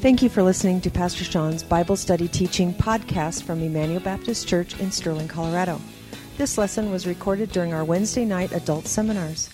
Thank 0.00 0.22
you 0.22 0.30
for 0.30 0.42
listening 0.42 0.80
to 0.80 0.90
Pastor 0.90 1.24
Sean's 1.24 1.62
Bible 1.62 1.94
Study 1.94 2.26
Teaching 2.26 2.72
podcast 2.72 3.42
from 3.42 3.60
Emmanuel 3.60 4.00
Baptist 4.00 4.48
Church 4.48 4.80
in 4.80 4.90
Sterling, 4.90 5.28
Colorado. 5.28 5.78
This 6.38 6.56
lesson 6.56 6.90
was 6.90 7.06
recorded 7.06 7.52
during 7.52 7.74
our 7.74 7.84
Wednesday 7.84 8.24
night 8.24 8.52
adult 8.52 8.86
seminars. 8.86 9.50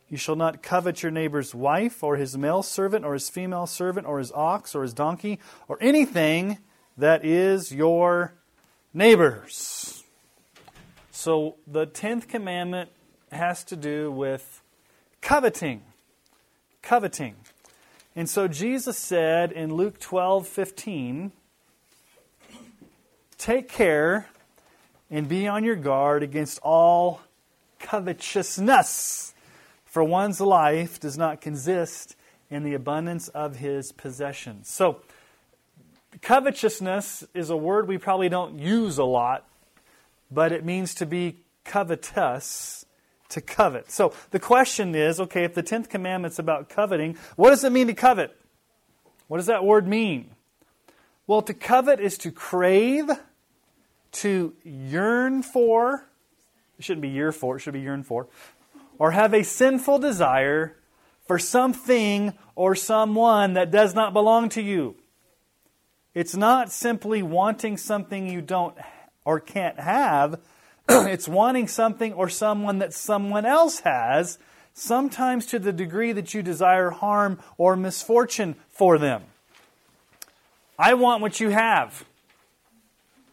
You 0.08 0.18
shall 0.18 0.36
not 0.36 0.62
covet 0.62 1.02
your 1.02 1.12
neighbor's 1.12 1.54
wife, 1.54 2.02
or 2.02 2.16
his 2.16 2.36
male 2.36 2.62
servant, 2.62 3.04
or 3.04 3.14
his 3.14 3.30
female 3.30 3.66
servant, 3.66 4.06
or 4.06 4.18
his 4.18 4.32
ox, 4.32 4.74
or 4.74 4.82
his 4.82 4.92
donkey, 4.92 5.38
or 5.68 5.78
anything 5.80 6.58
that 6.98 7.24
is 7.24 7.72
your 7.72 8.34
neighbor's. 8.92 9.81
So, 11.24 11.54
the 11.68 11.86
tenth 11.86 12.26
commandment 12.26 12.90
has 13.30 13.62
to 13.66 13.76
do 13.76 14.10
with 14.10 14.60
coveting. 15.20 15.82
Coveting. 16.82 17.36
And 18.16 18.28
so 18.28 18.48
Jesus 18.48 18.98
said 18.98 19.52
in 19.52 19.72
Luke 19.72 20.00
12 20.00 20.48
15, 20.48 21.30
Take 23.38 23.68
care 23.68 24.26
and 25.12 25.28
be 25.28 25.46
on 25.46 25.62
your 25.62 25.76
guard 25.76 26.24
against 26.24 26.58
all 26.60 27.20
covetousness, 27.78 29.32
for 29.84 30.02
one's 30.02 30.40
life 30.40 30.98
does 30.98 31.16
not 31.16 31.40
consist 31.40 32.16
in 32.50 32.64
the 32.64 32.74
abundance 32.74 33.28
of 33.28 33.58
his 33.58 33.92
possessions. 33.92 34.68
So, 34.68 35.02
covetousness 36.20 37.22
is 37.32 37.48
a 37.48 37.56
word 37.56 37.86
we 37.86 37.96
probably 37.96 38.28
don't 38.28 38.58
use 38.58 38.98
a 38.98 39.04
lot, 39.04 39.46
but 40.32 40.52
it 40.52 40.64
means 40.64 40.94
to 40.96 41.06
be 41.06 41.44
covetous 41.64 42.84
to 43.28 43.40
covet. 43.40 43.90
So 43.90 44.12
the 44.30 44.38
question 44.38 44.94
is 44.94 45.20
okay, 45.20 45.44
if 45.44 45.54
the 45.54 45.62
10th 45.62 45.88
commandment's 45.88 46.38
about 46.38 46.68
coveting, 46.68 47.16
what 47.36 47.50
does 47.50 47.64
it 47.64 47.72
mean 47.72 47.86
to 47.86 47.94
covet? 47.94 48.36
What 49.28 49.38
does 49.38 49.46
that 49.46 49.64
word 49.64 49.88
mean? 49.88 50.30
Well, 51.26 51.42
to 51.42 51.54
covet 51.54 52.00
is 52.00 52.18
to 52.18 52.30
crave, 52.30 53.10
to 54.12 54.54
yearn 54.64 55.42
for. 55.42 56.08
It 56.78 56.84
shouldn't 56.84 57.02
be 57.02 57.08
year 57.08 57.32
for, 57.32 57.56
it 57.56 57.60
should 57.60 57.72
be 57.72 57.80
yearn 57.80 58.02
for. 58.02 58.28
Or 58.98 59.12
have 59.12 59.32
a 59.32 59.42
sinful 59.42 60.00
desire 60.00 60.76
for 61.26 61.38
something 61.38 62.34
or 62.54 62.74
someone 62.74 63.54
that 63.54 63.70
does 63.70 63.94
not 63.94 64.12
belong 64.12 64.48
to 64.50 64.62
you. 64.62 64.96
It's 66.14 66.36
not 66.36 66.70
simply 66.70 67.22
wanting 67.22 67.78
something 67.78 68.26
you 68.26 68.42
don't 68.42 68.76
or 69.24 69.40
can't 69.40 69.78
have 69.78 70.40
it's 70.88 71.28
wanting 71.28 71.68
something 71.68 72.12
or 72.12 72.28
someone 72.28 72.78
that 72.78 72.92
someone 72.92 73.46
else 73.46 73.80
has, 73.80 74.38
sometimes 74.74 75.46
to 75.46 75.58
the 75.58 75.72
degree 75.72 76.12
that 76.12 76.34
you 76.34 76.42
desire 76.42 76.90
harm 76.90 77.38
or 77.56 77.76
misfortune 77.76 78.56
for 78.70 78.98
them. 78.98 79.22
I 80.78 80.94
want 80.94 81.22
what 81.22 81.38
you 81.40 81.50
have. 81.50 82.04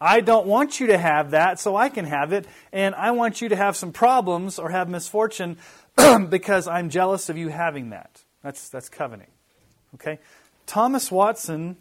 I 0.02 0.22
don't 0.22 0.46
want 0.46 0.80
you 0.80 0.88
to 0.88 0.98
have 0.98 1.32
that, 1.32 1.60
so 1.60 1.76
I 1.76 1.90
can 1.90 2.06
have 2.06 2.32
it, 2.32 2.46
and 2.72 2.96
I 2.96 3.12
want 3.12 3.42
you 3.42 3.50
to 3.50 3.56
have 3.56 3.76
some 3.76 3.92
problems 3.92 4.58
or 4.60 4.70
have 4.70 4.88
misfortune 4.88 5.58
because 6.30 6.68
I'm 6.68 6.90
jealous 6.90 7.30
of 7.30 7.38
you 7.38 7.50
having 7.50 7.90
that. 7.90 8.24
That's, 8.44 8.70
that's 8.70 8.88
coveting. 8.88 9.28
Okay? 9.96 10.20
Thomas 10.66 11.12
Watson 11.12 11.78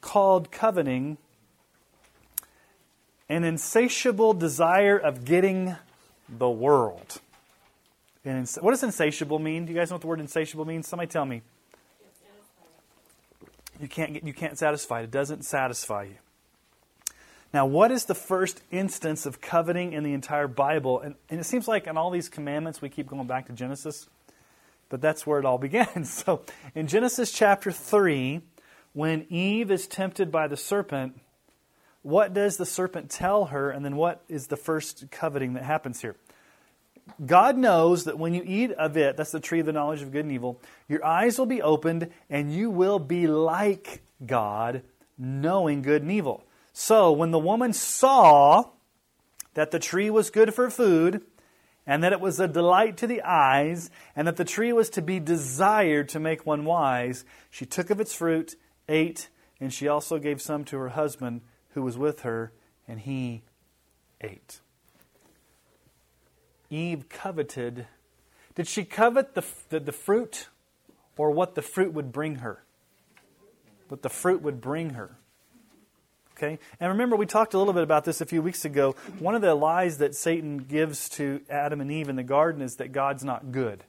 called 0.00 0.50
coveting 0.50 1.18
an 3.28 3.44
insatiable 3.44 4.34
desire 4.34 4.96
of 4.96 5.24
getting 5.24 5.76
the 6.28 6.48
world. 6.48 7.20
And 8.24 8.48
what 8.60 8.72
does 8.72 8.82
insatiable 8.82 9.38
mean? 9.38 9.64
Do 9.64 9.72
you 9.72 9.78
guys 9.78 9.90
know 9.90 9.94
what 9.94 10.02
the 10.02 10.06
word 10.06 10.20
insatiable 10.20 10.64
means? 10.64 10.88
Somebody 10.88 11.08
tell 11.10 11.24
me. 11.24 11.42
You 13.80 13.88
can't 13.88 14.12
get, 14.12 14.24
you 14.24 14.32
can't 14.32 14.58
satisfy 14.58 15.00
it. 15.00 15.04
It 15.04 15.10
doesn't 15.10 15.44
satisfy 15.44 16.04
you. 16.04 16.16
Now, 17.52 17.64
what 17.64 17.90
is 17.90 18.04
the 18.04 18.14
first 18.14 18.60
instance 18.70 19.24
of 19.24 19.40
coveting 19.40 19.92
in 19.92 20.02
the 20.02 20.12
entire 20.12 20.48
Bible? 20.48 21.00
And, 21.00 21.14
and 21.30 21.40
it 21.40 21.44
seems 21.44 21.66
like 21.66 21.86
in 21.86 21.96
all 21.96 22.10
these 22.10 22.28
commandments 22.28 22.82
we 22.82 22.88
keep 22.88 23.06
going 23.06 23.26
back 23.26 23.46
to 23.46 23.52
Genesis, 23.52 24.08
but 24.90 25.00
that's 25.00 25.26
where 25.26 25.38
it 25.38 25.46
all 25.46 25.58
begins. 25.58 26.12
So, 26.12 26.42
in 26.74 26.88
Genesis 26.88 27.32
chapter 27.32 27.72
3, 27.72 28.42
when 28.92 29.26
Eve 29.30 29.70
is 29.70 29.86
tempted 29.86 30.30
by 30.30 30.48
the 30.48 30.56
serpent, 30.56 31.18
what 32.08 32.32
does 32.32 32.56
the 32.56 32.64
serpent 32.64 33.10
tell 33.10 33.46
her, 33.46 33.70
and 33.70 33.84
then 33.84 33.94
what 33.94 34.24
is 34.30 34.46
the 34.46 34.56
first 34.56 35.10
coveting 35.10 35.52
that 35.52 35.62
happens 35.62 36.00
here? 36.00 36.16
God 37.24 37.58
knows 37.58 38.04
that 38.04 38.18
when 38.18 38.32
you 38.32 38.42
eat 38.46 38.72
of 38.72 38.96
it, 38.96 39.18
that's 39.18 39.30
the 39.30 39.40
tree 39.40 39.60
of 39.60 39.66
the 39.66 39.74
knowledge 39.74 40.00
of 40.00 40.10
good 40.10 40.24
and 40.24 40.32
evil, 40.32 40.58
your 40.88 41.04
eyes 41.04 41.38
will 41.38 41.44
be 41.44 41.60
opened 41.60 42.08
and 42.30 42.50
you 42.50 42.70
will 42.70 42.98
be 42.98 43.26
like 43.26 44.00
God, 44.24 44.84
knowing 45.18 45.82
good 45.82 46.00
and 46.00 46.10
evil. 46.10 46.46
So 46.72 47.12
when 47.12 47.30
the 47.30 47.38
woman 47.38 47.74
saw 47.74 48.70
that 49.52 49.70
the 49.70 49.78
tree 49.78 50.08
was 50.08 50.30
good 50.30 50.54
for 50.54 50.70
food, 50.70 51.22
and 51.86 52.02
that 52.02 52.14
it 52.14 52.20
was 52.22 52.40
a 52.40 52.48
delight 52.48 52.96
to 52.98 53.06
the 53.06 53.20
eyes, 53.20 53.90
and 54.16 54.26
that 54.26 54.36
the 54.36 54.46
tree 54.46 54.72
was 54.72 54.88
to 54.90 55.02
be 55.02 55.20
desired 55.20 56.08
to 56.10 56.20
make 56.20 56.46
one 56.46 56.64
wise, 56.64 57.26
she 57.50 57.66
took 57.66 57.90
of 57.90 58.00
its 58.00 58.14
fruit, 58.14 58.56
ate, 58.88 59.28
and 59.60 59.74
she 59.74 59.88
also 59.88 60.18
gave 60.18 60.40
some 60.40 60.64
to 60.64 60.78
her 60.78 60.90
husband 60.90 61.42
who 61.70 61.82
was 61.82 61.96
with 61.98 62.20
her, 62.20 62.52
and 62.86 63.00
he 63.00 63.42
ate. 64.20 64.60
Eve 66.70 67.08
coveted. 67.08 67.86
Did 68.54 68.66
she 68.66 68.84
covet 68.84 69.34
the, 69.34 69.44
the, 69.70 69.80
the, 69.80 69.92
fruit 69.92 70.48
or 71.16 71.30
what 71.30 71.54
the 71.54 71.62
fruit 71.62 71.92
would 71.92 72.12
bring 72.12 72.36
her? 72.36 72.64
What 73.88 74.02
the 74.02 74.08
fruit 74.08 74.42
would 74.42 74.60
bring 74.60 74.90
her. 74.90 75.16
Okay? 76.36 76.58
And 76.78 76.90
remember, 76.90 77.16
we 77.16 77.26
talked 77.26 77.54
a 77.54 77.58
little 77.58 77.72
bit 77.72 77.82
about 77.82 78.04
this 78.04 78.20
a 78.20 78.26
few 78.26 78.42
weeks 78.42 78.64
ago. 78.64 78.94
One 79.18 79.34
of 79.34 79.42
the 79.42 79.54
lies 79.54 79.98
that 79.98 80.14
Satan 80.14 80.58
gives 80.58 81.08
to 81.10 81.40
Adam 81.48 81.80
and 81.80 81.90
Eve 81.90 82.08
in 82.08 82.16
the 82.16 82.22
garden 82.22 82.62
is 82.62 82.76
that 82.76 82.92
God's 82.92 83.24
not 83.24 83.50
good, 83.50 83.84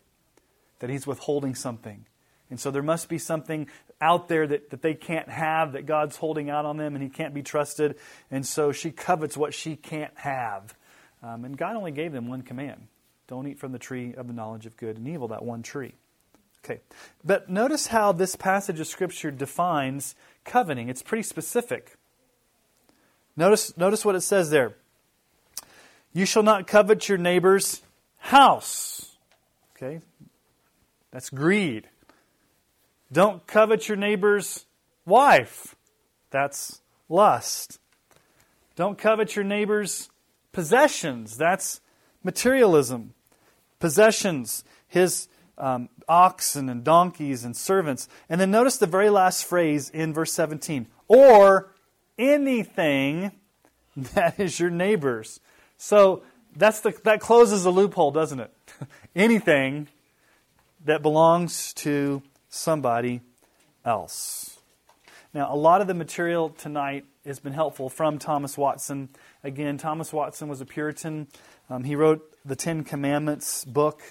that 0.80 0.90
he's 0.90 1.06
withholding 1.06 1.54
something. 1.54 2.06
And 2.50 2.60
so 2.60 2.72
there 2.72 2.84
must 2.84 3.10
be 3.10 3.18
something 3.18 3.68
out 4.02 4.28
there 4.28 4.48
that, 4.48 4.72
that 4.72 4.82
they 4.82 4.94
can't 4.94 5.30
have, 5.30 5.74
that 5.74 5.86
God's 5.86 6.18
holding 6.18 6.50
out 6.50 6.66
on 6.66 6.78
them, 6.78 6.96
and 6.96 7.04
He 7.04 7.10
can't 7.10 7.34
be 7.34 7.44
trusted. 7.44 7.96
And 8.32 8.46
so 8.46 8.72
she 8.72 8.92
covets 8.92 9.38
what 9.38 9.54
she 9.54 9.76
can't 9.76 10.18
have. 10.18 10.74
Um, 11.22 11.46
and 11.46 11.58
God 11.58 11.76
only 11.76 11.92
gave 11.92 12.12
them 12.12 12.28
one 12.28 12.42
command 12.42 12.88
don't 13.30 13.48
eat 13.48 13.60
from 13.60 13.72
the 13.72 13.80
tree 13.80 14.16
of 14.16 14.28
the 14.28 14.34
knowledge 14.34 14.66
of 14.66 14.76
good 14.76 14.98
and 14.98 15.08
evil, 15.08 15.28
that 15.28 15.46
one 15.46 15.62
tree. 15.62 15.94
Okay. 16.66 16.82
But 17.24 17.48
notice 17.48 17.88
how 17.88 18.12
this 18.12 18.36
passage 18.36 18.80
of 18.80 18.88
Scripture 18.88 19.30
defines 19.30 20.16
coveting. 20.44 20.90
It's 20.90 21.04
pretty 21.04 21.22
specific. 21.22 21.96
Notice, 23.38 23.78
notice 23.78 24.04
what 24.04 24.16
it 24.16 24.22
says 24.22 24.50
there. 24.50 24.74
You 26.12 26.26
shall 26.26 26.42
not 26.42 26.66
covet 26.66 27.08
your 27.08 27.20
neighbor's 27.20 27.84
house. 28.18 29.16
Okay? 29.76 30.02
That's 31.12 31.30
greed. 31.30 31.88
Don't 33.12 33.46
covet 33.48 33.88
your 33.88 33.98
neighbor's 33.98 34.66
wife. 35.06 35.76
That's 36.30 36.82
lust. 37.08 37.80
Don't 38.76 38.98
covet 38.98 39.36
your 39.36 39.46
neighbor's 39.46 40.10
possessions. 40.52 41.38
That's 41.38 41.82
materialism. 42.24 43.14
Possessions, 43.80 44.64
his 44.88 45.28
um, 45.58 45.90
oxen 46.08 46.70
and 46.70 46.84
donkeys 46.84 47.44
and 47.44 47.56
servants. 47.56 48.08
And 48.30 48.40
then 48.40 48.52
notice 48.52 48.78
the 48.78 48.88
very 48.88 49.10
last 49.10 49.46
phrase 49.46 49.90
in 49.90 50.14
verse 50.14 50.32
17 50.34 50.88
or 51.08 51.74
anything 52.18 53.32
that 53.98 54.40
is 54.40 54.60
your 54.60 54.70
neighbor's. 54.70 55.40
So 55.78 56.24
that's 56.56 56.82
the, 56.82 56.94
that 57.04 57.20
closes 57.20 57.64
the 57.64 57.72
loophole, 57.72 58.12
doesn't 58.12 58.40
it? 58.40 58.54
anything 59.16 59.88
that 60.86 61.02
belongs 61.02 61.74
to 61.74 62.22
somebody 62.50 63.22
else. 63.86 64.60
Now, 65.34 65.54
a 65.54 65.56
lot 65.56 65.82
of 65.82 65.88
the 65.88 65.94
material 65.94 66.50
tonight 66.50 67.06
has 67.26 67.40
been 67.40 67.54
helpful 67.54 67.90
from 67.90 68.18
Thomas 68.18 68.58
Watson. 68.58 69.10
Again, 69.44 69.78
Thomas 69.78 70.12
Watson 70.12 70.48
was 70.48 70.60
a 70.60 70.66
Puritan. 70.66 71.28
Um, 71.70 71.84
he 71.84 71.96
wrote 71.96 72.36
the 72.44 72.56
Ten 72.56 72.84
Commandments 72.84 73.64
book 73.64 74.02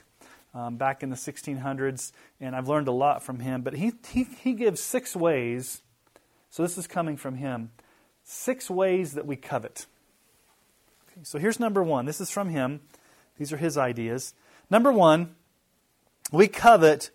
um, 0.55 0.77
back 0.77 1.03
in 1.03 1.11
the 1.11 1.17
1600s, 1.17 2.13
and 2.41 2.55
I've 2.55 2.69
learned 2.69 2.87
a 2.87 2.93
lot 2.93 3.23
from 3.25 3.41
him. 3.41 3.63
But 3.63 3.75
he, 3.75 3.93
he, 4.09 4.25
he 4.25 4.53
gives 4.53 4.81
six 4.81 5.17
ways, 5.17 5.83
so 6.51 6.63
this 6.63 6.79
is 6.79 6.87
coming 6.87 7.17
from 7.17 7.35
him, 7.35 7.73
six 8.23 8.71
ways 8.71 9.15
that 9.15 9.27
we 9.27 9.35
covet. 9.35 9.87
Okay, 11.11 11.23
so 11.25 11.39
here's 11.39 11.59
number 11.59 11.83
one. 11.83 12.07
This 12.07 12.21
is 12.21 12.31
from 12.31 12.49
him. 12.49 12.81
These 13.39 13.53
are 13.53 13.57
his 13.57 13.77
ideas. 13.77 14.35
Number 14.71 14.93
one, 14.93 15.35
we 16.31 16.47
covet 16.47 17.11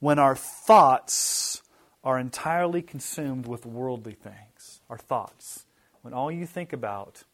when 0.00 0.18
our 0.18 0.36
thoughts 0.36 1.62
are 2.04 2.18
entirely 2.18 2.82
consumed 2.82 3.46
with 3.46 3.66
worldly 3.66 4.14
things. 4.14 4.80
Our 4.88 4.98
thoughts. 4.98 5.64
When 6.02 6.14
all 6.14 6.30
you 6.30 6.46
think 6.46 6.72
about 6.72 7.24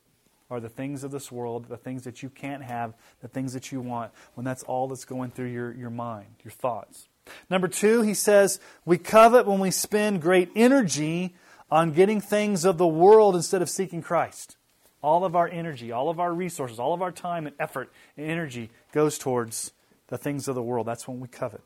are 0.51 0.61
the 0.61 0.69
things 0.69 1.05
of 1.05 1.11
this 1.11 1.31
world, 1.31 1.69
the 1.69 1.77
things 1.77 2.05
that 2.05 2.23
you 2.23 2.31
can't 2.31 2.63
have, 2.63 2.95
the 3.21 3.29
things 3.29 3.53
that 3.53 3.73
you 3.73 3.81
want, 3.81 4.13
when 4.35 4.45
that's 4.45 4.63
all 4.63 4.89
that's 4.89 5.05
going 5.05 5.31
through 5.31 5.49
your, 5.49 5.73
your 5.75 5.91
mind, 5.91 6.29
your 6.45 6.53
thoughts. 6.53 7.09
Number 7.49 7.69
two, 7.69 8.03
he 8.03 8.15
says, 8.15 8.61
we 8.85 8.99
covet 8.99 9.47
when 9.47 9.61
we 9.61 9.71
spend 9.71 10.23
great 10.23 10.51
energy 10.55 11.35
on 11.71 11.93
getting 11.93 12.21
things 12.21 12.65
of 12.65 12.79
the 12.79 12.87
world 12.87 13.35
instead 13.35 13.63
of 13.63 13.71
seeking 13.71 14.03
Christ. 14.03 14.57
All 15.03 15.25
of 15.25 15.35
our 15.35 15.49
energy, 15.49 15.91
all 15.91 16.09
of 16.09 16.21
our 16.21 16.33
resources, 16.33 16.79
all 16.79 16.95
of 16.95 17.03
our 17.03 17.13
time 17.13 17.47
and 17.47 17.57
effort 17.59 17.91
and 18.17 18.31
energy 18.31 18.71
goes 18.93 19.19
towards 19.19 19.73
the 20.09 20.19
things 20.19 20.49
of 20.49 20.55
the 20.55 20.63
world. 20.63 20.87
That's 20.87 21.09
when 21.09 21.21
we 21.21 21.29
covet. 21.29 21.63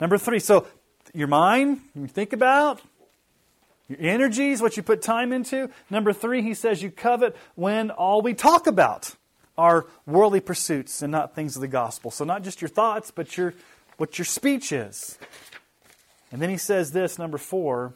Number 0.00 0.18
three, 0.18 0.38
so 0.38 0.66
your 1.14 1.28
mind, 1.28 1.80
you 1.94 2.06
think 2.06 2.32
about, 2.32 2.80
your 3.88 4.00
energies, 4.00 4.60
what 4.60 4.76
you 4.76 4.82
put 4.82 5.02
time 5.02 5.32
into. 5.32 5.70
Number 5.90 6.12
three, 6.12 6.42
he 6.42 6.54
says 6.54 6.82
you 6.82 6.90
covet 6.90 7.36
when 7.54 7.90
all 7.90 8.20
we 8.20 8.34
talk 8.34 8.66
about 8.66 9.14
are 9.56 9.86
worldly 10.06 10.40
pursuits 10.40 11.02
and 11.02 11.12
not 11.12 11.34
things 11.34 11.56
of 11.56 11.62
the 11.62 11.68
gospel. 11.68 12.10
So 12.10 12.24
not 12.24 12.42
just 12.42 12.60
your 12.60 12.68
thoughts, 12.68 13.10
but 13.10 13.36
your 13.36 13.54
what 13.96 14.18
your 14.18 14.26
speech 14.26 14.72
is. 14.72 15.18
And 16.30 16.42
then 16.42 16.50
he 16.50 16.58
says 16.58 16.92
this, 16.92 17.18
number 17.18 17.38
four, 17.38 17.94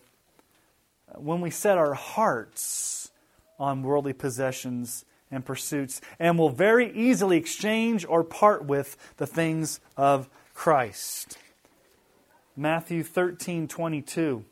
when 1.16 1.40
we 1.40 1.50
set 1.50 1.76
our 1.76 1.94
hearts 1.94 3.10
on 3.58 3.82
worldly 3.82 4.14
possessions 4.14 5.04
and 5.30 5.44
pursuits, 5.44 6.00
and 6.18 6.38
will 6.38 6.48
very 6.50 6.92
easily 6.92 7.36
exchange 7.36 8.04
or 8.08 8.24
part 8.24 8.64
with 8.64 8.96
the 9.18 9.26
things 9.26 9.80
of 9.96 10.28
Christ. 10.54 11.38
Matthew 12.60 13.02
13 13.02 13.68
22. 13.68 14.44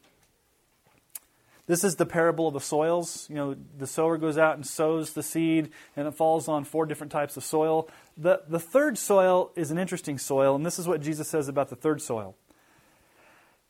This 1.66 1.84
is 1.84 1.96
the 1.96 2.06
parable 2.06 2.48
of 2.48 2.54
the 2.54 2.60
soils. 2.60 3.26
You 3.28 3.36
know, 3.36 3.56
the 3.76 3.86
sower 3.86 4.16
goes 4.16 4.38
out 4.38 4.56
and 4.56 4.66
sows 4.66 5.12
the 5.12 5.22
seed, 5.22 5.68
and 5.94 6.08
it 6.08 6.14
falls 6.14 6.48
on 6.48 6.64
four 6.64 6.86
different 6.86 7.12
types 7.12 7.36
of 7.36 7.44
soil. 7.44 7.86
The, 8.16 8.40
the 8.48 8.58
third 8.58 8.96
soil 8.96 9.50
is 9.56 9.70
an 9.70 9.76
interesting 9.78 10.16
soil, 10.16 10.56
and 10.56 10.64
this 10.64 10.78
is 10.78 10.88
what 10.88 11.02
Jesus 11.02 11.28
says 11.28 11.48
about 11.48 11.68
the 11.68 11.76
third 11.76 12.00
soil. 12.00 12.34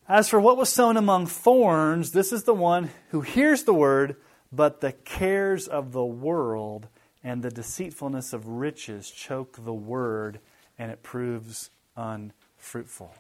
As 0.08 0.29
for 0.29 0.38
what 0.38 0.56
was 0.56 0.69
sown 0.69 0.96
among 0.96 1.26
thorns, 1.26 2.12
this 2.12 2.32
is 2.32 2.44
the 2.44 2.55
one 2.55 2.91
who 3.08 3.23
hears 3.23 3.64
the 3.64 3.75
word, 3.75 4.14
but 4.52 4.81
the 4.81 4.93
cares 4.93 5.67
of 5.67 5.91
the 5.91 6.05
world 6.05 6.87
and 7.25 7.43
the 7.43 7.50
deceitfulness 7.50 8.32
of 8.32 8.46
riches 8.46 9.11
choke 9.11 9.64
the 9.64 9.75
word, 9.75 10.38
and 10.79 10.93
it 10.93 11.02
proves 11.02 11.70
unfruitful. 11.96 13.12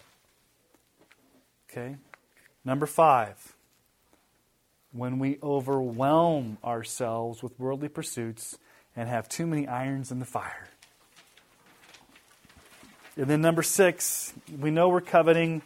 Okay? 1.78 1.96
Number 2.64 2.86
five 2.86 3.54
when 4.90 5.18
we 5.18 5.38
overwhelm 5.42 6.58
ourselves 6.64 7.42
with 7.42 7.58
worldly 7.58 7.88
pursuits 7.88 8.58
and 8.96 9.08
have 9.08 9.28
too 9.28 9.46
many 9.46 9.68
irons 9.68 10.10
in 10.10 10.18
the 10.18 10.24
fire. 10.24 10.68
And 13.16 13.26
then, 13.26 13.42
number 13.42 13.62
six, 13.62 14.32
we 14.58 14.70
know 14.70 14.88
we're 14.88 15.00
coveting 15.00 15.62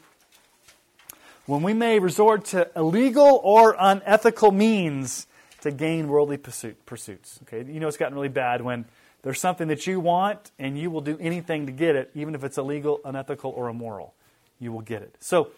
when 1.46 1.62
we 1.62 1.72
may 1.72 1.98
resort 1.98 2.46
to 2.46 2.68
illegal 2.74 3.40
or 3.42 3.76
unethical 3.78 4.50
means 4.50 5.26
to 5.60 5.70
gain 5.70 6.08
worldly 6.08 6.36
pursuit, 6.36 6.84
pursuits. 6.84 7.38
Okay, 7.44 7.70
you 7.70 7.78
know 7.78 7.88
it's 7.88 7.96
gotten 7.96 8.14
really 8.14 8.28
bad 8.28 8.60
when 8.62 8.86
there's 9.22 9.40
something 9.40 9.68
that 9.68 9.86
you 9.86 10.00
want 10.00 10.50
and 10.58 10.78
you 10.78 10.90
will 10.90 11.00
do 11.00 11.16
anything 11.20 11.66
to 11.66 11.72
get 11.72 11.94
it, 11.94 12.10
even 12.14 12.34
if 12.34 12.42
it's 12.42 12.58
illegal, 12.58 13.00
unethical, 13.04 13.50
or 13.52 13.68
immoral. 13.68 14.14
You 14.58 14.72
will 14.72 14.80
get 14.80 15.02
it. 15.02 15.14
So, 15.20 15.50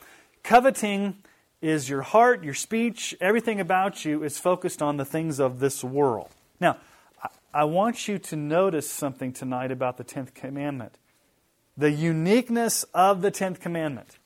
coveting 0.45 1.17
is 1.61 1.89
your 1.89 2.03
heart, 2.03 2.45
your 2.45 2.55
speech, 2.55 3.17
everything 3.21 3.59
about 3.59 4.05
you 4.05 4.23
is 4.23 4.39
focused 4.39 4.81
on 4.83 4.99
the 4.99 5.05
things 5.05 5.41
of 5.41 5.59
this 5.59 5.83
world. 5.83 6.29
Now, 6.61 6.77
I 7.53 7.65
want 7.65 8.07
you 8.07 8.19
to 8.19 8.37
notice 8.37 8.89
something 8.89 9.33
tonight 9.33 9.73
about 9.73 9.97
the 9.97 10.05
10th 10.05 10.35
commandment 10.35 10.99
the 11.77 11.91
uniqueness 11.91 12.85
of 12.95 13.21
the 13.21 13.33
10th 13.33 13.59
commandment. 13.59 14.19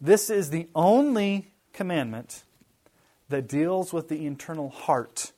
This 0.00 0.30
is 0.30 0.48
the 0.48 0.66
only 0.74 1.52
commandment 1.74 2.44
that 3.28 3.46
deals 3.46 3.92
with 3.92 4.08
the 4.08 4.24
internal 4.24 4.70
heart 4.70 5.32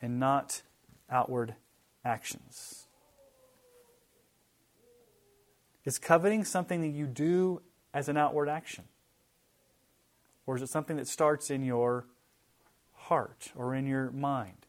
and 0.00 0.18
not 0.18 0.62
outward 1.08 1.54
actions. 2.04 2.86
Is 5.84 5.98
coveting 5.98 6.44
something 6.44 6.80
that 6.80 6.88
you 6.88 7.06
do 7.06 7.60
as 7.94 8.08
an 8.08 8.16
outward 8.16 8.48
action? 8.48 8.84
Or 10.46 10.56
is 10.56 10.62
it 10.62 10.68
something 10.68 10.96
that 10.96 11.06
starts 11.06 11.50
in 11.50 11.64
your 11.64 12.04
heart 12.94 13.52
or 13.54 13.74
in 13.74 13.86
your 13.86 14.10
mind? 14.10 14.66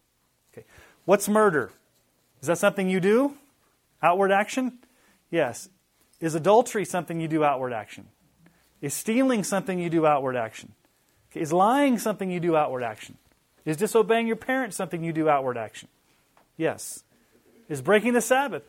Okay. 0.53 0.65
What's 1.05 1.27
murder? 1.27 1.71
Is 2.41 2.47
that 2.47 2.57
something 2.57 2.89
you 2.89 2.99
do? 2.99 3.35
Outward 4.01 4.31
action? 4.31 4.79
Yes. 5.31 5.69
Is 6.19 6.35
adultery 6.35 6.85
something 6.85 7.19
you 7.19 7.27
do 7.27 7.43
outward 7.43 7.73
action? 7.73 8.07
Is 8.81 8.93
stealing 8.93 9.43
something 9.43 9.79
you 9.79 9.89
do 9.89 10.05
outward 10.05 10.35
action? 10.35 10.73
Okay. 11.31 11.41
Is 11.41 11.51
lying 11.51 11.97
something 11.97 12.29
you 12.29 12.39
do 12.39 12.55
outward 12.55 12.83
action? 12.83 13.17
Is 13.65 13.77
disobeying 13.77 14.27
your 14.27 14.35
parents 14.35 14.75
something 14.75 15.03
you 15.03 15.13
do 15.13 15.29
outward 15.29 15.57
action? 15.57 15.87
Yes. 16.57 17.03
Is 17.69 17.81
breaking 17.81 18.13
the 18.13 18.21
Sabbath? 18.21 18.63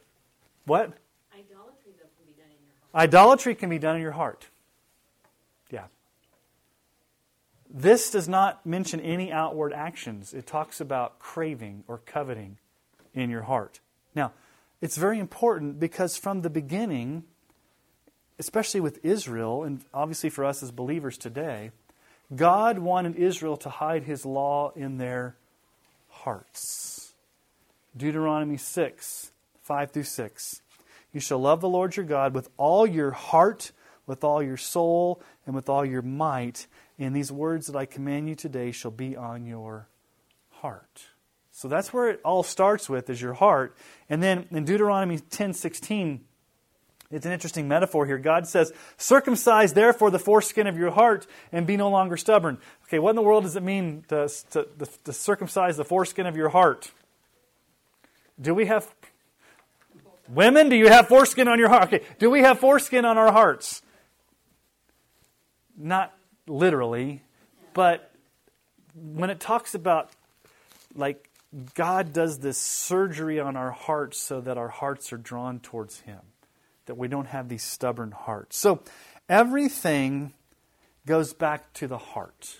What? 0.66 0.92
Idolatry 1.32 1.92
can 1.98 2.26
be 2.26 2.32
done 2.32 2.46
in 2.46 2.62
your 2.64 2.74
heart. 2.80 2.83
Idolatry 2.94 3.54
can 3.54 3.68
be 3.70 3.78
done 3.78 3.96
in 3.96 4.02
your 4.02 4.12
heart. 4.12 4.48
Yeah. 5.70 5.86
This 7.68 8.10
does 8.10 8.28
not 8.28 8.64
mention 8.64 9.00
any 9.00 9.32
outward 9.32 9.72
actions. 9.72 10.32
It 10.32 10.46
talks 10.46 10.80
about 10.80 11.18
craving 11.18 11.84
or 11.88 11.98
coveting 11.98 12.58
in 13.12 13.30
your 13.30 13.42
heart. 13.42 13.80
Now, 14.14 14.32
it's 14.80 14.96
very 14.96 15.18
important 15.18 15.80
because 15.80 16.16
from 16.16 16.42
the 16.42 16.50
beginning, 16.50 17.24
especially 18.38 18.80
with 18.80 19.04
Israel, 19.04 19.64
and 19.64 19.84
obviously 19.92 20.30
for 20.30 20.44
us 20.44 20.62
as 20.62 20.70
believers 20.70 21.18
today, 21.18 21.72
God 22.34 22.78
wanted 22.78 23.16
Israel 23.16 23.56
to 23.58 23.68
hide 23.68 24.04
his 24.04 24.24
law 24.24 24.70
in 24.76 24.98
their 24.98 25.36
hearts. 26.08 27.12
Deuteronomy 27.96 28.56
6, 28.56 29.32
5 29.62 29.90
through 29.90 30.02
6. 30.04 30.62
You 31.14 31.20
shall 31.20 31.38
love 31.38 31.60
the 31.60 31.68
Lord 31.68 31.96
your 31.96 32.04
God 32.04 32.34
with 32.34 32.50
all 32.56 32.86
your 32.86 33.12
heart, 33.12 33.70
with 34.04 34.24
all 34.24 34.42
your 34.42 34.56
soul, 34.56 35.22
and 35.46 35.54
with 35.54 35.68
all 35.68 35.84
your 35.84 36.02
might, 36.02 36.66
and 36.98 37.14
these 37.14 37.30
words 37.30 37.68
that 37.68 37.76
I 37.76 37.86
command 37.86 38.28
you 38.28 38.34
today 38.34 38.72
shall 38.72 38.90
be 38.90 39.16
on 39.16 39.46
your 39.46 39.88
heart. 40.50 41.04
So 41.52 41.68
that's 41.68 41.92
where 41.92 42.08
it 42.08 42.20
all 42.24 42.42
starts 42.42 42.88
with 42.88 43.08
is 43.08 43.22
your 43.22 43.34
heart. 43.34 43.76
And 44.10 44.20
then 44.20 44.46
in 44.50 44.64
Deuteronomy 44.64 45.18
10:16, 45.20 46.24
it's 47.12 47.24
an 47.24 47.32
interesting 47.32 47.68
metaphor 47.68 48.06
here. 48.06 48.18
God 48.18 48.48
says, 48.48 48.72
"Circumcise 48.96 49.72
therefore 49.72 50.10
the 50.10 50.18
foreskin 50.18 50.66
of 50.66 50.76
your 50.76 50.90
heart 50.90 51.28
and 51.52 51.64
be 51.64 51.76
no 51.76 51.88
longer 51.90 52.16
stubborn." 52.16 52.58
Okay, 52.86 52.98
what 52.98 53.10
in 53.10 53.16
the 53.16 53.22
world 53.22 53.44
does 53.44 53.54
it 53.54 53.62
mean 53.62 54.04
to, 54.08 54.28
to, 54.50 54.66
to 55.04 55.12
circumcise 55.12 55.76
the 55.76 55.84
foreskin 55.84 56.26
of 56.26 56.36
your 56.36 56.48
heart? 56.48 56.90
Do 58.40 58.52
we 58.52 58.66
have 58.66 58.92
women? 60.28 60.68
Do 60.68 60.76
you 60.76 60.88
have 60.88 61.08
foreskin 61.08 61.48
on 61.48 61.58
your 61.58 61.68
heart? 61.68 61.84
Okay, 61.84 62.04
do 62.18 62.30
we 62.30 62.40
have 62.40 62.58
foreskin 62.58 63.04
on 63.04 63.18
our 63.18 63.32
hearts? 63.32 63.82
Not 65.76 66.14
literally, 66.46 67.22
but 67.72 68.10
when 68.94 69.30
it 69.30 69.40
talks 69.40 69.74
about 69.74 70.10
like 70.94 71.28
God 71.74 72.12
does 72.12 72.38
this 72.38 72.58
surgery 72.58 73.38
on 73.38 73.56
our 73.56 73.70
hearts 73.70 74.18
so 74.18 74.40
that 74.40 74.58
our 74.58 74.68
hearts 74.68 75.12
are 75.12 75.16
drawn 75.16 75.60
towards 75.60 76.00
Him, 76.00 76.20
that 76.86 76.96
we 76.96 77.08
don't 77.08 77.26
have 77.26 77.48
these 77.48 77.62
stubborn 77.62 78.10
hearts. 78.10 78.56
So 78.56 78.82
everything 79.28 80.32
goes 81.06 81.32
back 81.32 81.72
to 81.74 81.86
the 81.86 81.98
heart, 81.98 82.58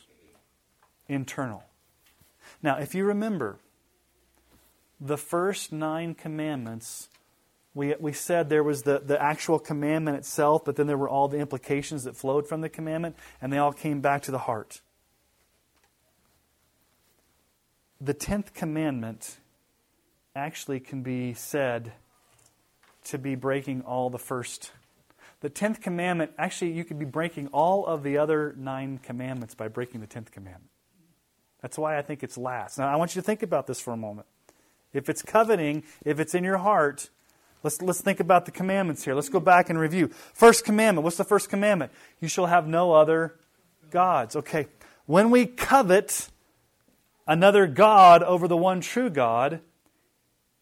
internal. 1.09 1.65
Now, 2.63 2.79
if 2.79 2.95
you 2.95 3.05
remember, 3.05 3.59
the 5.01 5.19
first 5.19 5.73
nine 5.73 6.15
commandments 6.15 7.09
we, 7.75 7.95
we 7.99 8.13
said 8.13 8.49
there 8.49 8.63
was 8.63 8.83
the, 8.83 9.01
the 9.01 9.21
actual 9.21 9.59
commandment 9.59 10.17
itself, 10.17 10.65
but 10.65 10.77
then 10.77 10.87
there 10.87 10.97
were 10.97 11.09
all 11.09 11.29
the 11.29 11.39
implications 11.39 12.05
that 12.05 12.17
flowed 12.17 12.47
from 12.47 12.61
the 12.61 12.69
commandment, 12.69 13.17
and 13.43 13.53
they 13.53 13.59
all 13.59 13.73
came 13.73 14.01
back 14.01 14.23
to 14.23 14.31
the 14.31 14.39
heart. 14.39 14.81
the 18.05 18.15
10th 18.15 18.53
commandment 18.53 19.39
actually 20.37 20.81
can 20.81 21.03
be 21.03 21.33
said 21.33 21.93
to 23.05 23.19
be 23.19 23.35
breaking 23.35 23.83
all 23.83 24.11
the 24.11 24.19
first. 24.19 24.73
The 25.41 25.51
10th 25.51 25.81
commandment, 25.81 26.33
actually, 26.39 26.73
you 26.73 26.85
could 26.85 26.99
be 26.99 27.05
breaking 27.05 27.49
all 27.49 27.87
of 27.87 28.03
the 28.03 28.19
other 28.19 28.55
nine 28.59 28.99
commandments 28.99 29.55
by 29.55 29.69
breaking 29.69 30.01
the 30.01 30.07
10th 30.07 30.31
commandment. 30.31 30.71
That's 31.63 31.79
why 31.79 31.97
I 31.97 32.03
think 32.03 32.23
it's 32.23 32.37
last. 32.37 32.79
Now, 32.79 32.93
I 32.93 32.97
want 32.97 33.15
you 33.15 33.23
to 33.23 33.27
think 33.27 33.43
about 33.43 33.67
this 33.67 33.81
for 33.81 33.93
a 33.93 33.97
moment. 33.97 34.27
If 34.93 35.09
it's 35.09 35.23
coveting, 35.23 35.83
if 36.05 36.21
it's 36.21 36.35
in 36.35 36.45
your 36.45 36.59
heart, 36.59 37.11
let's, 37.65 37.83
let's 37.83 38.01
think 38.01 38.21
about 38.21 38.45
the 38.45 38.53
commandments 38.53 39.05
here. 39.05 39.15
Let's 39.15 39.29
go 39.29 39.41
back 39.41 39.71
and 39.71 39.79
review. 39.79 40.09
First 40.35 40.65
commandment. 40.65 41.03
What's 41.03 41.17
the 41.17 41.25
first 41.25 41.49
commandment? 41.49 41.91
You 42.21 42.29
shall 42.29 42.47
have 42.47 42.69
no 42.69 42.93
other 42.93 43.35
gods. 43.91 44.37
Okay. 44.37 44.69
When 45.07 45.31
we 45.31 45.47
covet 45.47 46.29
another 47.27 47.67
God 47.67 48.23
over 48.23 48.47
the 48.47 48.57
one 48.57 48.81
true 48.81 49.11
God, 49.11 49.61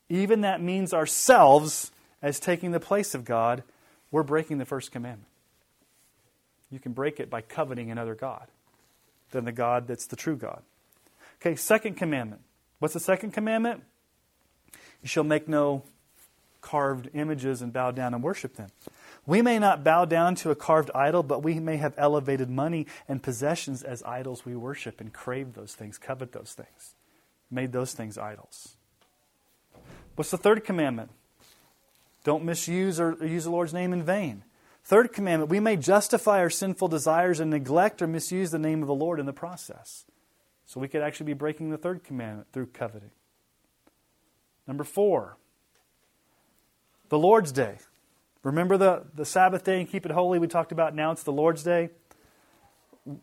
even 0.08 0.40
that 0.42 0.62
means 0.62 0.94
ourselves 0.94 1.90
as 2.22 2.38
taking 2.40 2.70
the 2.70 2.80
place 2.80 3.14
of 3.14 3.24
God, 3.24 3.62
we're 4.10 4.22
breaking 4.22 4.58
the 4.58 4.64
first 4.64 4.92
commandment. 4.92 5.28
You 6.70 6.78
can 6.78 6.92
break 6.92 7.20
it 7.20 7.28
by 7.28 7.42
coveting 7.42 7.90
another 7.90 8.14
God 8.14 8.46
than 9.30 9.44
the 9.44 9.52
God 9.52 9.86
that's 9.86 10.06
the 10.06 10.16
true 10.16 10.36
God. 10.36 10.62
Okay, 11.40 11.56
second 11.56 11.96
commandment. 11.96 12.42
What's 12.78 12.94
the 12.94 13.00
second 13.00 13.32
commandment? 13.32 13.82
You 15.02 15.08
shall 15.08 15.24
make 15.24 15.48
no 15.48 15.82
carved 16.62 17.10
images 17.12 17.60
and 17.60 17.72
bow 17.72 17.90
down 17.90 18.14
and 18.14 18.22
worship 18.22 18.54
them. 18.54 18.70
We 19.26 19.42
may 19.42 19.58
not 19.58 19.84
bow 19.84 20.06
down 20.06 20.34
to 20.36 20.50
a 20.50 20.54
carved 20.54 20.90
idol, 20.94 21.22
but 21.22 21.42
we 21.42 21.60
may 21.60 21.76
have 21.76 21.94
elevated 21.98 22.48
money 22.48 22.86
and 23.06 23.22
possessions 23.22 23.82
as 23.82 24.02
idols 24.04 24.46
we 24.46 24.56
worship 24.56 25.00
and 25.00 25.12
crave 25.12 25.52
those 25.52 25.74
things, 25.74 25.98
covet 25.98 26.32
those 26.32 26.54
things, 26.54 26.94
made 27.50 27.72
those 27.72 27.92
things 27.92 28.16
idols. 28.16 28.76
What's 30.16 30.30
the 30.30 30.38
third 30.38 30.64
commandment? 30.64 31.10
Don't 32.24 32.44
misuse 32.44 32.98
or 32.98 33.16
use 33.20 33.44
the 33.44 33.50
Lord's 33.50 33.74
name 33.74 33.92
in 33.92 34.02
vain. 34.02 34.44
Third 34.84 35.12
commandment, 35.12 35.50
we 35.50 35.60
may 35.60 35.76
justify 35.76 36.38
our 36.38 36.50
sinful 36.50 36.88
desires 36.88 37.38
and 37.38 37.50
neglect 37.50 38.02
or 38.02 38.08
misuse 38.08 38.50
the 38.50 38.58
name 38.58 38.82
of 38.82 38.88
the 38.88 38.94
Lord 38.94 39.20
in 39.20 39.26
the 39.26 39.32
process. 39.32 40.04
So 40.66 40.80
we 40.80 40.88
could 40.88 41.02
actually 41.02 41.26
be 41.26 41.32
breaking 41.34 41.70
the 41.70 41.78
third 41.78 42.02
commandment 42.02 42.48
through 42.52 42.66
coveting. 42.66 43.10
Number 44.66 44.84
four, 44.84 45.36
the 47.12 47.18
Lord's 47.18 47.52
Day. 47.52 47.76
Remember 48.42 48.78
the, 48.78 49.02
the 49.14 49.26
Sabbath 49.26 49.64
day 49.64 49.78
and 49.78 49.86
keep 49.86 50.06
it 50.06 50.12
holy 50.12 50.38
we 50.38 50.46
talked 50.46 50.72
about? 50.72 50.94
Now 50.94 51.12
it's 51.12 51.22
the 51.22 51.30
Lord's 51.30 51.62
Day. 51.62 51.90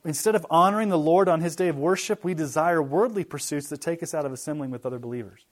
Instead 0.05 0.35
of 0.35 0.45
honoring 0.51 0.89
the 0.89 0.97
Lord 0.97 1.27
on 1.27 1.41
his 1.41 1.55
day 1.55 1.69
of 1.69 1.75
worship, 1.75 2.23
we 2.23 2.35
desire 2.35 2.83
worldly 2.83 3.23
pursuits 3.23 3.67
that 3.69 3.81
take 3.81 4.03
us 4.03 4.13
out 4.13 4.27
of 4.27 4.31
assembling 4.31 4.69
with 4.69 4.85
other 4.85 4.99
believers. 4.99 5.43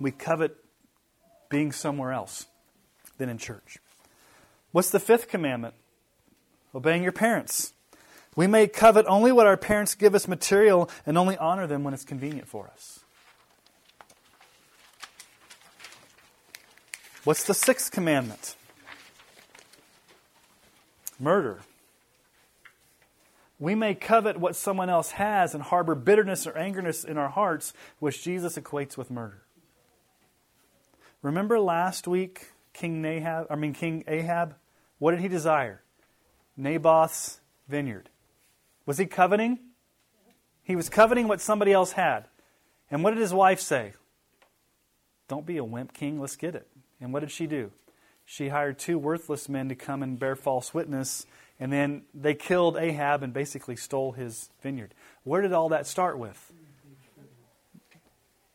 We 0.00 0.10
covet 0.10 0.56
being 1.50 1.70
somewhere 1.70 2.12
else 2.12 2.46
than 3.18 3.28
in 3.28 3.36
church. 3.36 3.76
What's 4.70 4.88
the 4.88 5.00
fifth 5.00 5.28
commandment? 5.28 5.74
Obeying 6.74 7.02
your 7.02 7.12
parents. 7.12 7.74
We 8.34 8.46
may 8.46 8.68
covet 8.68 9.04
only 9.06 9.32
what 9.32 9.46
our 9.46 9.58
parents 9.58 9.94
give 9.94 10.14
us 10.14 10.26
material 10.26 10.88
and 11.04 11.18
only 11.18 11.36
honor 11.36 11.66
them 11.66 11.84
when 11.84 11.92
it's 11.92 12.06
convenient 12.06 12.48
for 12.48 12.68
us. 12.68 13.01
What's 17.24 17.44
the 17.44 17.54
sixth 17.54 17.92
commandment? 17.92 18.56
Murder. 21.20 21.60
We 23.60 23.76
may 23.76 23.94
covet 23.94 24.38
what 24.38 24.56
someone 24.56 24.90
else 24.90 25.12
has 25.12 25.54
and 25.54 25.62
harbor 25.62 25.94
bitterness 25.94 26.48
or 26.48 26.52
angerness 26.52 27.04
in 27.04 27.16
our 27.16 27.28
hearts, 27.28 27.72
which 28.00 28.24
Jesus 28.24 28.58
equates 28.58 28.96
with 28.96 29.08
murder. 29.08 29.42
Remember 31.22 31.60
last 31.60 32.08
week, 32.08 32.48
King 32.72 33.00
Nahab, 33.00 33.46
I 33.48 33.54
mean 33.54 33.72
King 33.72 34.02
Ahab, 34.08 34.56
what 34.98 35.12
did 35.12 35.20
he 35.20 35.28
desire? 35.28 35.80
Naboth's 36.56 37.40
vineyard. 37.68 38.08
Was 38.84 38.98
he 38.98 39.06
coveting? 39.06 39.60
He 40.64 40.74
was 40.74 40.88
coveting 40.88 41.28
what 41.28 41.40
somebody 41.40 41.72
else 41.72 41.92
had. 41.92 42.26
And 42.90 43.04
what 43.04 43.10
did 43.10 43.20
his 43.20 43.32
wife 43.32 43.60
say? 43.60 43.92
Don't 45.28 45.46
be 45.46 45.56
a 45.56 45.64
wimp, 45.64 45.92
king, 45.92 46.20
let's 46.20 46.34
get 46.34 46.56
it. 46.56 46.66
And 47.02 47.12
what 47.12 47.20
did 47.20 47.32
she 47.32 47.46
do? 47.46 47.72
She 48.24 48.48
hired 48.48 48.78
two 48.78 48.96
worthless 48.96 49.48
men 49.48 49.68
to 49.68 49.74
come 49.74 50.02
and 50.02 50.18
bear 50.18 50.36
false 50.36 50.72
witness, 50.72 51.26
and 51.58 51.72
then 51.72 52.04
they 52.14 52.34
killed 52.34 52.76
Ahab 52.76 53.22
and 53.22 53.32
basically 53.32 53.76
stole 53.76 54.12
his 54.12 54.48
vineyard. 54.62 54.94
Where 55.24 55.42
did 55.42 55.52
all 55.52 55.68
that 55.70 55.86
start 55.86 56.18
with? 56.18 56.52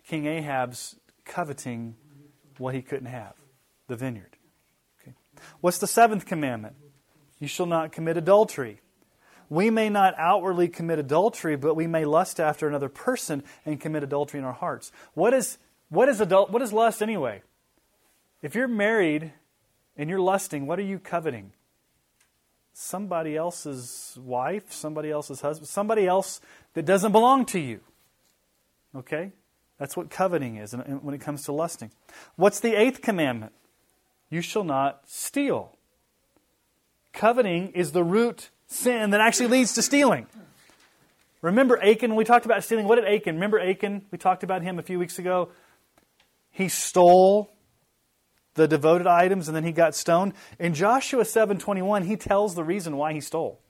King 0.07 0.25
Ahab's 0.25 0.95
coveting 1.25 1.95
what 2.57 2.73
he 2.73 2.81
couldn't 2.81 3.07
have 3.07 3.33
the 3.87 3.97
vineyard. 3.97 4.37
Okay. 5.01 5.13
What's 5.59 5.79
the 5.79 5.87
seventh 5.87 6.25
commandment? 6.25 6.75
You 7.39 7.47
shall 7.47 7.65
not 7.65 7.91
commit 7.91 8.15
adultery. 8.15 8.79
We 9.49 9.69
may 9.69 9.89
not 9.89 10.13
outwardly 10.17 10.69
commit 10.69 10.99
adultery, 10.99 11.55
but 11.55 11.75
we 11.75 11.87
may 11.87 12.05
lust 12.05 12.39
after 12.39 12.67
another 12.67 12.89
person 12.89 13.43
and 13.65 13.79
commit 13.79 14.03
adultery 14.03 14.39
in 14.39 14.45
our 14.45 14.53
hearts. 14.53 14.91
What 15.13 15.33
is, 15.33 15.57
what 15.89 16.09
is, 16.09 16.19
adult, 16.19 16.51
what 16.51 16.61
is 16.61 16.73
lust 16.73 17.01
anyway? 17.01 17.43
If 18.47 18.55
you're 18.55 18.69
married 18.69 19.33
and 19.97 20.09
you're 20.09 20.21
lusting, 20.21 20.67
what 20.67 20.79
are 20.79 20.83
you 20.83 20.99
coveting? 20.99 21.51
Somebody 22.71 23.35
else's 23.35 24.17
wife, 24.23 24.71
somebody 24.71 25.11
else's 25.11 25.41
husband, 25.41 25.67
somebody 25.67 26.07
else 26.07 26.39
that 26.73 26.85
doesn't 26.85 27.11
belong 27.11 27.45
to 27.47 27.59
you. 27.59 27.81
Okay? 28.95 29.33
That's 29.77 29.97
what 29.97 30.09
coveting 30.09 30.55
is 30.55 30.73
when 30.73 31.13
it 31.13 31.19
comes 31.19 31.43
to 31.43 31.51
lusting. 31.51 31.91
What's 32.37 32.61
the 32.61 32.73
eighth 32.73 33.01
commandment? 33.01 33.51
You 34.29 34.39
shall 34.39 34.63
not 34.63 35.01
steal. 35.07 35.75
Coveting 37.11 37.73
is 37.73 37.91
the 37.91 38.03
root 38.05 38.49
sin 38.65 39.09
that 39.09 39.19
actually 39.19 39.47
leads 39.47 39.73
to 39.73 39.81
stealing. 39.81 40.25
Remember 41.41 41.77
Achan, 41.83 42.15
we 42.15 42.23
talked 42.23 42.45
about 42.45 42.63
stealing, 42.63 42.87
what 42.87 42.95
did 42.95 43.13
Achan? 43.13 43.35
Remember 43.35 43.59
Achan? 43.59 44.05
We 44.09 44.17
talked 44.17 44.43
about 44.43 44.61
him 44.61 44.79
a 44.79 44.83
few 44.83 44.99
weeks 44.99 45.19
ago. 45.19 45.49
He 46.49 46.69
stole 46.69 47.51
the 48.57 48.67
devoted 48.67 49.07
items 49.07 49.47
and 49.47 49.55
then 49.55 49.63
he 49.63 49.71
got 49.71 49.95
stoned. 49.95 50.33
In 50.59 50.73
Joshua 50.73 51.23
7:21, 51.23 52.03
he 52.03 52.17
tells 52.17 52.55
the 52.55 52.63
reason 52.63 52.97
why 52.97 53.13
he 53.13 53.21
stole. 53.21 53.61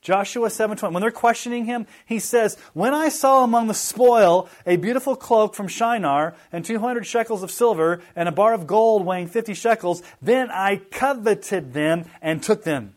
Joshua 0.00 0.50
7:20. 0.50 0.94
When 0.94 1.00
they're 1.00 1.10
questioning 1.10 1.64
him, 1.64 1.86
he 2.04 2.20
says, 2.20 2.56
"When 2.74 2.94
I 2.94 3.08
saw 3.08 3.42
among 3.42 3.66
the 3.66 3.74
spoil 3.74 4.48
a 4.64 4.76
beautiful 4.76 5.16
cloak 5.16 5.54
from 5.54 5.66
Shinar 5.66 6.36
and 6.52 6.64
200 6.64 7.04
shekels 7.06 7.42
of 7.42 7.50
silver 7.50 8.00
and 8.14 8.28
a 8.28 8.32
bar 8.32 8.54
of 8.54 8.68
gold 8.68 9.04
weighing 9.04 9.26
50 9.26 9.54
shekels, 9.54 10.04
then 10.22 10.48
I 10.52 10.76
coveted 10.76 11.72
them 11.72 12.04
and 12.22 12.40
took 12.40 12.62
them. 12.62 12.94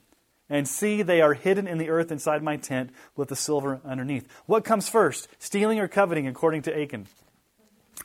And 0.51 0.67
see, 0.67 1.01
they 1.01 1.21
are 1.21 1.33
hidden 1.33 1.67
in 1.67 1.77
the 1.77 1.89
earth 1.89 2.11
inside 2.11 2.43
my 2.43 2.57
tent 2.57 2.91
with 3.15 3.29
the 3.29 3.35
silver 3.35 3.81
underneath." 3.83 4.27
What 4.45 4.63
comes 4.63 4.89
first, 4.89 5.27
stealing 5.39 5.79
or 5.79 5.87
coveting 5.87 6.27
according 6.27 6.63
to 6.63 6.79
Achan? 6.79 7.07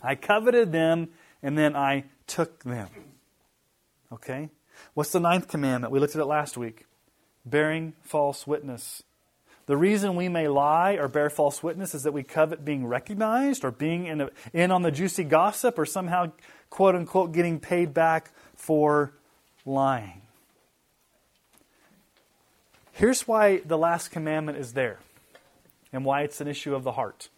I 0.03 0.15
coveted 0.15 0.73
them 0.73 1.09
and 1.43 1.59
then 1.59 1.77
I 1.77 2.05
took 2.27 2.63
them. 2.65 2.89
Okay? 4.13 4.51
What's 4.95 5.13
the 5.13 5.21
ninth 5.21 5.49
commandment? 5.49 5.93
We 5.93 6.01
looked 6.01 6.15
at 6.15 6.21
it 6.21 6.27
last 6.27 6.57
week 6.57 6.87
bearing 7.45 7.93
false 8.03 8.47
witness. 8.47 9.03
The 9.67 9.77
reason 9.77 10.17
we 10.17 10.29
may 10.29 10.49
lie 10.49 10.93
or 10.93 11.09
bear 11.09 11.31
false 11.31 11.63
witness 11.63 11.95
is 11.95 12.03
that 12.03 12.13
we 12.13 12.23
covet 12.23 12.65
being 12.65 12.87
recognized 12.87 13.65
or 13.65 13.71
being 13.71 14.07
in, 14.07 14.21
a, 14.23 14.31
in 14.53 14.71
on 14.71 14.83
the 14.83 14.91
juicy 14.91 15.25
gossip 15.25 15.79
or 15.79 15.87
somehow, 15.87 16.33
quote 16.69 16.95
unquote, 16.95 17.33
getting 17.33 17.61
paid 17.61 17.95
back 17.95 18.31
for 18.55 19.15
lying. 19.65 20.21
Here's 22.93 23.27
why 23.27 23.59
the 23.59 23.79
last 23.79 24.11
commandment 24.11 24.59
is 24.59 24.75
there 24.75 25.01
and 25.93 26.05
why 26.05 26.23
it's 26.23 26.41
an 26.41 26.49
issue 26.49 26.75
of 26.75 26.85
the 26.85 26.93
heart. 26.93 27.29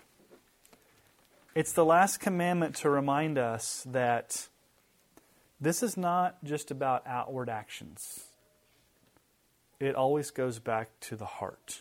It's 1.55 1.73
the 1.73 1.85
last 1.85 2.19
commandment 2.19 2.77
to 2.77 2.91
remind 2.91 3.39
us 3.39 3.87
that 3.91 4.49
this 5.61 5.83
is 5.83 5.97
not 5.97 6.43
just 6.45 6.71
about 6.71 7.07
outward 7.07 7.49
actions 7.49 8.27
it 9.81 9.95
always 9.95 10.31
goes 10.31 10.59
back 10.59 10.89
to 11.01 11.17
the 11.17 11.27
heart. 11.27 11.81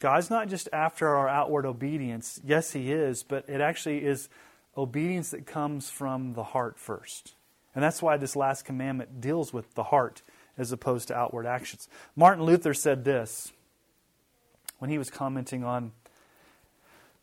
God's 0.00 0.30
not 0.30 0.48
just 0.48 0.68
after 0.72 1.08
our 1.08 1.28
outward 1.28 1.66
obedience. 1.66 2.40
Yes, 2.44 2.72
He 2.72 2.92
is, 2.92 3.22
but 3.22 3.48
it 3.48 3.60
actually 3.60 4.04
is 4.04 4.28
obedience 4.76 5.30
that 5.30 5.46
comes 5.46 5.90
from 5.90 6.34
the 6.34 6.44
heart 6.44 6.78
first. 6.78 7.34
And 7.74 7.82
that's 7.82 8.02
why 8.02 8.16
this 8.16 8.36
last 8.36 8.64
commandment 8.64 9.20
deals 9.20 9.52
with 9.52 9.74
the 9.74 9.84
heart 9.84 10.22
as 10.56 10.72
opposed 10.72 11.08
to 11.08 11.16
outward 11.16 11.46
actions. 11.46 11.88
Martin 12.16 12.44
Luther 12.44 12.74
said 12.74 13.04
this 13.04 13.52
when 14.78 14.90
he 14.90 14.98
was 14.98 15.10
commenting 15.10 15.64
on 15.64 15.92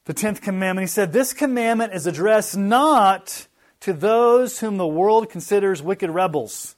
the 0.06 0.14
10th 0.14 0.42
commandment. 0.42 0.84
He 0.84 0.92
said, 0.92 1.14
This 1.14 1.34
commandment 1.34 1.94
is 1.94 2.08
addressed 2.08 2.58
not 2.58 3.48
to 3.82 3.94
those 3.94 4.60
whom 4.60 4.78
the 4.78 4.88
world 4.88 5.30
considers 5.30 5.82
wicked 5.82 6.10
rebels 6.10 6.76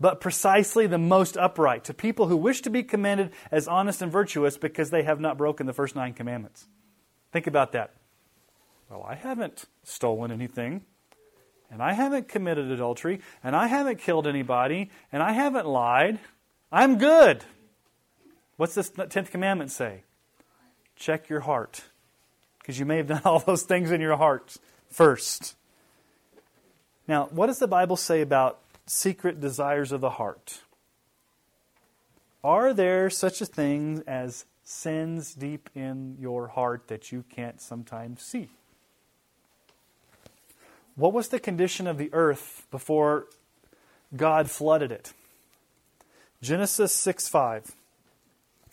but 0.00 0.20
precisely 0.20 0.86
the 0.86 0.98
most 0.98 1.36
upright, 1.36 1.84
to 1.84 1.94
people 1.94 2.28
who 2.28 2.36
wish 2.36 2.62
to 2.62 2.70
be 2.70 2.82
commended 2.82 3.30
as 3.50 3.66
honest 3.66 4.00
and 4.02 4.12
virtuous 4.12 4.56
because 4.56 4.90
they 4.90 5.02
have 5.02 5.20
not 5.20 5.36
broken 5.36 5.66
the 5.66 5.72
first 5.72 5.96
nine 5.96 6.14
commandments. 6.14 6.66
Think 7.32 7.46
about 7.46 7.72
that. 7.72 7.94
Well, 8.88 9.04
I 9.06 9.14
haven't 9.14 9.66
stolen 9.82 10.30
anything, 10.30 10.82
and 11.70 11.82
I 11.82 11.92
haven't 11.92 12.28
committed 12.28 12.70
adultery, 12.70 13.20
and 13.42 13.54
I 13.54 13.66
haven't 13.66 13.98
killed 13.98 14.26
anybody, 14.26 14.90
and 15.12 15.22
I 15.22 15.32
haven't 15.32 15.66
lied. 15.66 16.18
I'm 16.70 16.98
good. 16.98 17.44
What's 18.56 18.74
this 18.74 18.90
10th 18.90 19.30
commandment 19.30 19.70
say? 19.70 20.04
Check 20.96 21.28
your 21.28 21.40
heart. 21.40 21.82
Because 22.60 22.78
you 22.78 22.86
may 22.86 22.98
have 22.98 23.08
done 23.08 23.22
all 23.24 23.40
those 23.40 23.62
things 23.62 23.90
in 23.90 24.00
your 24.00 24.16
heart 24.16 24.56
first. 24.90 25.56
Now, 27.08 27.28
what 27.30 27.46
does 27.46 27.58
the 27.58 27.66
Bible 27.66 27.96
say 27.96 28.20
about 28.20 28.60
secret 28.86 29.40
desires 29.40 29.90
of 29.90 30.02
the 30.02 30.10
heart? 30.10 30.60
Are 32.44 32.74
there 32.74 33.08
such 33.08 33.40
a 33.40 33.46
thing 33.46 34.04
as 34.06 34.44
sins 34.62 35.34
deep 35.34 35.70
in 35.74 36.18
your 36.20 36.48
heart 36.48 36.88
that 36.88 37.10
you 37.10 37.24
can't 37.34 37.60
sometimes 37.60 38.22
see? 38.22 38.50
What 40.94 41.14
was 41.14 41.28
the 41.28 41.40
condition 41.40 41.86
of 41.86 41.96
the 41.96 42.10
earth 42.12 42.66
before 42.70 43.26
God 44.14 44.50
flooded 44.50 44.92
it? 44.92 45.14
Genesis 46.42 46.94
6 46.94 47.28
5. 47.28 47.74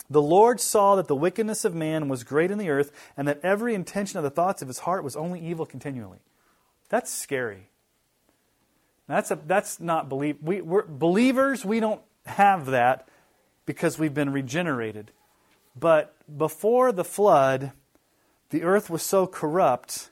The 0.09 0.21
Lord 0.21 0.59
saw 0.59 0.95
that 0.95 1.07
the 1.07 1.15
wickedness 1.15 1.65
of 1.65 1.73
man 1.73 2.09
was 2.09 2.23
great 2.23 2.51
in 2.51 2.57
the 2.57 2.69
earth, 2.69 2.91
and 3.17 3.27
that 3.27 3.39
every 3.41 3.73
intention 3.73 4.17
of 4.17 4.23
the 4.23 4.29
thoughts 4.29 4.61
of 4.61 4.67
his 4.67 4.79
heart 4.79 5.03
was 5.03 5.15
only 5.15 5.39
evil 5.39 5.65
continually. 5.65 6.19
That's 6.89 7.11
scary. 7.11 7.69
That's, 9.07 9.31
a, 9.31 9.39
that's 9.45 9.79
not 9.79 10.09
believe. 10.09 10.38
We, 10.41 10.62
we're, 10.62 10.85
believers, 10.85 11.63
we 11.63 11.79
don't 11.79 12.01
have 12.25 12.67
that 12.67 13.07
because 13.65 14.00
we've 14.00 14.13
been 14.13 14.31
regenerated. 14.31 15.12
But 15.75 16.15
before 16.38 16.91
the 16.91 17.03
flood, 17.03 17.71
the 18.50 18.63
earth 18.63 18.89
was 18.89 19.03
so 19.03 19.27
corrupt. 19.27 20.09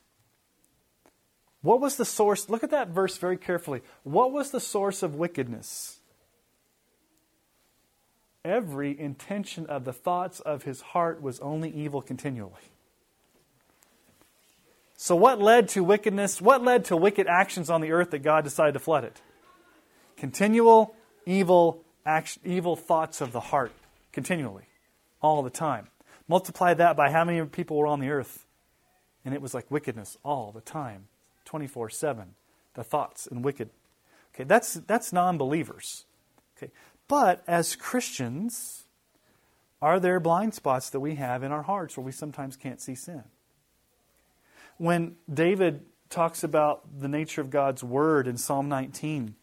What 1.62 1.80
was 1.80 1.96
the 1.96 2.06
source? 2.06 2.50
Look 2.50 2.64
at 2.64 2.72
that 2.72 2.90
verse 2.90 3.18
very 3.18 3.38
carefully. 3.38 3.82
What 4.04 4.32
was 4.32 4.52
the 4.52 4.60
source 4.60 5.02
of 5.02 5.16
wickedness? 5.16 6.00
Every 8.44 9.00
intention 9.00 9.66
of 9.68 9.86
the 9.86 9.94
thoughts 9.94 10.42
of 10.42 10.64
his 10.64 10.82
heart 10.82 11.22
was 11.22 11.40
only 11.40 11.70
evil 11.72 12.02
continually. 12.02 12.73
So, 15.04 15.18
what 15.18 15.42
led 15.42 15.68
to 15.70 15.84
wickedness? 15.84 16.40
What 16.40 16.64
led 16.64 16.86
to 16.86 16.96
wicked 16.96 17.28
actions 17.28 17.70
on 17.70 17.82
the 17.82 17.92
earth 17.92 18.12
that 18.12 18.20
God 18.20 18.46
decided 18.46 18.72
to 18.72 18.80
flood 18.80 19.04
it? 19.04 19.22
Continual 20.16 20.96
evil 21.26 21.84
action, 22.06 22.42
evil 22.46 22.78
thoughts 22.78 23.20
of 23.20 23.34
the 23.34 23.42
heart, 23.42 23.74
continually, 24.14 24.64
all 25.22 25.44
the 25.44 25.50
time. 25.50 25.90
Multiply 26.30 26.74
that 26.76 26.96
by 26.96 27.12
how 27.12 27.26
many 27.26 27.46
people 27.48 27.76
were 27.76 27.86
on 27.86 28.00
the 28.00 28.12
earth, 28.12 28.46
and 29.26 29.34
it 29.34 29.42
was 29.42 29.54
like 29.54 29.70
wickedness 29.70 30.18
all 30.24 30.54
the 30.54 30.62
time, 30.62 31.10
24 31.44 31.90
7. 31.90 32.36
The 32.76 32.84
thoughts 32.86 33.28
and 33.28 33.44
wicked. 33.44 33.72
Okay, 34.34 34.46
that's, 34.46 34.76
that's 34.76 35.12
non 35.12 35.38
believers. 35.38 36.06
Okay, 36.56 36.72
but 37.10 37.44
as 37.46 37.76
Christians, 37.76 38.86
are 39.82 40.00
there 40.00 40.22
blind 40.22 40.54
spots 40.54 40.90
that 40.92 41.02
we 41.02 41.16
have 41.16 41.44
in 41.44 41.52
our 41.52 41.64
hearts 41.64 41.98
where 41.98 42.06
we 42.06 42.14
sometimes 42.14 42.56
can't 42.56 42.80
see 42.80 42.96
sin? 42.96 43.24
When 44.84 45.16
David 45.34 45.86
talks 46.10 46.44
about 46.44 47.00
the 47.00 47.08
nature 47.08 47.40
of 47.40 47.50
God's 47.50 47.86
word 47.86 48.28
in 48.28 48.36
Psalm 48.36 48.68
19, 48.68 49.34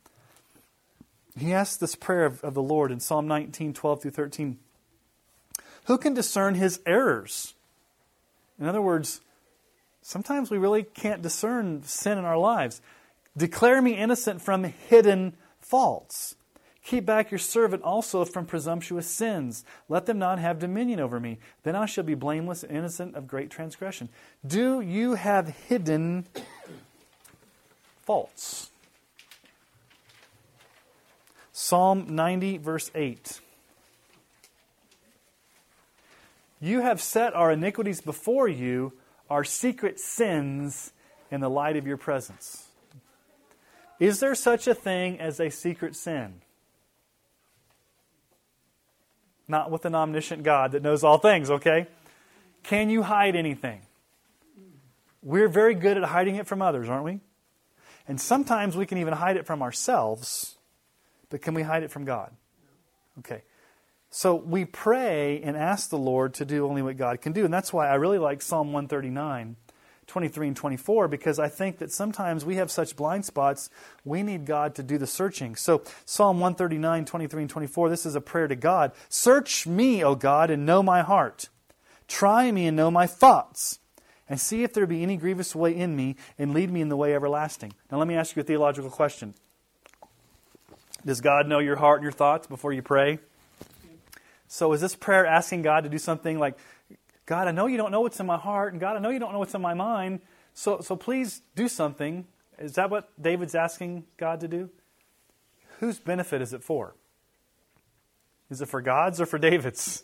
he 1.38 1.54
asks 1.54 1.78
this 1.78 1.94
prayer 1.94 2.26
of, 2.26 2.44
of 2.44 2.52
the 2.52 2.62
Lord 2.62 2.92
in 2.92 3.00
Psalm 3.00 3.26
19, 3.26 3.72
12 3.72 4.02
through 4.02 4.10
13. 4.10 4.58
Who 5.86 5.96
can 5.96 6.12
discern 6.12 6.56
his 6.56 6.80
errors? 6.84 7.54
In 8.58 8.66
other 8.66 8.82
words, 8.82 9.22
sometimes 10.02 10.50
we 10.50 10.58
really 10.58 10.82
can't 10.82 11.22
discern 11.22 11.84
sin 11.84 12.18
in 12.18 12.26
our 12.26 12.36
lives. 12.36 12.82
Declare 13.34 13.80
me 13.80 13.96
innocent 13.96 14.42
from 14.42 14.64
hidden 14.64 15.32
faults. 15.58 16.34
Keep 16.90 17.06
back 17.06 17.30
your 17.30 17.38
servant 17.38 17.84
also 17.84 18.24
from 18.24 18.46
presumptuous 18.46 19.06
sins. 19.06 19.64
Let 19.88 20.06
them 20.06 20.18
not 20.18 20.40
have 20.40 20.58
dominion 20.58 20.98
over 20.98 21.20
me. 21.20 21.38
Then 21.62 21.76
I 21.76 21.86
shall 21.86 22.02
be 22.02 22.16
blameless 22.16 22.64
and 22.64 22.76
innocent 22.76 23.14
of 23.14 23.28
great 23.28 23.48
transgression. 23.48 24.08
Do 24.44 24.80
you 24.80 25.14
have 25.14 25.50
hidden 25.68 26.26
faults? 28.02 28.72
Psalm 31.52 32.06
90, 32.08 32.58
verse 32.58 32.90
8. 32.92 33.40
You 36.60 36.80
have 36.80 37.00
set 37.00 37.34
our 37.34 37.52
iniquities 37.52 38.00
before 38.00 38.48
you, 38.48 38.94
our 39.30 39.44
secret 39.44 40.00
sins 40.00 40.92
in 41.30 41.40
the 41.40 41.48
light 41.48 41.76
of 41.76 41.86
your 41.86 41.98
presence. 41.98 42.66
Is 44.00 44.18
there 44.18 44.34
such 44.34 44.66
a 44.66 44.74
thing 44.74 45.20
as 45.20 45.38
a 45.38 45.50
secret 45.50 45.94
sin? 45.94 46.40
Not 49.50 49.70
with 49.70 49.84
an 49.84 49.94
omniscient 49.94 50.42
God 50.42 50.72
that 50.72 50.82
knows 50.82 51.04
all 51.04 51.18
things, 51.18 51.50
okay? 51.50 51.88
Can 52.62 52.88
you 52.88 53.02
hide 53.02 53.36
anything? 53.36 53.82
We're 55.22 55.48
very 55.48 55.74
good 55.74 55.96
at 55.96 56.04
hiding 56.04 56.36
it 56.36 56.46
from 56.46 56.62
others, 56.62 56.88
aren't 56.88 57.04
we? 57.04 57.20
And 58.08 58.20
sometimes 58.20 58.76
we 58.76 58.86
can 58.86 58.98
even 58.98 59.12
hide 59.12 59.36
it 59.36 59.46
from 59.46 59.62
ourselves 59.62 60.56
but 61.30 61.40
can 61.40 61.54
we 61.54 61.62
hide 61.62 61.82
it 61.82 61.90
from 61.90 62.04
God? 62.04 62.32
Okay. 63.20 63.42
So 64.10 64.34
we 64.34 64.64
pray 64.64 65.40
and 65.40 65.56
ask 65.56 65.88
the 65.88 65.98
Lord 65.98 66.34
to 66.34 66.44
do 66.44 66.66
only 66.66 66.82
what 66.82 66.96
God 66.96 67.20
can 67.20 67.32
do. 67.32 67.44
And 67.44 67.54
that's 67.54 67.72
why 67.72 67.88
I 67.88 67.94
really 67.94 68.18
like 68.18 68.42
Psalm 68.42 68.72
139, 68.72 69.56
23 70.10 70.48
and 70.48 70.56
24, 70.56 71.08
because 71.08 71.38
I 71.38 71.48
think 71.48 71.78
that 71.78 71.92
sometimes 71.92 72.44
we 72.44 72.56
have 72.56 72.70
such 72.70 72.96
blind 72.96 73.24
spots, 73.24 73.70
we 74.04 74.22
need 74.22 74.44
God 74.44 74.74
to 74.74 74.82
do 74.82 74.98
the 74.98 75.06
searching. 75.06 75.56
So 75.56 75.82
Psalm 76.04 76.40
139, 76.40 77.04
23 77.04 77.42
and 77.42 77.50
24, 77.50 77.88
this 77.88 78.04
is 78.04 78.14
a 78.14 78.20
prayer 78.20 78.48
to 78.48 78.56
God. 78.56 78.92
Search 79.08 79.66
me, 79.66 80.04
O 80.04 80.14
God, 80.14 80.50
and 80.50 80.66
know 80.66 80.82
my 80.82 81.02
heart. 81.02 81.48
Try 82.08 82.50
me 82.50 82.66
and 82.66 82.76
know 82.76 82.90
my 82.90 83.06
thoughts. 83.06 83.78
And 84.28 84.40
see 84.40 84.62
if 84.62 84.72
there 84.72 84.86
be 84.86 85.02
any 85.02 85.16
grievous 85.16 85.56
way 85.56 85.74
in 85.74 85.96
me, 85.96 86.16
and 86.38 86.54
lead 86.54 86.70
me 86.70 86.80
in 86.80 86.88
the 86.88 86.96
way 86.96 87.14
everlasting. 87.14 87.72
Now, 87.90 87.98
let 87.98 88.06
me 88.06 88.14
ask 88.14 88.36
you 88.36 88.40
a 88.40 88.44
theological 88.44 88.90
question. 88.90 89.34
Does 91.04 91.20
God 91.20 91.48
know 91.48 91.58
your 91.58 91.76
heart 91.76 91.98
and 91.98 92.04
your 92.04 92.12
thoughts 92.12 92.46
before 92.46 92.72
you 92.72 92.82
pray? 92.82 93.18
So 94.46 94.72
is 94.72 94.80
this 94.80 94.94
prayer 94.94 95.24
asking 95.24 95.62
God 95.62 95.84
to 95.84 95.88
do 95.88 95.98
something 95.98 96.38
like, 96.38 96.58
God, 97.30 97.46
I 97.46 97.52
know 97.52 97.68
you 97.68 97.76
don't 97.76 97.92
know 97.92 98.00
what's 98.00 98.18
in 98.18 98.26
my 98.26 98.36
heart, 98.36 98.72
and 98.72 98.80
God, 98.80 98.96
I 98.96 98.98
know 98.98 99.10
you 99.10 99.20
don't 99.20 99.32
know 99.32 99.38
what's 99.38 99.54
in 99.54 99.62
my 99.62 99.72
mind, 99.72 100.18
so, 100.52 100.80
so 100.80 100.96
please 100.96 101.42
do 101.54 101.68
something. 101.68 102.26
Is 102.58 102.72
that 102.72 102.90
what 102.90 103.08
David's 103.22 103.54
asking 103.54 104.02
God 104.16 104.40
to 104.40 104.48
do? 104.48 104.68
Whose 105.78 106.00
benefit 106.00 106.42
is 106.42 106.52
it 106.52 106.64
for? 106.64 106.96
Is 108.50 108.60
it 108.60 108.66
for 108.66 108.82
God's 108.82 109.20
or 109.20 109.26
for 109.26 109.38
David's? 109.38 110.02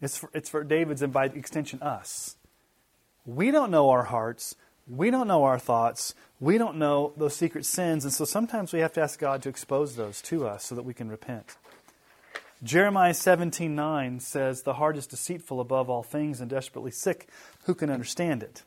It's 0.00 0.16
for, 0.16 0.30
it's 0.32 0.48
for 0.48 0.62
David's 0.62 1.02
and 1.02 1.12
by 1.12 1.24
extension 1.24 1.82
us. 1.82 2.36
We 3.26 3.50
don't 3.50 3.72
know 3.72 3.90
our 3.90 4.04
hearts. 4.04 4.54
We 4.86 5.10
don't 5.10 5.26
know 5.26 5.42
our 5.42 5.58
thoughts. 5.58 6.14
We 6.38 6.58
don't 6.58 6.76
know 6.76 7.12
those 7.16 7.34
secret 7.34 7.64
sins. 7.64 8.04
And 8.04 8.14
so 8.14 8.24
sometimes 8.24 8.72
we 8.72 8.78
have 8.78 8.92
to 8.92 9.00
ask 9.00 9.18
God 9.18 9.42
to 9.42 9.48
expose 9.48 9.96
those 9.96 10.22
to 10.22 10.46
us 10.46 10.64
so 10.64 10.76
that 10.76 10.84
we 10.84 10.94
can 10.94 11.08
repent. 11.08 11.56
Jeremiah 12.64 13.12
17 13.12 13.74
9 13.74 14.20
says, 14.20 14.62
The 14.62 14.74
heart 14.74 14.96
is 14.96 15.06
deceitful 15.06 15.60
above 15.60 15.90
all 15.90 16.02
things 16.02 16.40
and 16.40 16.48
desperately 16.48 16.90
sick. 16.90 17.28
Who 17.64 17.74
can 17.74 17.90
understand 17.90 18.42
it? 18.42 18.62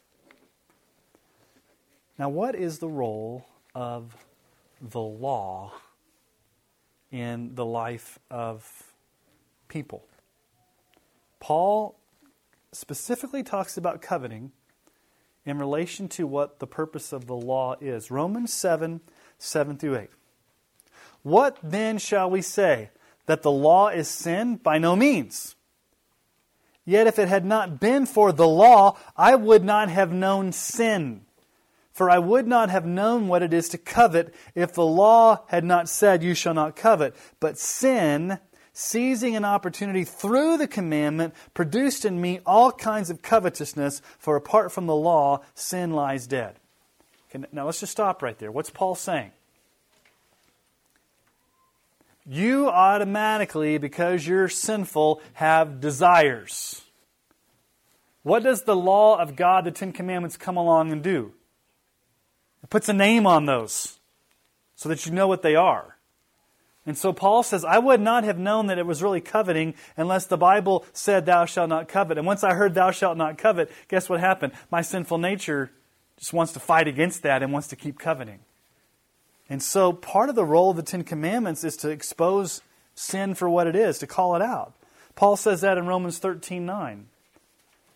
Now, 2.19 2.29
what 2.29 2.53
is 2.53 2.77
the 2.77 2.87
role 2.87 3.47
of 3.73 4.15
the 4.79 5.01
law 5.01 5.73
in 7.11 7.55
the 7.55 7.65
life 7.65 8.19
of 8.29 8.83
people? 9.67 10.05
Paul 11.39 11.99
specifically 12.71 13.41
talks 13.41 13.77
about 13.77 14.03
coveting 14.03 14.51
in 15.43 15.57
relation 15.57 16.07
to 16.09 16.27
what 16.27 16.59
the 16.59 16.67
purpose 16.67 17.11
of 17.11 17.25
the 17.25 17.35
law 17.35 17.75
is. 17.81 18.11
Romans 18.11 18.53
7 18.53 19.01
7 19.39 19.77
through 19.77 19.97
8. 19.97 20.09
What 21.23 21.57
then 21.63 21.97
shall 21.97 22.29
we 22.29 22.43
say? 22.43 22.91
That 23.27 23.43
the 23.43 23.51
law 23.51 23.89
is 23.89 24.07
sin? 24.07 24.55
By 24.55 24.79
no 24.79 24.95
means. 24.95 25.55
Yet 26.85 27.05
if 27.05 27.19
it 27.19 27.27
had 27.27 27.45
not 27.45 27.79
been 27.79 28.05
for 28.05 28.31
the 28.31 28.47
law, 28.47 28.97
I 29.15 29.35
would 29.35 29.63
not 29.63 29.89
have 29.89 30.11
known 30.11 30.53
sin. 30.53 31.25
For 31.91 32.09
I 32.09 32.19
would 32.19 32.47
not 32.47 32.69
have 32.69 32.85
known 32.85 33.27
what 33.27 33.43
it 33.43 33.53
is 33.53 33.69
to 33.69 33.77
covet 33.77 34.33
if 34.55 34.71
the 34.73 34.85
law 34.85 35.43
had 35.47 35.65
not 35.65 35.89
said, 35.89 36.23
You 36.23 36.33
shall 36.33 36.53
not 36.53 36.75
covet. 36.75 37.15
But 37.39 37.57
sin, 37.57 38.39
seizing 38.71 39.35
an 39.35 39.43
opportunity 39.43 40.03
through 40.03 40.57
the 40.57 40.67
commandment, 40.67 41.33
produced 41.53 42.05
in 42.05 42.21
me 42.21 42.39
all 42.45 42.71
kinds 42.71 43.09
of 43.09 43.21
covetousness, 43.21 44.01
for 44.19 44.35
apart 44.35 44.71
from 44.71 44.85
the 44.85 44.95
law, 44.95 45.41
sin 45.55 45.91
lies 45.91 46.27
dead. 46.27 46.55
Okay, 47.29 47.43
now 47.51 47.65
let's 47.65 47.79
just 47.79 47.91
stop 47.91 48.21
right 48.21 48.37
there. 48.37 48.51
What's 48.51 48.69
Paul 48.69 48.95
saying? 48.95 49.31
You 52.29 52.69
automatically, 52.69 53.77
because 53.77 54.27
you're 54.27 54.49
sinful, 54.49 55.21
have 55.33 55.79
desires. 55.79 56.81
What 58.23 58.43
does 58.43 58.63
the 58.63 58.75
law 58.75 59.17
of 59.17 59.37
God, 59.37 59.63
the 59.63 59.71
Ten 59.71 59.93
Commandments, 59.93 60.35
come 60.35 60.57
along 60.57 60.91
and 60.91 61.01
do? 61.01 61.31
It 62.61 62.69
puts 62.69 62.89
a 62.89 62.93
name 62.93 63.25
on 63.25 63.45
those 63.45 63.99
so 64.75 64.89
that 64.89 65.05
you 65.05 65.13
know 65.13 65.29
what 65.29 65.41
they 65.41 65.55
are. 65.55 65.95
And 66.85 66.97
so 66.97 67.13
Paul 67.13 67.43
says, 67.43 67.63
I 67.63 67.79
would 67.79 68.01
not 68.01 68.25
have 68.25 68.37
known 68.37 68.67
that 68.67 68.77
it 68.77 68.85
was 68.85 69.01
really 69.01 69.21
coveting 69.21 69.75
unless 69.95 70.25
the 70.25 70.37
Bible 70.37 70.85
said, 70.91 71.25
Thou 71.25 71.45
shalt 71.45 71.69
not 71.69 71.87
covet. 71.87 72.17
And 72.17 72.27
once 72.27 72.43
I 72.43 72.53
heard, 72.53 72.73
Thou 72.73 72.91
shalt 72.91 73.17
not 73.17 73.37
covet, 73.37 73.71
guess 73.87 74.09
what 74.09 74.19
happened? 74.19 74.51
My 74.71 74.81
sinful 74.81 75.17
nature 75.17 75.71
just 76.17 76.33
wants 76.33 76.51
to 76.53 76.59
fight 76.59 76.87
against 76.87 77.23
that 77.23 77.43
and 77.43 77.53
wants 77.53 77.67
to 77.69 77.75
keep 77.75 77.99
coveting. 77.99 78.39
And 79.49 79.63
so 79.63 79.93
part 79.93 80.29
of 80.29 80.35
the 80.35 80.45
role 80.45 80.71
of 80.71 80.77
the 80.77 80.83
Ten 80.83 81.03
Commandments 81.03 81.63
is 81.63 81.77
to 81.77 81.89
expose 81.89 82.61
sin 82.95 83.33
for 83.33 83.49
what 83.49 83.67
it 83.67 83.75
is, 83.75 83.97
to 83.99 84.07
call 84.07 84.35
it 84.35 84.41
out. 84.41 84.73
Paul 85.15 85.37
says 85.37 85.61
that 85.61 85.77
in 85.77 85.87
Romans 85.87 86.19
13 86.19 86.65
9. 86.65 87.07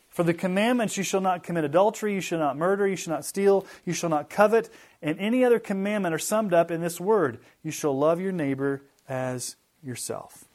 For 0.09 0.23
the 0.23 0.33
commandments, 0.33 0.97
you 0.97 1.03
shall 1.03 1.21
not 1.21 1.41
commit 1.41 1.63
adultery, 1.63 2.13
you 2.13 2.21
shall 2.21 2.39
not 2.39 2.57
murder, 2.57 2.85
you 2.85 2.97
shall 2.97 3.13
not 3.13 3.23
steal, 3.23 3.65
you 3.85 3.93
shall 3.93 4.09
not 4.09 4.29
covet, 4.29 4.69
and 5.01 5.17
any 5.19 5.45
other 5.45 5.57
commandment 5.57 6.13
are 6.13 6.19
summed 6.19 6.53
up 6.53 6.69
in 6.69 6.81
this 6.81 6.99
word 6.99 7.39
you 7.63 7.71
shall 7.71 7.97
love 7.97 8.19
your 8.19 8.33
neighbor 8.33 8.81
as 9.07 9.55
yourself. 9.81 10.45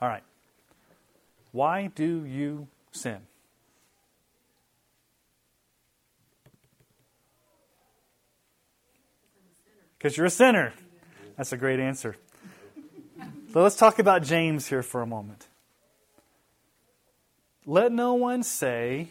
All 0.00 0.08
right. 0.08 0.22
Why 1.52 1.88
do 1.94 2.24
you 2.24 2.68
sin? 2.92 3.18
Because 10.04 10.18
you're 10.18 10.26
a 10.26 10.30
sinner. 10.30 10.74
That's 11.38 11.54
a 11.54 11.56
great 11.56 11.80
answer. 11.80 12.14
So 13.54 13.62
let's 13.62 13.74
talk 13.74 13.98
about 13.98 14.22
James 14.22 14.66
here 14.66 14.82
for 14.82 15.00
a 15.00 15.06
moment. 15.06 15.48
Let 17.64 17.90
no 17.90 18.12
one 18.12 18.42
say, 18.42 19.08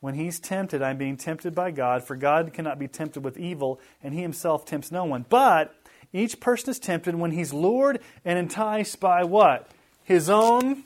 when 0.00 0.12
he's 0.12 0.38
tempted, 0.38 0.82
I'm 0.82 0.98
being 0.98 1.16
tempted 1.16 1.54
by 1.54 1.70
God, 1.70 2.04
for 2.04 2.14
God 2.14 2.52
cannot 2.52 2.78
be 2.78 2.88
tempted 2.88 3.24
with 3.24 3.38
evil, 3.38 3.80
and 4.02 4.12
he 4.12 4.20
himself 4.20 4.66
tempts 4.66 4.92
no 4.92 5.06
one. 5.06 5.24
But 5.30 5.74
each 6.12 6.40
person 6.40 6.68
is 6.68 6.78
tempted 6.78 7.14
when 7.14 7.30
he's 7.30 7.54
lured 7.54 7.98
and 8.22 8.38
enticed 8.38 9.00
by 9.00 9.24
what? 9.24 9.70
His 10.04 10.28
own 10.28 10.84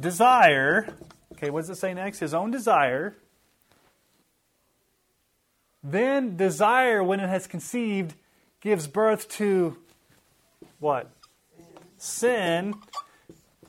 desire. 0.00 0.88
Okay, 1.32 1.50
what 1.50 1.60
does 1.60 1.68
it 1.68 1.76
say 1.76 1.92
next? 1.92 2.20
His 2.20 2.32
own 2.32 2.52
desire. 2.52 3.16
Then 5.90 6.36
desire, 6.36 7.02
when 7.02 7.18
it 7.18 7.28
has 7.28 7.46
conceived, 7.46 8.14
gives 8.60 8.86
birth 8.86 9.26
to 9.30 9.78
what? 10.80 11.10
Sin. 11.96 12.74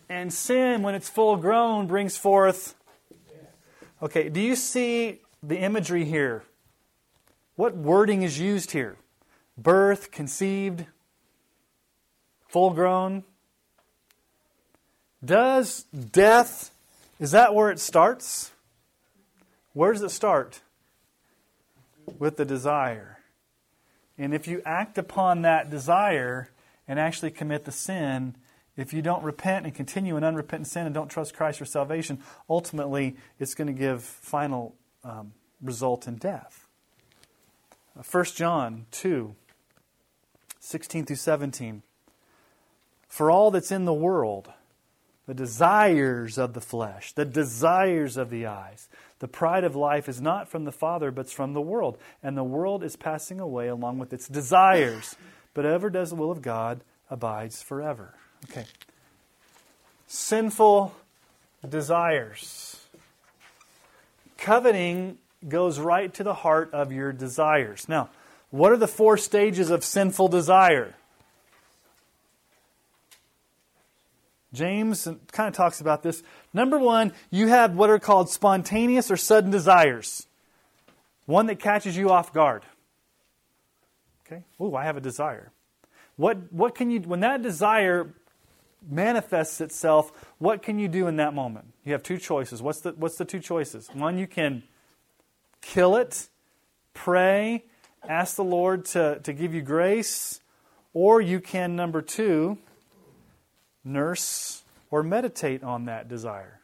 And 0.10 0.34
sin, 0.34 0.82
when 0.82 0.96
it's 0.96 1.08
full 1.08 1.38
grown, 1.38 1.88
brings 1.88 2.18
forth. 2.18 2.76
Okay, 4.04 4.28
do 4.28 4.42
you 4.42 4.58
see 4.58 5.22
the 5.42 5.60
imagery 5.60 6.04
here? 6.04 6.44
What 7.56 7.78
wording 7.78 8.24
is 8.24 8.38
used 8.38 8.72
here? 8.72 8.98
Birth, 9.58 10.12
conceived, 10.12 10.86
full 12.50 12.72
grown. 12.72 13.24
Does 15.24 15.84
death, 15.84 16.72
is 17.18 17.32
that 17.32 17.56
where 17.56 17.70
it 17.70 17.80
starts? 17.80 18.52
Where 19.72 19.94
does 19.94 20.02
it 20.02 20.12
start? 20.12 20.62
With 22.18 22.38
the 22.38 22.46
desire. 22.46 23.20
And 24.18 24.34
if 24.34 24.48
you 24.48 24.62
act 24.66 24.98
upon 24.98 25.44
that 25.44 25.70
desire 25.70 26.50
and 26.88 27.00
actually 27.00 27.32
commit 27.32 27.66
the 27.66 27.72
sin, 27.72 28.36
if 28.76 28.94
you 28.94 29.02
don't 29.02 29.24
repent 29.24 29.66
and 29.66 29.76
continue 29.76 30.18
in 30.18 30.24
unrepentant 30.24 30.68
sin 30.68 30.86
and 30.86 30.94
don't 30.94 31.10
trust 31.10 31.34
Christ 31.34 31.60
for 31.60 31.66
salvation, 31.66 32.20
ultimately 32.50 33.18
it's 33.40 33.54
going 33.54 33.68
to 33.68 33.74
give 33.74 34.04
final 34.04 34.76
um, 35.04 35.34
result 35.62 36.08
in 36.08 36.16
death. 36.16 36.68
1 38.10 38.26
John 38.36 38.86
2 38.92 39.36
16 40.62 41.06
through 41.06 41.16
17. 41.16 41.82
For 43.08 43.32
all 43.32 43.50
that's 43.50 43.72
in 43.72 43.86
the 43.86 43.94
world, 43.94 44.52
the 45.26 45.34
desires 45.34 46.38
of 46.38 46.54
the 46.54 46.62
flesh, 46.62 47.14
the 47.14 47.26
desires 47.26 48.18
of 48.18 48.30
the 48.30 48.46
eyes, 48.46 48.88
the 49.20 49.28
pride 49.28 49.64
of 49.64 49.76
life 49.76 50.08
is 50.08 50.22
not 50.22 50.48
from 50.48 50.64
the 50.66 50.72
Father, 50.72 51.12
but 51.12 51.30
from 51.30 51.54
the 51.54 51.62
world. 51.62 51.98
And 52.24 52.38
the 52.38 52.44
world 52.44 52.84
is 52.84 52.96
passing 52.96 53.40
away 53.40 53.68
along 53.68 54.00
with 54.00 54.14
its 54.14 54.28
desires. 54.28 55.16
But 55.54 55.66
whoever 55.66 55.90
does 55.90 56.10
the 56.10 56.16
will 56.16 56.32
of 56.32 56.42
God 56.42 56.82
abides 57.10 57.62
forever. 57.62 58.14
Okay. 58.50 58.66
Sinful 60.08 60.96
desires. 61.68 62.88
Coveting 64.38 65.18
goes 65.48 65.80
right 65.80 66.14
to 66.14 66.24
the 66.24 66.34
heart 66.34 66.74
of 66.74 66.92
your 66.92 67.12
desires. 67.12 67.90
Now, 67.90 68.10
what 68.52 68.72
are 68.72 68.78
the 68.78 68.88
four 68.88 69.18
stages 69.18 69.70
of 69.70 69.84
sinful 69.84 70.30
desire? 70.30 70.96
James 74.54 75.08
kind 75.32 75.48
of 75.48 75.54
talks 75.54 75.80
about 75.80 76.02
this. 76.02 76.24
Number 76.54 76.80
one, 76.80 77.14
you 77.30 77.48
have 77.48 77.76
what 77.76 77.90
are 77.90 78.00
called 78.00 78.30
spontaneous 78.30 79.12
or 79.12 79.18
sudden 79.18 79.52
desires. 79.52 80.28
One 81.26 81.46
that 81.48 81.60
catches 81.60 81.96
you 81.96 82.10
off 82.10 82.34
guard. 82.34 82.64
Okay? 84.26 84.44
Ooh, 84.60 84.76
I 84.76 84.86
have 84.86 84.98
a 84.98 85.02
desire. 85.02 85.52
What, 86.16 86.52
what 86.52 86.76
can 86.76 86.90
you, 86.90 87.00
when 87.02 87.20
that 87.20 87.42
desire 87.42 88.14
manifests 88.90 89.62
itself, 89.62 90.12
what 90.40 90.64
can 90.64 90.80
you 90.80 90.88
do 90.88 91.08
in 91.08 91.18
that 91.18 91.34
moment? 91.34 91.68
You 91.86 91.94
have 91.94 92.04
two 92.04 92.18
choices. 92.18 92.62
What's 92.62 92.82
the, 92.82 92.92
what's 92.94 93.18
the 93.18 93.26
two 93.26 93.40
choices? 93.40 93.90
One, 93.94 94.18
you 94.18 94.28
can 94.28 94.64
kill 95.62 95.96
it, 95.96 96.28
pray, 96.94 97.66
ask 98.08 98.36
the 98.36 98.44
Lord 98.44 98.86
to, 98.86 99.20
to 99.24 99.34
give 99.34 99.54
you 99.54 99.62
grace, 99.62 100.42
or 100.94 101.22
you 101.22 101.40
can, 101.40 101.76
number 101.76 102.02
two, 102.02 102.58
nurse 103.84 104.64
or 104.92 105.04
meditate 105.04 105.64
on 105.64 105.86
that 105.86 106.08
desire. 106.08 106.60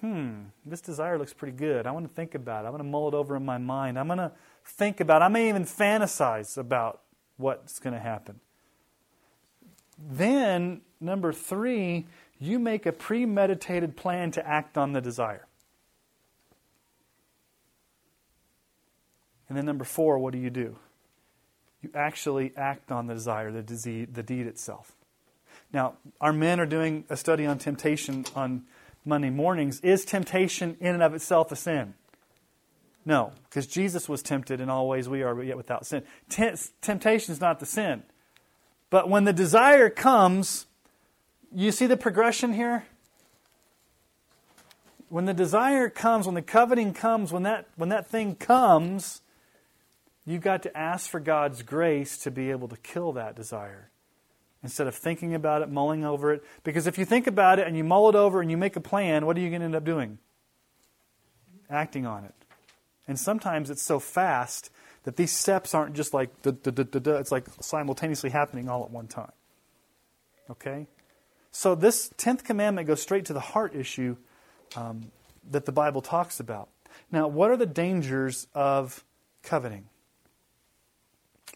Hmm, 0.00 0.46
this 0.66 0.80
desire 0.80 1.16
looks 1.16 1.32
pretty 1.32 1.56
good. 1.56 1.86
I 1.86 1.92
want 1.92 2.08
to 2.08 2.12
think 2.12 2.34
about 2.34 2.64
it. 2.64 2.68
I'm 2.68 2.72
going 2.72 2.82
to 2.82 2.88
mull 2.88 3.08
it 3.08 3.14
over 3.14 3.36
in 3.36 3.44
my 3.44 3.58
mind. 3.58 3.98
I'm 3.98 4.08
going 4.08 4.18
to 4.18 4.32
think 4.64 5.00
about 5.00 5.22
it. 5.22 5.26
I 5.26 5.28
may 5.28 5.48
even 5.48 5.64
fantasize 5.64 6.58
about 6.58 7.02
what's 7.36 7.78
going 7.78 7.94
to 7.94 8.00
happen. 8.00 8.40
Then, 9.98 10.80
number 11.00 11.32
three, 11.32 12.06
you 12.40 12.58
make 12.58 12.86
a 12.86 12.92
premeditated 12.92 13.96
plan 13.96 14.32
to 14.32 14.46
act 14.46 14.76
on 14.76 14.92
the 14.92 15.00
desire. 15.00 15.46
And 19.48 19.56
then, 19.56 19.66
number 19.66 19.84
four, 19.84 20.18
what 20.18 20.32
do 20.32 20.38
you 20.38 20.50
do? 20.50 20.76
You 21.82 21.90
actually 21.94 22.52
act 22.56 22.90
on 22.90 23.06
the 23.06 23.14
desire, 23.14 23.52
the, 23.52 23.62
disease, 23.62 24.08
the 24.12 24.22
deed 24.22 24.46
itself. 24.46 24.96
Now, 25.72 25.94
our 26.20 26.32
men 26.32 26.60
are 26.60 26.66
doing 26.66 27.04
a 27.08 27.16
study 27.16 27.46
on 27.46 27.58
temptation 27.58 28.26
on 28.34 28.64
Monday 29.04 29.30
mornings. 29.30 29.80
Is 29.80 30.04
temptation 30.04 30.76
in 30.80 30.94
and 30.94 31.02
of 31.02 31.14
itself 31.14 31.50
a 31.50 31.56
sin? 31.56 31.94
No, 33.04 33.32
because 33.48 33.66
Jesus 33.66 34.08
was 34.08 34.22
tempted 34.22 34.60
in 34.60 34.68
all 34.68 34.86
ways 34.86 35.08
we 35.08 35.22
are, 35.22 35.34
but 35.34 35.46
yet 35.46 35.56
without 35.56 35.86
sin. 35.86 36.04
temptation 36.28 37.32
is 37.32 37.40
not 37.40 37.58
the 37.58 37.66
sin. 37.66 38.04
But 38.90 39.08
when 39.08 39.24
the 39.24 39.32
desire 39.32 39.90
comes, 39.90 40.66
you 41.52 41.72
see 41.72 41.86
the 41.86 41.96
progression 41.96 42.52
here? 42.52 42.84
When 45.08 45.24
the 45.24 45.34
desire 45.34 45.88
comes, 45.88 46.26
when 46.26 46.34
the 46.34 46.42
coveting 46.42 46.94
comes, 46.94 47.32
when 47.32 47.42
that, 47.42 47.66
when 47.76 47.88
that 47.88 48.06
thing 48.06 48.34
comes, 48.36 49.20
you've 50.24 50.42
got 50.42 50.62
to 50.62 50.76
ask 50.76 51.10
for 51.10 51.20
God's 51.20 51.62
grace 51.62 52.16
to 52.18 52.30
be 52.30 52.50
able 52.50 52.68
to 52.68 52.76
kill 52.76 53.12
that 53.14 53.34
desire 53.34 53.91
instead 54.62 54.86
of 54.86 54.94
thinking 54.94 55.34
about 55.34 55.62
it, 55.62 55.70
mulling 55.70 56.04
over 56.04 56.32
it. 56.32 56.44
Because 56.62 56.86
if 56.86 56.98
you 56.98 57.04
think 57.04 57.26
about 57.26 57.58
it 57.58 57.66
and 57.66 57.76
you 57.76 57.84
mull 57.84 58.08
it 58.08 58.14
over 58.14 58.40
and 58.40 58.50
you 58.50 58.56
make 58.56 58.76
a 58.76 58.80
plan, 58.80 59.26
what 59.26 59.36
are 59.36 59.40
you 59.40 59.48
going 59.48 59.60
to 59.60 59.66
end 59.66 59.74
up 59.74 59.84
doing? 59.84 60.18
Acting 61.68 62.06
on 62.06 62.24
it. 62.24 62.34
And 63.08 63.18
sometimes 63.18 63.70
it's 63.70 63.82
so 63.82 63.98
fast 63.98 64.70
that 65.04 65.16
these 65.16 65.32
steps 65.32 65.74
aren't 65.74 65.94
just 65.94 66.14
like, 66.14 66.42
duh, 66.42 66.52
duh, 66.52 66.70
duh, 66.70 67.18
it's 67.18 67.32
like 67.32 67.46
simultaneously 67.60 68.30
happening 68.30 68.68
all 68.68 68.84
at 68.84 68.90
one 68.90 69.08
time. 69.08 69.32
Okay? 70.48 70.86
So 71.50 71.74
this 71.74 72.10
10th 72.16 72.44
commandment 72.44 72.86
goes 72.86 73.02
straight 73.02 73.24
to 73.26 73.32
the 73.32 73.40
heart 73.40 73.74
issue 73.74 74.16
um, 74.76 75.10
that 75.50 75.66
the 75.66 75.72
Bible 75.72 76.00
talks 76.00 76.38
about. 76.38 76.68
Now, 77.10 77.26
what 77.26 77.50
are 77.50 77.56
the 77.56 77.66
dangers 77.66 78.46
of 78.54 79.04
coveting? 79.42 79.86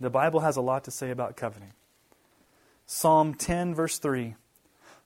The 0.01 0.11
Bible 0.11 0.41
has 0.41 0.57
a 0.57 0.61
lot 0.61 0.85
to 0.85 0.91
say 0.91 1.11
about 1.11 1.37
coveting. 1.37 1.73
Psalm 2.87 3.35
10, 3.35 3.75
verse 3.75 3.99
3 3.99 4.37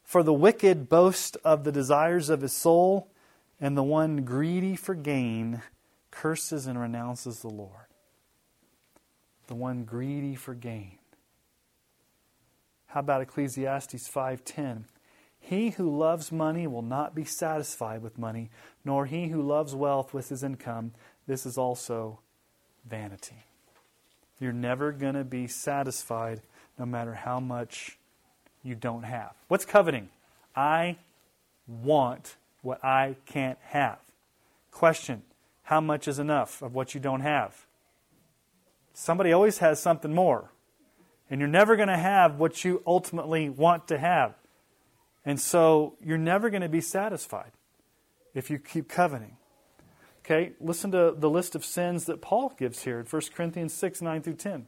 For 0.05 0.23
the 0.23 0.33
wicked 0.33 0.89
boast 0.89 1.37
of 1.45 1.65
the 1.65 1.73
desires 1.73 2.29
of 2.29 2.43
his 2.43 2.53
soul, 2.53 3.09
and 3.61 3.77
the 3.77 3.83
one 3.83 4.25
greedy 4.25 4.77
for 4.77 4.95
gain 4.95 5.63
curses 6.11 6.67
and 6.67 6.79
renounces 6.79 7.41
the 7.41 7.49
Lord 7.49 7.91
the 9.51 9.55
one 9.57 9.83
greedy 9.83 10.37
for 10.37 10.55
gain. 10.55 10.97
How 12.87 13.01
about 13.01 13.21
Ecclesiastes 13.21 14.09
5:10? 14.09 14.87
He 15.41 15.71
who 15.71 15.91
loves 15.91 16.31
money 16.31 16.69
will 16.69 16.83
not 16.83 17.17
be 17.17 17.25
satisfied 17.25 18.01
with 18.01 18.17
money, 18.17 18.49
nor 18.85 19.07
he 19.07 19.29
who 19.29 19.43
loves 19.43 19.75
wealth 19.75 20.15
with 20.15 20.29
his 20.29 20.45
income. 20.45 20.93
This 21.27 21.45
is 21.45 21.59
also 21.59 22.21
vanity. 22.85 23.45
You're 24.39 24.53
never 24.53 24.93
going 24.93 25.15
to 25.15 25.25
be 25.25 25.49
satisfied 25.49 26.43
no 26.81 26.87
matter 26.87 27.13
how 27.13 27.39
much 27.39 27.99
you 28.65 28.75
don't 28.75 29.03
have. 29.03 29.33
What's 29.49 29.67
coveting? 29.67 30.09
I 30.57 30.97
want 31.69 32.37
what 32.63 32.83
I 32.83 33.17
can't 33.27 33.59
have. 33.67 33.99
Question 34.73 35.23
How 35.65 35.81
much 35.81 36.09
is 36.09 36.19
enough 36.19 36.63
of 36.63 36.75
what 36.75 36.95
you 36.95 37.01
don't 37.01 37.21
have? 37.21 37.67
Somebody 38.95 39.31
always 39.31 39.59
has 39.59 39.81
something 39.81 40.13
more. 40.13 40.51
And 41.29 41.39
you're 41.39 41.49
never 41.49 41.77
going 41.77 41.89
to 41.89 41.97
have 41.97 42.41
what 42.41 42.65
you 42.65 42.83
ultimately 42.85 43.49
want 43.49 43.87
to 43.89 43.99
have. 43.99 44.35
And 45.25 45.39
so 45.39 45.95
you're 46.03 46.19
never 46.19 46.51
going 46.51 46.63
to 46.63 46.69
be 46.69 46.81
satisfied 46.81 47.53
if 48.35 48.51
you 48.51 48.59
keep 48.59 48.89
coveting. 48.89 49.37
Okay, 50.25 50.53
listen 50.61 50.91
to 50.93 51.15
the 51.17 51.31
list 51.31 51.55
of 51.55 51.65
sins 51.65 52.07
that 52.07 52.21
Paul 52.21 52.53
gives 52.59 52.83
here 52.83 52.99
in 52.99 53.07
1 53.07 53.23
Corinthians 53.35 53.75
6 53.75 54.01
9 54.03 54.23
through 54.23 54.35
10. 54.35 54.67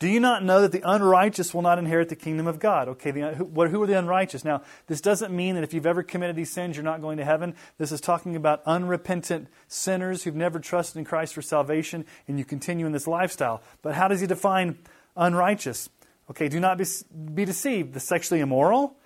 Do 0.00 0.08
you 0.08 0.18
not 0.18 0.42
know 0.42 0.62
that 0.62 0.72
the 0.72 0.80
unrighteous 0.82 1.52
will 1.52 1.60
not 1.60 1.78
inherit 1.78 2.08
the 2.08 2.16
kingdom 2.16 2.46
of 2.46 2.58
God? 2.58 2.88
Okay, 2.88 3.10
the, 3.10 3.34
who, 3.34 3.44
who 3.44 3.82
are 3.82 3.86
the 3.86 3.98
unrighteous? 3.98 4.46
Now, 4.46 4.62
this 4.86 5.02
doesn't 5.02 5.30
mean 5.30 5.56
that 5.56 5.62
if 5.62 5.74
you've 5.74 5.84
ever 5.84 6.02
committed 6.02 6.36
these 6.36 6.50
sins, 6.50 6.74
you're 6.74 6.82
not 6.82 7.02
going 7.02 7.18
to 7.18 7.24
heaven. 7.24 7.54
This 7.76 7.92
is 7.92 8.00
talking 8.00 8.34
about 8.34 8.62
unrepentant 8.64 9.48
sinners 9.68 10.24
who've 10.24 10.34
never 10.34 10.58
trusted 10.58 10.96
in 10.96 11.04
Christ 11.04 11.34
for 11.34 11.42
salvation, 11.42 12.06
and 12.26 12.38
you 12.38 12.46
continue 12.46 12.86
in 12.86 12.92
this 12.92 13.06
lifestyle. 13.06 13.62
But 13.82 13.94
how 13.94 14.08
does 14.08 14.22
he 14.22 14.26
define 14.26 14.78
unrighteous? 15.16 15.90
Okay, 16.30 16.48
do 16.48 16.60
not 16.60 16.78
be, 16.78 16.86
be 17.34 17.44
deceived. 17.44 17.92
The 17.92 18.00
sexually 18.00 18.40
immoral, 18.40 18.96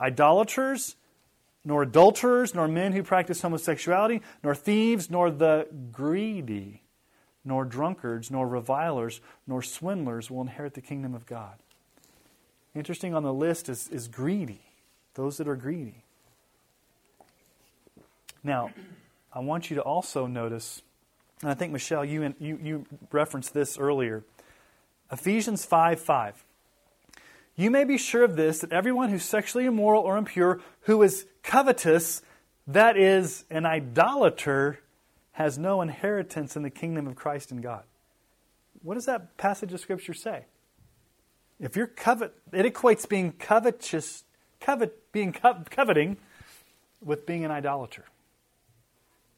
idolaters, 0.00 0.96
nor 1.64 1.84
adulterers, 1.84 2.52
nor 2.52 2.66
men 2.66 2.94
who 2.94 3.04
practice 3.04 3.42
homosexuality, 3.42 4.20
nor 4.42 4.56
thieves, 4.56 5.08
nor 5.08 5.30
the 5.30 5.68
greedy, 5.92 6.82
nor 7.44 7.64
drunkards, 7.64 8.30
nor 8.30 8.46
revilers, 8.46 9.20
nor 9.46 9.62
swindlers 9.62 10.30
will 10.30 10.40
inherit 10.40 10.74
the 10.74 10.80
kingdom 10.80 11.14
of 11.14 11.26
God. 11.26 11.54
Interesting 12.74 13.14
on 13.14 13.22
the 13.22 13.32
list 13.34 13.68
is, 13.68 13.88
is 13.88 14.08
greedy, 14.08 14.62
those 15.14 15.36
that 15.36 15.48
are 15.48 15.56
greedy. 15.56 16.04
Now, 18.42 18.70
I 19.32 19.40
want 19.40 19.70
you 19.70 19.76
to 19.76 19.82
also 19.82 20.26
notice, 20.26 20.82
and 21.42 21.50
I 21.50 21.54
think, 21.54 21.72
Michelle, 21.72 22.04
you, 22.04 22.34
you, 22.38 22.58
you 22.62 22.86
referenced 23.10 23.54
this 23.54 23.78
earlier 23.78 24.24
Ephesians 25.10 25.64
5 25.64 26.00
5. 26.00 26.44
You 27.54 27.70
may 27.70 27.84
be 27.84 27.98
sure 27.98 28.24
of 28.24 28.34
this 28.34 28.60
that 28.60 28.72
everyone 28.72 29.10
who's 29.10 29.24
sexually 29.24 29.66
immoral 29.66 30.02
or 30.02 30.16
impure, 30.16 30.60
who 30.82 31.02
is 31.02 31.26
covetous, 31.42 32.22
that 32.66 32.96
is, 32.96 33.44
an 33.50 33.66
idolater, 33.66 34.78
has 35.32 35.58
no 35.58 35.80
inheritance 35.80 36.56
in 36.56 36.62
the 36.62 36.70
kingdom 36.70 37.06
of 37.06 37.16
Christ 37.16 37.50
and 37.50 37.62
God. 37.62 37.84
What 38.82 38.94
does 38.94 39.06
that 39.06 39.36
passage 39.36 39.72
of 39.72 39.80
Scripture 39.80 40.14
say? 40.14 40.44
If 41.60 41.76
you're 41.76 41.86
covet, 41.86 42.34
it 42.52 42.66
equates 42.72 43.08
being 43.08 43.32
covetous, 43.32 44.24
covet, 44.60 45.12
being 45.12 45.32
co- 45.32 45.62
coveting 45.70 46.16
with 47.00 47.24
being 47.24 47.44
an 47.44 47.50
idolater. 47.50 48.04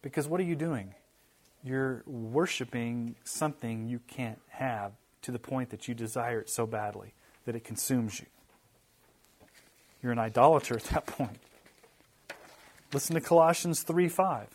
Because 0.02 0.26
what 0.26 0.40
are 0.40 0.44
you 0.44 0.56
doing? 0.56 0.94
You're 1.62 2.02
worshiping 2.06 3.16
something 3.24 3.88
you 3.88 4.00
can't 4.06 4.40
have 4.48 4.92
to 5.22 5.32
the 5.32 5.38
point 5.38 5.70
that 5.70 5.88
you 5.88 5.94
desire 5.94 6.40
it 6.40 6.50
so 6.50 6.66
badly 6.66 7.14
that 7.44 7.54
it 7.54 7.64
consumes 7.64 8.20
you. 8.20 8.26
You're 10.02 10.12
an 10.12 10.18
idolater 10.18 10.76
at 10.76 10.84
that 10.84 11.06
point. 11.06 11.38
Listen 12.92 13.14
to 13.14 13.20
Colossians 13.20 13.82
3 13.82 14.08
5. 14.08 14.48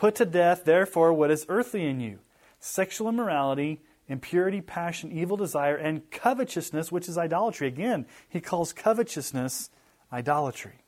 Put 0.00 0.14
to 0.14 0.24
death, 0.24 0.64
therefore, 0.64 1.12
what 1.12 1.30
is 1.30 1.44
earthly 1.50 1.86
in 1.86 2.00
you 2.00 2.20
sexual 2.58 3.10
immorality, 3.10 3.82
impurity, 4.08 4.62
passion, 4.62 5.12
evil 5.12 5.36
desire, 5.36 5.76
and 5.76 6.10
covetousness, 6.10 6.90
which 6.90 7.06
is 7.06 7.18
idolatry. 7.18 7.68
Again, 7.68 8.06
he 8.26 8.40
calls 8.40 8.72
covetousness 8.72 9.68
idolatry, 10.10 10.84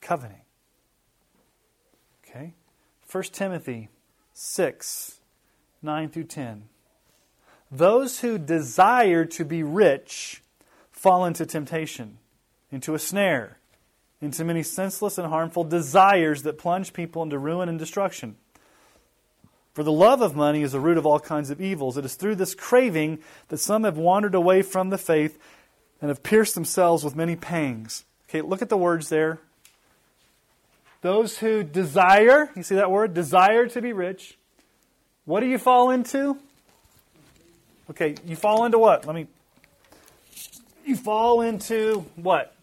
coveting. 0.00 0.40
Okay? 2.28 2.54
1 3.08 3.22
Timothy 3.30 3.88
6 4.32 5.20
9 5.80 6.08
through 6.08 6.24
10. 6.24 6.64
Those 7.70 8.18
who 8.18 8.36
desire 8.36 9.24
to 9.26 9.44
be 9.44 9.62
rich 9.62 10.42
fall 10.90 11.24
into 11.24 11.46
temptation, 11.46 12.18
into 12.72 12.96
a 12.96 12.98
snare, 12.98 13.60
into 14.20 14.44
many 14.44 14.64
senseless 14.64 15.18
and 15.18 15.28
harmful 15.28 15.62
desires 15.62 16.42
that 16.42 16.58
plunge 16.58 16.92
people 16.92 17.22
into 17.22 17.38
ruin 17.38 17.68
and 17.68 17.78
destruction. 17.78 18.34
For 19.76 19.82
the 19.82 19.92
love 19.92 20.22
of 20.22 20.34
money 20.34 20.62
is 20.62 20.72
the 20.72 20.80
root 20.80 20.96
of 20.96 21.04
all 21.04 21.20
kinds 21.20 21.50
of 21.50 21.60
evils. 21.60 21.98
It 21.98 22.06
is 22.06 22.14
through 22.14 22.36
this 22.36 22.54
craving 22.54 23.18
that 23.48 23.58
some 23.58 23.84
have 23.84 23.98
wandered 23.98 24.34
away 24.34 24.62
from 24.62 24.88
the 24.88 24.96
faith 24.96 25.38
and 26.00 26.08
have 26.08 26.22
pierced 26.22 26.54
themselves 26.54 27.04
with 27.04 27.14
many 27.14 27.36
pangs. 27.36 28.06
Okay, 28.26 28.40
look 28.40 28.62
at 28.62 28.70
the 28.70 28.78
words 28.78 29.10
there. 29.10 29.38
Those 31.02 31.36
who 31.36 31.62
desire, 31.62 32.48
you 32.56 32.62
see 32.62 32.76
that 32.76 32.90
word? 32.90 33.12
Desire 33.12 33.66
to 33.66 33.82
be 33.82 33.92
rich. 33.92 34.38
What 35.26 35.40
do 35.40 35.46
you 35.46 35.58
fall 35.58 35.90
into? 35.90 36.38
Okay, 37.90 38.14
you 38.24 38.34
fall 38.34 38.64
into 38.64 38.78
what? 38.78 39.04
Let 39.04 39.14
me. 39.14 39.26
You 40.86 40.96
fall 40.96 41.42
into 41.42 42.06
what? 42.16 42.56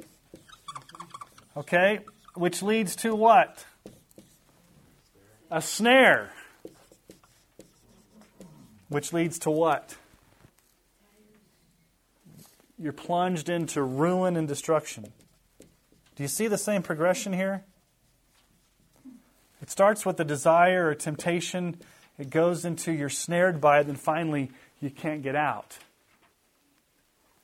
Okay, 1.56 2.00
which 2.34 2.64
leads 2.64 2.96
to 2.96 3.14
what? 3.14 3.64
A 5.52 5.62
snare. 5.62 6.32
Which 8.94 9.12
leads 9.12 9.40
to 9.40 9.50
what? 9.50 9.96
You're 12.78 12.94
plunged 12.94 13.50
into 13.50 13.82
ruin 13.82 14.38
and 14.38 14.48
destruction. 14.48 15.12
Do 16.16 16.22
you 16.22 16.30
see 16.30 16.48
the 16.48 16.60
same 16.60 16.84
progression 16.84 17.34
here? 17.34 17.64
It 19.64 19.72
starts 19.72 20.06
with 20.06 20.18
the 20.18 20.24
desire 20.24 20.90
or 20.90 20.94
temptation, 20.94 21.78
it 22.20 22.30
goes 22.30 22.66
into 22.66 22.92
you're 22.92 23.10
snared 23.10 23.60
by 23.60 23.80
it, 23.80 23.88
and 23.88 24.00
finally 24.00 24.52
you 24.80 24.92
can't 24.92 25.24
get 25.24 25.36
out. 25.36 25.80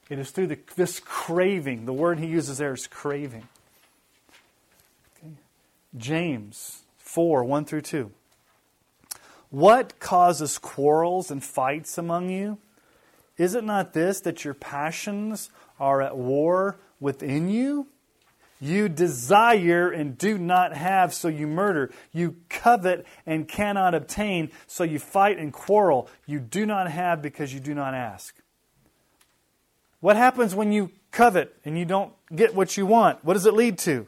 It 0.07 0.19
is 0.19 0.29
through 0.29 0.47
the, 0.47 0.59
this 0.75 0.99
craving. 0.99 1.85
The 1.85 1.93
word 1.93 2.19
he 2.19 2.27
uses 2.27 2.59
there 2.59 2.73
is 2.73 2.85
craving. 2.85 3.47
Okay. 5.17 5.33
James 5.97 6.83
4 6.99 7.43
1 7.43 7.65
through 7.65 7.81
2. 7.81 8.12
What 9.49 9.99
causes 9.99 10.57
quarrels 10.57 11.31
and 11.31 11.43
fights 11.43 11.97
among 11.97 12.29
you? 12.29 12.59
Is 13.38 13.55
it 13.55 13.63
not 13.63 13.93
this 13.93 14.19
that 14.21 14.43
your 14.43 14.53
passions 14.53 15.49
are 15.79 16.01
at 16.01 16.17
war 16.17 16.77
within 16.99 17.49
you? 17.49 17.88
You 18.62 18.89
desire 18.89 19.89
and 19.89 20.17
do 20.17 20.38
not 20.38 20.75
have, 20.75 21.13
so 21.13 21.29
you 21.29 21.47
murder. 21.47 21.91
You 22.12 22.35
covet 22.49 23.05
and 23.25 23.47
cannot 23.47 23.95
obtain, 23.95 24.51
so 24.67 24.83
you 24.83 24.99
fight 24.99 25.39
and 25.39 25.53
quarrel. 25.53 26.09
You 26.25 26.39
do 26.41 26.65
not 26.65 26.91
have 26.91 27.21
because 27.21 27.53
you 27.53 27.62
do 27.62 27.73
not 27.73 27.93
ask. 27.93 28.35
What 30.01 30.17
happens 30.17 30.53
when 30.53 30.73
you 30.73 30.91
covet 31.12 31.55
and 31.63 31.79
you 31.79 31.85
don't 31.85 32.13
get 32.35 32.53
what 32.53 32.75
you 32.75 32.85
want? 32.85 33.23
What 33.23 33.33
does 33.33 33.45
it 33.45 33.53
lead 33.53 33.77
to? 33.79 34.05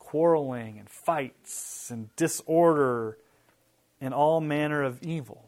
Quarreling 0.00 0.78
and 0.78 0.90
fights 0.90 1.90
and 1.90 2.14
disorder 2.16 3.18
and 4.00 4.12
all 4.12 4.40
manner 4.40 4.82
of 4.82 5.02
evil. 5.02 5.44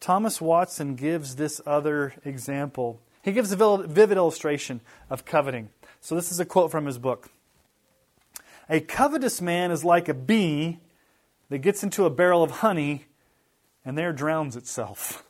Thomas 0.00 0.40
Watson 0.40 0.96
gives 0.96 1.36
this 1.36 1.60
other 1.66 2.14
example 2.24 3.00
he 3.24 3.32
gives 3.32 3.50
a 3.52 3.86
vivid 3.86 4.18
illustration 4.18 4.82
of 5.08 5.24
coveting. 5.24 5.70
So, 6.02 6.14
this 6.14 6.30
is 6.30 6.38
a 6.38 6.44
quote 6.44 6.70
from 6.70 6.84
his 6.84 6.98
book 6.98 7.30
A 8.68 8.80
covetous 8.80 9.40
man 9.40 9.70
is 9.70 9.82
like 9.82 10.08
a 10.08 10.14
bee 10.14 10.80
that 11.48 11.58
gets 11.58 11.82
into 11.82 12.04
a 12.04 12.10
barrel 12.10 12.42
of 12.42 12.50
honey 12.50 13.06
and 13.82 13.96
there 13.96 14.12
drowns 14.12 14.56
itself. 14.56 15.24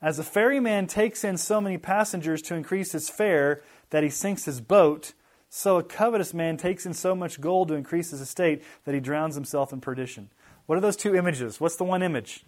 As 0.00 0.18
a 0.18 0.24
ferryman 0.24 0.88
takes 0.88 1.22
in 1.22 1.38
so 1.38 1.60
many 1.60 1.78
passengers 1.78 2.42
to 2.42 2.56
increase 2.56 2.90
his 2.90 3.08
fare 3.08 3.62
that 3.90 4.02
he 4.02 4.10
sinks 4.10 4.46
his 4.46 4.60
boat, 4.60 5.12
so 5.54 5.76
a 5.76 5.82
covetous 5.82 6.32
man 6.32 6.56
takes 6.56 6.86
in 6.86 6.94
so 6.94 7.14
much 7.14 7.38
gold 7.38 7.68
to 7.68 7.74
increase 7.74 8.10
his 8.10 8.22
estate 8.22 8.62
that 8.86 8.94
he 8.94 9.00
drowns 9.00 9.34
himself 9.34 9.70
in 9.70 9.82
perdition. 9.82 10.30
What 10.64 10.78
are 10.78 10.80
those 10.80 10.96
two 10.96 11.14
images? 11.14 11.60
What's 11.60 11.76
the 11.76 11.84
one 11.84 12.02
image? 12.02 12.42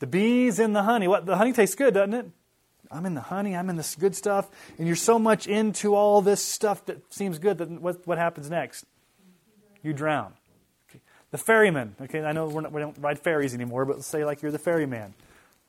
The 0.00 0.08
bees 0.08 0.58
in 0.58 0.72
the 0.72 0.82
honey. 0.82 1.06
What 1.06 1.26
the 1.26 1.36
honey 1.36 1.52
tastes 1.52 1.76
good, 1.76 1.94
doesn't 1.94 2.12
it? 2.12 2.26
I'm 2.90 3.06
in 3.06 3.14
the 3.14 3.20
honey, 3.20 3.54
I'm 3.54 3.70
in 3.70 3.76
this 3.76 3.94
good 3.94 4.16
stuff, 4.16 4.50
and 4.78 4.88
you're 4.88 4.96
so 4.96 5.16
much 5.16 5.46
into 5.46 5.94
all 5.94 6.20
this 6.22 6.44
stuff 6.44 6.84
that 6.86 7.14
seems 7.14 7.38
good 7.38 7.58
that 7.58 7.70
what, 7.70 8.04
what 8.04 8.18
happens 8.18 8.50
next? 8.50 8.84
You 9.80 9.92
drown. 9.92 10.32
Okay. 10.90 11.00
The 11.30 11.38
ferryman, 11.38 11.94
okay, 12.02 12.24
I 12.24 12.32
know 12.32 12.48
not, 12.48 12.72
we 12.72 12.80
don't 12.80 12.98
ride 12.98 13.20
ferries 13.20 13.54
anymore, 13.54 13.84
but 13.84 13.98
let's 13.98 14.08
say 14.08 14.24
like 14.24 14.42
you're 14.42 14.50
the 14.50 14.58
ferryman, 14.58 15.14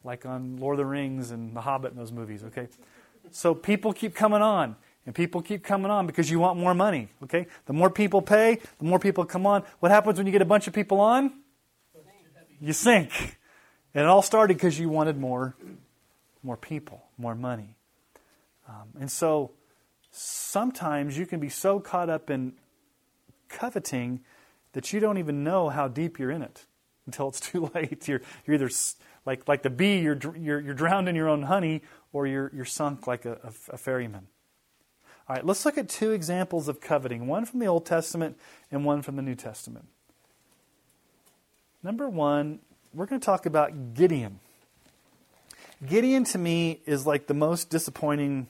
like 0.03 0.25
on 0.25 0.57
Lord 0.57 0.73
of 0.73 0.77
the 0.79 0.85
Rings 0.87 1.29
and 1.29 1.55
The 1.55 1.61
Hobbit 1.61 1.91
and 1.91 2.01
those 2.01 2.11
movies, 2.11 2.43
okay? 2.45 2.69
So 3.29 3.53
people 3.53 3.93
keep 3.93 4.15
coming 4.15 4.41
on. 4.41 4.77
And 5.05 5.15
people 5.15 5.41
keep 5.41 5.63
coming 5.63 5.89
on 5.89 6.05
because 6.05 6.29
you 6.29 6.39
want 6.39 6.59
more 6.59 6.73
money. 6.73 7.09
Okay? 7.23 7.47
The 7.65 7.73
more 7.73 7.89
people 7.89 8.21
pay, 8.21 8.59
the 8.77 8.85
more 8.85 8.99
people 8.99 9.25
come 9.25 9.47
on. 9.47 9.63
What 9.79 9.91
happens 9.91 10.17
when 10.17 10.27
you 10.27 10.31
get 10.31 10.41
a 10.41 10.45
bunch 10.45 10.67
of 10.67 10.73
people 10.73 10.99
on? 10.99 11.33
You 12.59 12.73
sink. 12.73 13.37
And 13.93 14.03
it 14.03 14.07
all 14.07 14.21
started 14.21 14.55
because 14.55 14.79
you 14.79 14.89
wanted 14.89 15.17
more, 15.17 15.55
more 16.43 16.55
people, 16.55 17.03
more 17.17 17.35
money. 17.35 17.75
Um, 18.69 18.89
and 18.99 19.11
so 19.11 19.51
sometimes 20.11 21.17
you 21.17 21.25
can 21.25 21.39
be 21.39 21.49
so 21.49 21.79
caught 21.79 22.09
up 22.09 22.29
in 22.29 22.53
coveting 23.49 24.21
that 24.73 24.93
you 24.93 24.99
don't 24.99 25.17
even 25.17 25.43
know 25.43 25.69
how 25.69 25.87
deep 25.87 26.19
you're 26.19 26.31
in 26.31 26.41
it 26.41 26.65
until 27.05 27.27
it's 27.29 27.39
too 27.51 27.71
late. 27.73 28.07
You're, 28.07 28.21
you're 28.45 28.55
either 28.55 28.69
like, 29.25 29.47
like 29.47 29.63
the 29.63 29.69
bee, 29.69 29.99
you're, 29.99 30.17
you're, 30.37 30.59
you're 30.59 30.73
drowned 30.73 31.09
in 31.09 31.15
your 31.15 31.27
own 31.27 31.43
honey, 31.43 31.81
or 32.13 32.27
you're, 32.27 32.51
you're 32.53 32.65
sunk 32.65 33.07
like 33.07 33.25
a, 33.25 33.33
a, 33.43 33.73
a 33.73 33.77
ferryman. 33.77 34.27
All 35.31 35.35
right, 35.35 35.45
let's 35.45 35.63
look 35.63 35.77
at 35.77 35.87
two 35.87 36.11
examples 36.11 36.67
of 36.67 36.81
coveting 36.81 37.25
one 37.25 37.45
from 37.45 37.61
the 37.61 37.65
Old 37.65 37.85
Testament 37.85 38.35
and 38.69 38.83
one 38.83 39.01
from 39.01 39.15
the 39.15 39.21
New 39.21 39.33
Testament. 39.33 39.85
Number 41.81 42.09
one, 42.09 42.59
we're 42.93 43.05
going 43.05 43.21
to 43.21 43.25
talk 43.25 43.45
about 43.45 43.93
Gideon. 43.93 44.41
Gideon 45.87 46.25
to 46.25 46.37
me 46.37 46.81
is 46.85 47.07
like 47.07 47.27
the 47.27 47.33
most 47.33 47.69
disappointing 47.69 48.47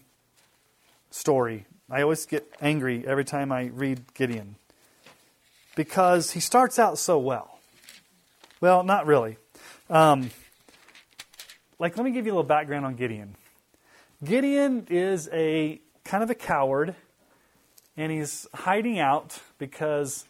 story. 1.12 1.67
I 1.88 2.02
always 2.02 2.26
get 2.26 2.52
angry 2.60 3.06
every 3.06 3.26
time 3.26 3.52
I 3.52 3.65
read 3.65 4.15
Gideon 4.15 4.56
because 5.76 6.32
he 6.32 6.39
starts 6.39 6.80
out 6.80 6.98
so 6.98 7.20
well. 7.20 7.60
Well, 8.60 8.82
not 8.82 9.06
really. 9.06 9.38
Um, 9.88 10.32
like, 11.78 11.96
let 11.96 12.04
me 12.04 12.10
give 12.10 12.26
you 12.26 12.32
a 12.32 12.34
little 12.34 12.44
background 12.44 12.88
on 12.88 12.96
Gideon. 12.96 13.36
Gideon 14.24 14.88
is 14.89 15.30
a 15.32 15.80
kind 16.04 16.24
of 16.24 16.30
a 16.30 16.36
coward, 16.36 16.96
and 17.98 18.12
he's 18.12 18.48
hiding 18.54 19.00
out 19.00 19.40
because 19.58 20.26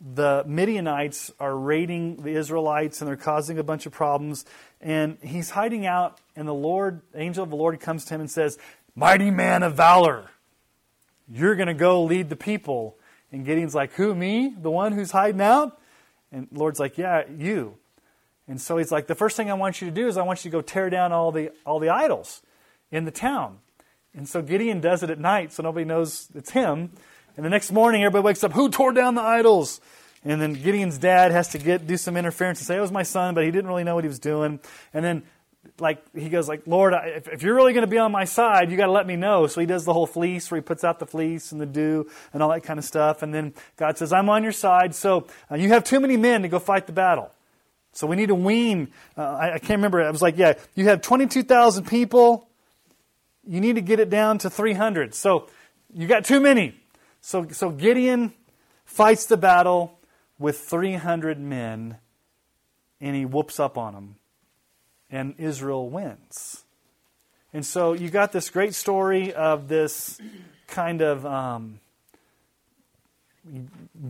the 0.00 0.44
Midianites 0.46 1.32
are 1.40 1.56
raiding 1.56 2.22
the 2.22 2.30
Israelites 2.30 3.00
and 3.00 3.08
they're 3.08 3.16
causing 3.16 3.58
a 3.58 3.64
bunch 3.64 3.86
of 3.86 3.92
problems. 3.92 4.44
And 4.80 5.18
he's 5.22 5.50
hiding 5.50 5.86
out, 5.86 6.20
and 6.36 6.46
the 6.46 6.54
Lord, 6.54 7.00
angel 7.14 7.42
of 7.42 7.50
the 7.50 7.56
Lord, 7.56 7.78
comes 7.80 8.04
to 8.06 8.14
him 8.14 8.20
and 8.20 8.30
says, 8.30 8.58
Mighty 8.94 9.30
man 9.30 9.62
of 9.62 9.74
valor, 9.74 10.30
you're 11.28 11.56
going 11.56 11.68
to 11.68 11.74
go 11.74 12.02
lead 12.02 12.30
the 12.30 12.36
people. 12.36 12.96
And 13.32 13.44
Gideon's 13.44 13.74
like, 13.74 13.92
Who, 13.94 14.14
me? 14.14 14.54
The 14.56 14.70
one 14.70 14.92
who's 14.92 15.10
hiding 15.10 15.40
out? 15.40 15.80
And 16.30 16.46
Lord's 16.52 16.78
like, 16.78 16.96
Yeah, 16.96 17.24
you. 17.28 17.76
And 18.46 18.60
so 18.60 18.78
he's 18.78 18.92
like, 18.92 19.08
The 19.08 19.14
first 19.14 19.36
thing 19.36 19.50
I 19.50 19.54
want 19.54 19.80
you 19.80 19.88
to 19.88 19.94
do 19.94 20.06
is 20.06 20.16
I 20.16 20.22
want 20.22 20.44
you 20.44 20.50
to 20.50 20.56
go 20.56 20.62
tear 20.62 20.90
down 20.90 21.12
all 21.12 21.32
the, 21.32 21.50
all 21.66 21.80
the 21.80 21.90
idols 21.90 22.42
in 22.90 23.04
the 23.04 23.10
town. 23.10 23.58
And 24.14 24.28
so 24.28 24.42
Gideon 24.42 24.80
does 24.80 25.02
it 25.02 25.10
at 25.10 25.18
night 25.18 25.52
so 25.52 25.62
nobody 25.62 25.84
knows 25.84 26.28
it's 26.34 26.50
him. 26.50 26.90
And 27.36 27.44
the 27.44 27.50
next 27.50 27.70
morning, 27.70 28.02
everybody 28.02 28.24
wakes 28.24 28.42
up, 28.42 28.52
who 28.52 28.68
tore 28.68 28.92
down 28.92 29.14
the 29.14 29.22
idols? 29.22 29.80
And 30.24 30.42
then 30.42 30.54
Gideon's 30.54 30.98
dad 30.98 31.30
has 31.30 31.48
to 31.50 31.58
get 31.58 31.86
do 31.86 31.96
some 31.96 32.16
interference 32.16 32.58
and 32.58 32.66
say, 32.66 32.76
it 32.76 32.80
was 32.80 32.90
my 32.90 33.04
son, 33.04 33.34
but 33.34 33.44
he 33.44 33.50
didn't 33.50 33.68
really 33.68 33.84
know 33.84 33.94
what 33.94 34.04
he 34.04 34.08
was 34.08 34.18
doing. 34.18 34.58
And 34.92 35.04
then 35.04 35.22
like 35.78 36.02
he 36.14 36.28
goes 36.28 36.48
like 36.48 36.62
lord 36.66 36.94
if, 36.94 37.28
if 37.28 37.42
you're 37.42 37.54
really 37.54 37.72
going 37.72 37.84
to 37.84 37.90
be 37.90 37.98
on 37.98 38.10
my 38.10 38.24
side 38.24 38.70
you 38.70 38.76
got 38.76 38.86
to 38.86 38.92
let 38.92 39.06
me 39.06 39.16
know 39.16 39.46
so 39.46 39.60
he 39.60 39.66
does 39.66 39.84
the 39.84 39.92
whole 39.92 40.06
fleece 40.06 40.50
where 40.50 40.60
he 40.60 40.62
puts 40.62 40.84
out 40.84 40.98
the 40.98 41.06
fleece 41.06 41.52
and 41.52 41.60
the 41.60 41.66
dew 41.66 42.08
and 42.32 42.42
all 42.42 42.48
that 42.48 42.62
kind 42.62 42.78
of 42.78 42.84
stuff 42.84 43.22
and 43.22 43.34
then 43.34 43.52
god 43.76 43.98
says 43.98 44.12
i'm 44.12 44.28
on 44.28 44.42
your 44.42 44.52
side 44.52 44.94
so 44.94 45.26
uh, 45.50 45.56
you 45.56 45.68
have 45.68 45.84
too 45.84 46.00
many 46.00 46.16
men 46.16 46.42
to 46.42 46.48
go 46.48 46.58
fight 46.58 46.86
the 46.86 46.92
battle 46.92 47.30
so 47.92 48.06
we 48.06 48.16
need 48.16 48.26
to 48.26 48.34
wean 48.34 48.88
uh, 49.16 49.22
I, 49.22 49.54
I, 49.54 49.58
can't 49.58 49.78
remember 49.78 50.00
i 50.02 50.10
was 50.10 50.22
like 50.22 50.36
yeah 50.36 50.54
you 50.74 50.86
have 50.86 51.00
22000 51.02 51.86
people 51.86 52.47
you 53.48 53.60
need 53.60 53.76
to 53.76 53.80
get 53.80 53.98
it 53.98 54.10
down 54.10 54.38
to 54.38 54.50
300 54.50 55.14
so 55.14 55.48
you 55.92 56.06
got 56.06 56.24
too 56.24 56.40
many 56.40 56.74
so, 57.20 57.46
so 57.50 57.70
Gideon 57.70 58.32
fights 58.84 59.26
the 59.26 59.36
battle 59.36 59.98
with 60.38 60.58
300 60.60 61.38
men 61.38 61.98
and 63.00 63.16
he 63.16 63.24
whoops 63.24 63.60
up 63.60 63.76
on 63.76 63.94
them. 63.94 64.16
And 65.10 65.34
Israel 65.38 65.88
wins. 65.88 66.64
And 67.52 67.64
so 67.64 67.92
you 67.92 68.10
got 68.10 68.32
this 68.32 68.50
great 68.50 68.74
story 68.74 69.32
of 69.32 69.68
this 69.68 70.20
kind 70.66 71.00
of 71.00 71.24
um, 71.24 71.80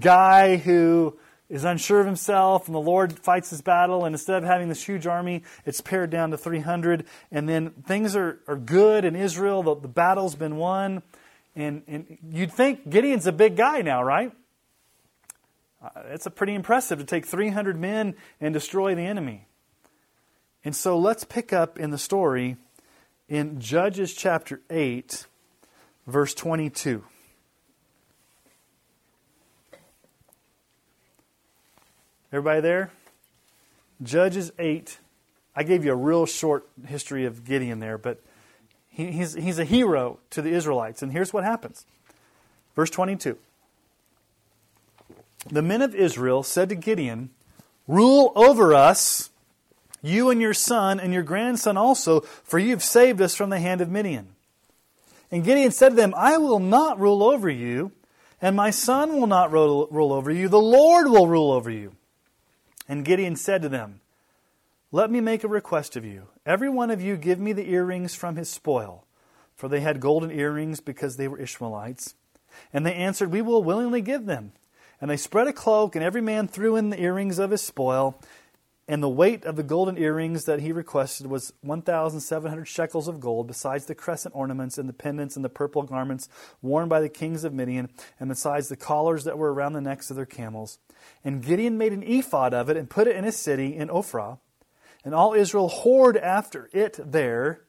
guy 0.00 0.56
who 0.56 1.16
is 1.48 1.64
unsure 1.64 2.00
of 2.00 2.06
himself, 2.06 2.66
and 2.66 2.74
the 2.74 2.80
Lord 2.80 3.18
fights 3.18 3.50
his 3.50 3.62
battle, 3.62 4.04
and 4.04 4.14
instead 4.14 4.42
of 4.42 4.44
having 4.44 4.68
this 4.68 4.84
huge 4.84 5.06
army, 5.06 5.42
it's 5.64 5.80
pared 5.80 6.10
down 6.10 6.30
to 6.30 6.38
300. 6.38 7.06
And 7.30 7.48
then 7.48 7.70
things 7.70 8.14
are, 8.14 8.40
are 8.46 8.56
good 8.56 9.04
in 9.04 9.16
Israel, 9.16 9.62
the, 9.62 9.74
the 9.76 9.88
battle's 9.88 10.34
been 10.34 10.56
won. 10.56 11.02
And, 11.56 11.82
and 11.88 12.18
you'd 12.30 12.52
think 12.52 12.88
Gideon's 12.88 13.26
a 13.26 13.32
big 13.32 13.56
guy 13.56 13.80
now, 13.80 14.02
right? 14.02 14.32
Uh, 15.82 16.02
it's 16.06 16.26
a 16.26 16.30
pretty 16.30 16.54
impressive 16.54 16.98
to 16.98 17.04
take 17.04 17.24
300 17.26 17.78
men 17.78 18.14
and 18.40 18.52
destroy 18.52 18.94
the 18.94 19.02
enemy. 19.02 19.46
And 20.64 20.76
so 20.76 20.98
let's 20.98 21.24
pick 21.24 21.52
up 21.52 21.78
in 21.78 21.90
the 21.90 21.98
story 21.98 22.56
in 23.28 23.60
Judges 23.60 24.12
chapter 24.12 24.60
8, 24.70 25.26
verse 26.06 26.34
22. 26.34 27.04
Everybody 32.32 32.60
there? 32.60 32.90
Judges 34.02 34.52
8. 34.58 34.98
I 35.56 35.62
gave 35.62 35.84
you 35.84 35.92
a 35.92 35.96
real 35.96 36.26
short 36.26 36.68
history 36.86 37.24
of 37.24 37.44
Gideon 37.44 37.80
there, 37.80 37.96
but 37.96 38.20
he, 38.88 39.10
he's, 39.10 39.34
he's 39.34 39.58
a 39.58 39.64
hero 39.64 40.18
to 40.30 40.42
the 40.42 40.50
Israelites. 40.50 41.02
And 41.02 41.10
here's 41.10 41.32
what 41.32 41.44
happens. 41.44 41.86
Verse 42.76 42.90
22. 42.90 43.38
The 45.50 45.62
men 45.62 45.82
of 45.82 45.94
Israel 45.94 46.42
said 46.42 46.68
to 46.68 46.74
Gideon, 46.74 47.30
Rule 47.86 48.32
over 48.36 48.74
us, 48.74 49.30
you 50.02 50.28
and 50.28 50.40
your 50.40 50.54
son 50.54 51.00
and 51.00 51.12
your 51.14 51.22
grandson 51.22 51.76
also, 51.76 52.20
for 52.20 52.58
you 52.58 52.70
have 52.70 52.82
saved 52.82 53.20
us 53.22 53.34
from 53.34 53.48
the 53.48 53.58
hand 53.58 53.80
of 53.80 53.88
Midian. 53.88 54.28
And 55.30 55.44
Gideon 55.44 55.70
said 55.70 55.90
to 55.90 55.94
them, 55.96 56.14
I 56.16 56.36
will 56.36 56.60
not 56.60 57.00
rule 57.00 57.22
over 57.22 57.48
you, 57.48 57.92
and 58.42 58.54
my 58.54 58.70
son 58.70 59.18
will 59.18 59.26
not 59.26 59.50
rule, 59.50 59.88
rule 59.90 60.12
over 60.12 60.30
you. 60.30 60.48
The 60.48 60.60
Lord 60.60 61.08
will 61.08 61.26
rule 61.26 61.50
over 61.50 61.70
you. 61.70 61.94
And 62.88 63.04
Gideon 63.04 63.36
said 63.36 63.62
to 63.62 63.68
them, 63.68 64.00
let 64.90 65.10
me 65.10 65.20
make 65.20 65.44
a 65.44 65.48
request 65.48 65.96
of 65.96 66.04
you. 66.06 66.28
Every 66.46 66.70
one 66.70 66.90
of 66.90 67.02
you 67.02 67.16
give 67.16 67.38
me 67.38 67.52
the 67.52 67.70
earrings 67.70 68.14
from 68.14 68.36
his 68.36 68.48
spoil. 68.48 69.04
For 69.54 69.68
they 69.68 69.80
had 69.80 70.00
golden 70.00 70.30
earrings 70.30 70.80
because 70.80 71.16
they 71.16 71.28
were 71.28 71.38
Ishmaelites. 71.38 72.14
And 72.72 72.86
they 72.86 72.94
answered, 72.94 73.30
We 73.30 73.42
will 73.42 73.62
willingly 73.62 74.00
give 74.00 74.24
them. 74.24 74.52
And 75.00 75.10
they 75.10 75.16
spread 75.18 75.46
a 75.46 75.52
cloak, 75.52 75.94
and 75.94 76.02
every 76.02 76.22
man 76.22 76.48
threw 76.48 76.74
in 76.74 76.88
the 76.88 77.00
earrings 77.00 77.38
of 77.38 77.50
his 77.50 77.60
spoil. 77.60 78.18
And 78.90 79.02
the 79.02 79.08
weight 79.08 79.44
of 79.44 79.56
the 79.56 79.62
golden 79.62 79.98
earrings 79.98 80.46
that 80.46 80.60
he 80.60 80.72
requested 80.72 81.26
was 81.26 81.52
1,700 81.60 82.64
shekels 82.64 83.06
of 83.06 83.20
gold, 83.20 83.46
besides 83.46 83.84
the 83.84 83.94
crescent 83.94 84.34
ornaments 84.34 84.78
and 84.78 84.88
the 84.88 84.94
pendants 84.94 85.36
and 85.36 85.44
the 85.44 85.50
purple 85.50 85.82
garments 85.82 86.26
worn 86.62 86.88
by 86.88 87.00
the 87.00 87.10
kings 87.10 87.44
of 87.44 87.52
Midian, 87.52 87.90
and 88.18 88.30
besides 88.30 88.68
the 88.68 88.76
collars 88.76 89.24
that 89.24 89.36
were 89.36 89.52
around 89.52 89.74
the 89.74 89.82
necks 89.82 90.08
of 90.08 90.16
their 90.16 90.24
camels. 90.24 90.78
And 91.22 91.44
Gideon 91.44 91.76
made 91.76 91.92
an 91.92 92.02
ephod 92.02 92.54
of 92.54 92.70
it 92.70 92.78
and 92.78 92.88
put 92.88 93.06
it 93.06 93.14
in 93.14 93.24
his 93.24 93.36
city 93.36 93.76
in 93.76 93.88
Ophrah. 93.88 94.38
And 95.04 95.14
all 95.14 95.34
Israel 95.34 95.68
whored 95.68 96.20
after 96.20 96.70
it 96.72 96.98
there, 96.98 97.64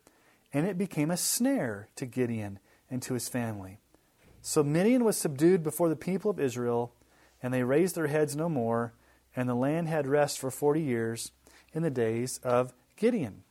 and 0.54 0.66
it 0.66 0.78
became 0.78 1.12
a 1.12 1.18
snare 1.18 1.90
to 1.98 2.06
Gideon 2.06 2.60
and 2.90 3.02
to 3.02 3.14
his 3.14 3.28
family. 3.28 3.80
So 4.42 4.64
Midian 4.64 5.04
was 5.04 5.18
subdued 5.18 5.64
before 5.64 5.90
the 5.90 5.98
people 5.98 6.32
of 6.32 6.40
Israel, 6.40 6.94
and 7.44 7.54
they 7.54 7.64
raised 7.64 7.96
their 7.96 8.08
heads 8.08 8.38
no 8.38 8.48
more, 8.48 8.94
and 9.36 9.48
the 9.48 9.56
land 9.56 9.88
had 9.88 10.08
rest 10.08 10.40
for 10.40 10.52
forty 10.52 10.82
years 10.82 11.32
in 11.74 11.84
the 11.84 11.90
days 11.90 12.40
of 12.44 12.74
Gideon. 12.96 13.44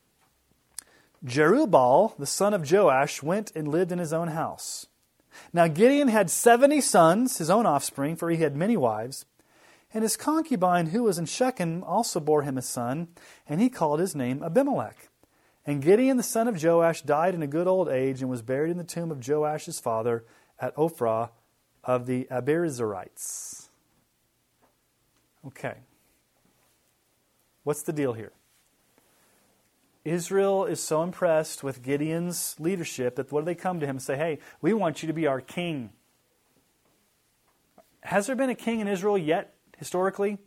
Jerubbaal, 1.25 2.15
the 2.17 2.25
son 2.25 2.53
of 2.53 2.69
Joash, 2.69 3.21
went 3.21 3.51
and 3.55 3.67
lived 3.67 3.91
in 3.91 3.99
his 3.99 4.13
own 4.13 4.29
house. 4.29 4.87
Now 5.53 5.67
Gideon 5.67 6.07
had 6.07 6.29
seventy 6.29 6.81
sons, 6.81 7.37
his 7.37 7.49
own 7.49 7.65
offspring, 7.65 8.15
for 8.15 8.29
he 8.29 8.37
had 8.37 8.55
many 8.55 8.77
wives. 8.77 9.25
And 9.93 10.03
his 10.03 10.17
concubine, 10.17 10.87
who 10.87 11.03
was 11.03 11.17
in 11.17 11.25
Shechem, 11.25 11.83
also 11.83 12.19
bore 12.19 12.43
him 12.43 12.57
a 12.57 12.61
son, 12.61 13.07
and 13.47 13.59
he 13.59 13.69
called 13.69 13.99
his 13.99 14.15
name 14.15 14.43
Abimelech. 14.43 15.09
And 15.65 15.81
Gideon 15.81 16.17
the 16.17 16.23
son 16.23 16.47
of 16.47 16.61
Joash 16.61 17.01
died 17.01 17.35
in 17.35 17.41
a 17.41 17.47
good 17.47 17.67
old 17.67 17.89
age 17.89 18.21
and 18.21 18.29
was 18.29 18.41
buried 18.41 18.71
in 18.71 18.77
the 18.77 18.83
tomb 18.83 19.11
of 19.11 19.19
Joash's 19.19 19.79
father 19.79 20.25
at 20.59 20.75
Ophrah 20.75 21.29
of 21.83 22.05
the 22.05 22.27
Abiezrites. 22.31 23.68
Okay. 25.47 25.75
What's 27.63 27.83
the 27.83 27.93
deal 27.93 28.13
here? 28.13 28.31
Israel 30.05 30.65
is 30.65 30.81
so 30.81 31.03
impressed 31.03 31.63
with 31.63 31.83
Gideon's 31.83 32.55
leadership 32.59 33.15
that 33.15 33.31
what 33.31 33.41
do 33.41 33.45
they 33.45 33.55
come 33.55 33.79
to 33.79 33.85
him 33.85 33.97
and 33.97 34.01
say, 34.01 34.15
Hey, 34.15 34.39
we 34.61 34.73
want 34.73 35.03
you 35.03 35.07
to 35.07 35.13
be 35.13 35.27
our 35.27 35.41
king. 35.41 35.91
Has 38.01 38.27
there 38.27 38.35
been 38.35 38.49
a 38.49 38.55
king 38.55 38.79
in 38.79 38.87
Israel 38.87 39.17
yet? 39.17 39.55
historically? 39.79 40.37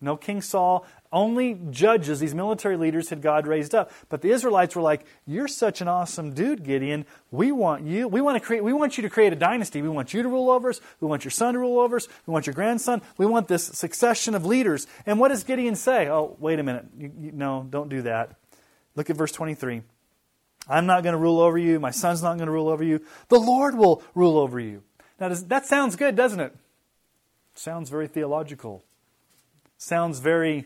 No 0.00 0.16
King 0.16 0.42
Saul, 0.42 0.84
only 1.12 1.58
judges, 1.70 2.20
these 2.20 2.34
military 2.34 2.76
leaders 2.76 3.08
had 3.08 3.22
God 3.22 3.46
raised 3.46 3.74
up. 3.74 3.90
But 4.08 4.20
the 4.20 4.30
Israelites 4.30 4.74
were 4.76 4.82
like, 4.82 5.06
You're 5.26 5.48
such 5.48 5.80
an 5.80 5.88
awesome 5.88 6.34
dude, 6.34 6.64
Gideon. 6.64 7.06
We 7.30 7.52
want 7.52 7.84
you. 7.84 8.08
We 8.08 8.20
want 8.20 8.36
to 8.36 8.44
create 8.44 8.62
we 8.64 8.72
want 8.72 8.98
you 8.98 9.02
to 9.02 9.10
create 9.10 9.32
a 9.32 9.36
dynasty. 9.36 9.80
We 9.80 9.88
want 9.88 10.12
you 10.12 10.22
to 10.22 10.28
rule 10.28 10.50
over 10.50 10.70
us. 10.70 10.80
We 11.00 11.08
want 11.08 11.24
your 11.24 11.30
son 11.30 11.54
to 11.54 11.60
rule 11.60 11.78
over 11.78 11.96
us. 11.96 12.08
We 12.26 12.32
want 12.32 12.46
your 12.46 12.54
grandson. 12.54 13.00
We 13.16 13.26
want 13.26 13.48
this 13.48 13.64
succession 13.64 14.34
of 14.34 14.44
leaders. 14.44 14.86
And 15.06 15.18
what 15.18 15.28
does 15.28 15.44
Gideon 15.44 15.76
say? 15.76 16.08
Oh, 16.08 16.36
wait 16.38 16.58
a 16.58 16.62
minute. 16.62 16.86
You, 16.98 17.12
you, 17.18 17.32
no, 17.32 17.66
don't 17.70 17.88
do 17.88 18.02
that. 18.02 18.36
Look 18.96 19.10
at 19.10 19.16
verse 19.16 19.32
23. 19.32 19.82
I'm 20.68 20.86
not 20.86 21.02
going 21.02 21.12
to 21.12 21.18
rule 21.18 21.40
over 21.40 21.58
you. 21.58 21.78
My 21.78 21.90
son's 21.90 22.22
not 22.22 22.36
going 22.36 22.46
to 22.46 22.52
rule 22.52 22.68
over 22.68 22.82
you. 22.82 23.00
The 23.28 23.38
Lord 23.38 23.76
will 23.76 24.02
rule 24.14 24.38
over 24.38 24.58
you. 24.58 24.82
Now, 25.20 25.28
does, 25.28 25.44
that 25.46 25.66
sounds 25.66 25.96
good, 25.96 26.16
doesn't 26.16 26.40
it? 26.40 26.54
Sounds 27.54 27.90
very 27.90 28.08
theological. 28.08 28.82
Sounds 29.84 30.18
very 30.18 30.64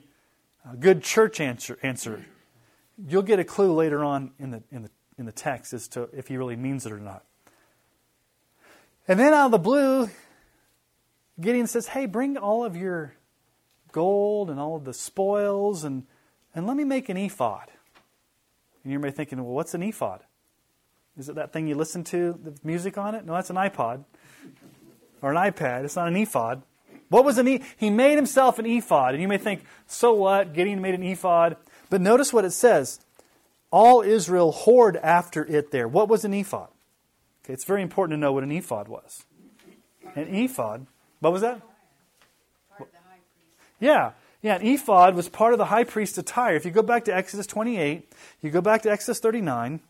uh, 0.64 0.76
good 0.76 1.02
church 1.02 1.40
answer, 1.40 1.76
answer. 1.82 2.24
You'll 3.04 3.22
get 3.22 3.40
a 3.40 3.44
clue 3.44 3.72
later 3.72 4.04
on 4.04 4.30
in 4.38 4.52
the, 4.52 4.62
in, 4.70 4.82
the, 4.82 4.90
in 5.18 5.26
the 5.26 5.32
text 5.32 5.72
as 5.72 5.88
to 5.88 6.08
if 6.12 6.28
he 6.28 6.36
really 6.36 6.54
means 6.54 6.86
it 6.86 6.92
or 6.92 7.00
not. 7.00 7.24
And 9.08 9.18
then 9.18 9.34
out 9.34 9.46
of 9.46 9.50
the 9.50 9.58
blue, 9.58 10.08
Gideon 11.40 11.66
says, 11.66 11.88
Hey, 11.88 12.06
bring 12.06 12.36
all 12.36 12.64
of 12.64 12.76
your 12.76 13.16
gold 13.90 14.50
and 14.50 14.60
all 14.60 14.76
of 14.76 14.84
the 14.84 14.94
spoils 14.94 15.82
and, 15.82 16.06
and 16.54 16.68
let 16.68 16.76
me 16.76 16.84
make 16.84 17.08
an 17.08 17.16
ephod. 17.16 17.72
And 18.84 18.92
you 18.92 19.00
may 19.00 19.08
be 19.08 19.12
thinking, 19.16 19.42
Well, 19.42 19.52
what's 19.52 19.74
an 19.74 19.82
ephod? 19.82 20.20
Is 21.16 21.28
it 21.28 21.34
that 21.34 21.52
thing 21.52 21.66
you 21.66 21.74
listen 21.74 22.04
to, 22.04 22.38
the 22.40 22.54
music 22.62 22.96
on 22.96 23.16
it? 23.16 23.26
No, 23.26 23.32
that's 23.32 23.50
an 23.50 23.56
iPod 23.56 24.04
or 25.22 25.32
an 25.32 25.52
iPad. 25.52 25.84
It's 25.84 25.96
not 25.96 26.06
an 26.06 26.14
ephod. 26.14 26.62
What 27.08 27.24
was 27.24 27.38
an 27.38 27.48
e? 27.48 27.62
He 27.76 27.90
made 27.90 28.16
himself 28.16 28.58
an 28.58 28.66
ephod. 28.66 29.14
And 29.14 29.22
you 29.22 29.28
may 29.28 29.38
think, 29.38 29.64
so 29.86 30.12
what? 30.12 30.52
Gideon 30.52 30.80
made 30.80 30.94
an 30.94 31.02
ephod. 31.02 31.56
But 31.90 32.00
notice 32.00 32.32
what 32.32 32.44
it 32.44 32.52
says. 32.52 33.00
All 33.70 34.02
Israel 34.02 34.52
whored 34.52 34.98
after 35.02 35.44
it 35.44 35.70
there. 35.70 35.88
What 35.88 36.08
was 36.08 36.24
an 36.24 36.34
ephod? 36.34 36.68
Okay, 37.44 37.54
it's 37.54 37.64
very 37.64 37.82
important 37.82 38.16
to 38.16 38.20
know 38.20 38.32
what 38.32 38.44
an 38.44 38.52
ephod 38.52 38.88
was. 38.88 39.24
An 40.14 40.34
ephod, 40.34 40.86
what 41.20 41.32
was 41.32 41.42
that? 41.42 41.62
Yeah. 43.80 44.12
Yeah, 44.40 44.54
an 44.54 44.66
ephod 44.66 45.16
was 45.16 45.28
part 45.28 45.52
of 45.52 45.58
the 45.58 45.66
high 45.66 45.84
priest's 45.84 46.18
attire. 46.18 46.54
If 46.54 46.64
you 46.64 46.70
go 46.70 46.82
back 46.82 47.04
to 47.06 47.14
Exodus 47.14 47.46
28, 47.46 48.12
you 48.40 48.50
go 48.50 48.60
back 48.60 48.82
to 48.82 48.90
Exodus 48.90 49.18
39, 49.18 49.80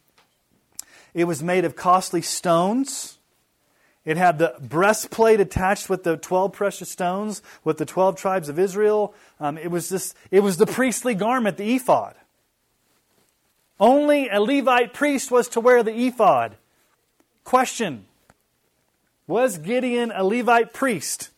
it 1.13 1.25
was 1.25 1.43
made 1.43 1.65
of 1.65 1.77
costly 1.77 2.23
stones 2.23 3.18
it 4.09 4.17
had 4.17 4.39
the 4.39 4.55
breastplate 4.59 5.39
attached 5.39 5.91
with 5.91 6.03
the 6.03 6.17
12 6.17 6.51
precious 6.55 6.89
stones 6.89 7.43
with 7.63 7.77
the 7.77 7.85
12 7.85 8.17
tribes 8.17 8.49
of 8.49 8.59
Israel. 8.59 9.13
Um, 9.39 9.59
it, 9.59 9.71
was 9.71 9.91
just, 9.91 10.17
it 10.31 10.41
was 10.41 10.57
the 10.57 10.65
priestly 10.65 11.15
garment, 11.15 11.59
the 11.59 11.77
ephod. 11.77 12.15
Only 13.79 14.31
a 14.31 14.41
Levite 14.41 14.95
priest 14.95 15.31
was 15.31 15.47
to 15.49 15.61
wear 15.61 15.83
the 15.83 15.93
ephod. 15.93 16.57
Question 17.45 18.07
Was 19.27 19.59
Gideon 19.59 20.11
a 20.15 20.25
Levite 20.25 20.73
priest? 20.73 21.29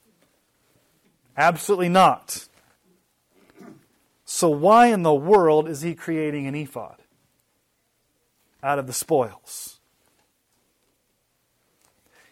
Absolutely 1.37 1.89
not. 1.89 2.47
So, 4.25 4.49
why 4.49 4.87
in 4.87 5.03
the 5.03 5.13
world 5.13 5.69
is 5.69 5.83
he 5.83 5.97
creating 5.97 6.47
an 6.47 6.55
ephod 6.55 6.99
out 8.63 8.79
of 8.79 8.87
the 8.87 8.93
spoils? 8.93 9.80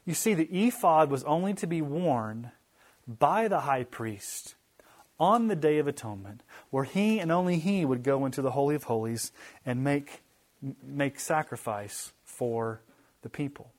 You 0.08 0.14
see, 0.14 0.32
the 0.32 0.48
ephod 0.50 1.10
was 1.10 1.22
only 1.24 1.52
to 1.52 1.66
be 1.66 1.82
worn 1.82 2.52
by 3.06 3.46
the 3.46 3.60
high 3.60 3.84
priest 3.84 4.54
on 5.20 5.48
the 5.48 5.54
Day 5.54 5.76
of 5.76 5.86
Atonement, 5.86 6.42
where 6.70 6.84
he 6.84 7.18
and 7.18 7.30
only 7.30 7.58
he 7.58 7.84
would 7.84 8.02
go 8.02 8.24
into 8.24 8.40
the 8.40 8.52
Holy 8.52 8.74
of 8.74 8.84
Holies 8.84 9.32
and 9.66 9.84
make, 9.84 10.22
make 10.82 11.20
sacrifice 11.20 12.14
for 12.24 12.80
the 13.20 13.28
people. 13.28 13.70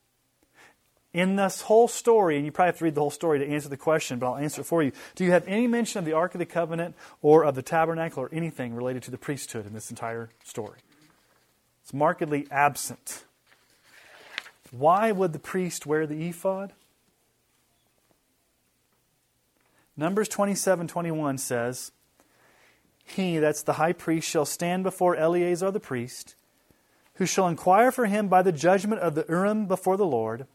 In 1.16 1.36
this 1.36 1.62
whole 1.62 1.88
story, 1.88 2.36
and 2.36 2.46
you 2.46 2.52
probably 2.52 2.74
have 2.74 2.78
to 2.78 2.84
read 2.84 2.94
the 2.94 3.02
whole 3.02 3.10
story 3.10 3.40
to 3.40 3.48
answer 3.48 3.68
the 3.68 3.76
question, 3.76 4.20
but 4.20 4.28
I'll 4.28 4.38
answer 4.38 4.62
it 4.62 4.66
for 4.66 4.84
you. 4.84 4.92
Do 5.16 5.26
you 5.26 5.32
have 5.32 5.48
any 5.48 5.66
mention 5.66 5.98
of 5.98 6.06
the 6.06 6.14
Ark 6.14 6.36
of 6.36 6.40
the 6.40 6.46
Covenant 6.46 6.94
or 7.24 7.44
of 7.44 7.56
the 7.56 7.64
tabernacle 7.64 8.22
or 8.22 8.30
anything 8.32 8.76
related 8.76 9.02
to 9.02 9.10
the 9.10 9.18
priesthood 9.18 9.66
in 9.66 9.74
this 9.74 9.90
entire 9.90 10.30
story? 10.44 10.78
It's 11.82 11.92
markedly 11.92 12.46
absent. 12.52 13.24
Why 14.72 15.12
would 15.12 15.34
the 15.34 15.40
priest 15.40 15.86
wear 15.86 16.06
the 16.06 16.28
ephod? 16.28 16.74
Numbers 19.98 20.30
27 20.30 20.88
21 20.88 21.38
says, 21.38 21.92
He, 23.04 23.38
that's 23.38 23.64
the 23.64 23.74
high 23.74 23.94
priest, 23.94 24.30
shall 24.30 24.46
stand 24.46 24.84
before 24.84 25.16
Eleazar 25.16 25.72
the 25.72 25.80
priest, 25.80 26.36
who 27.16 27.26
shall 27.26 27.48
inquire 27.48 27.92
for 27.92 28.06
him 28.06 28.28
by 28.28 28.42
the 28.42 28.52
judgment 28.52 29.02
of 29.02 29.16
the 29.16 29.26
Urim 29.28 29.66
before 29.66 29.98
the 29.98 30.06
Lord. 30.06 30.48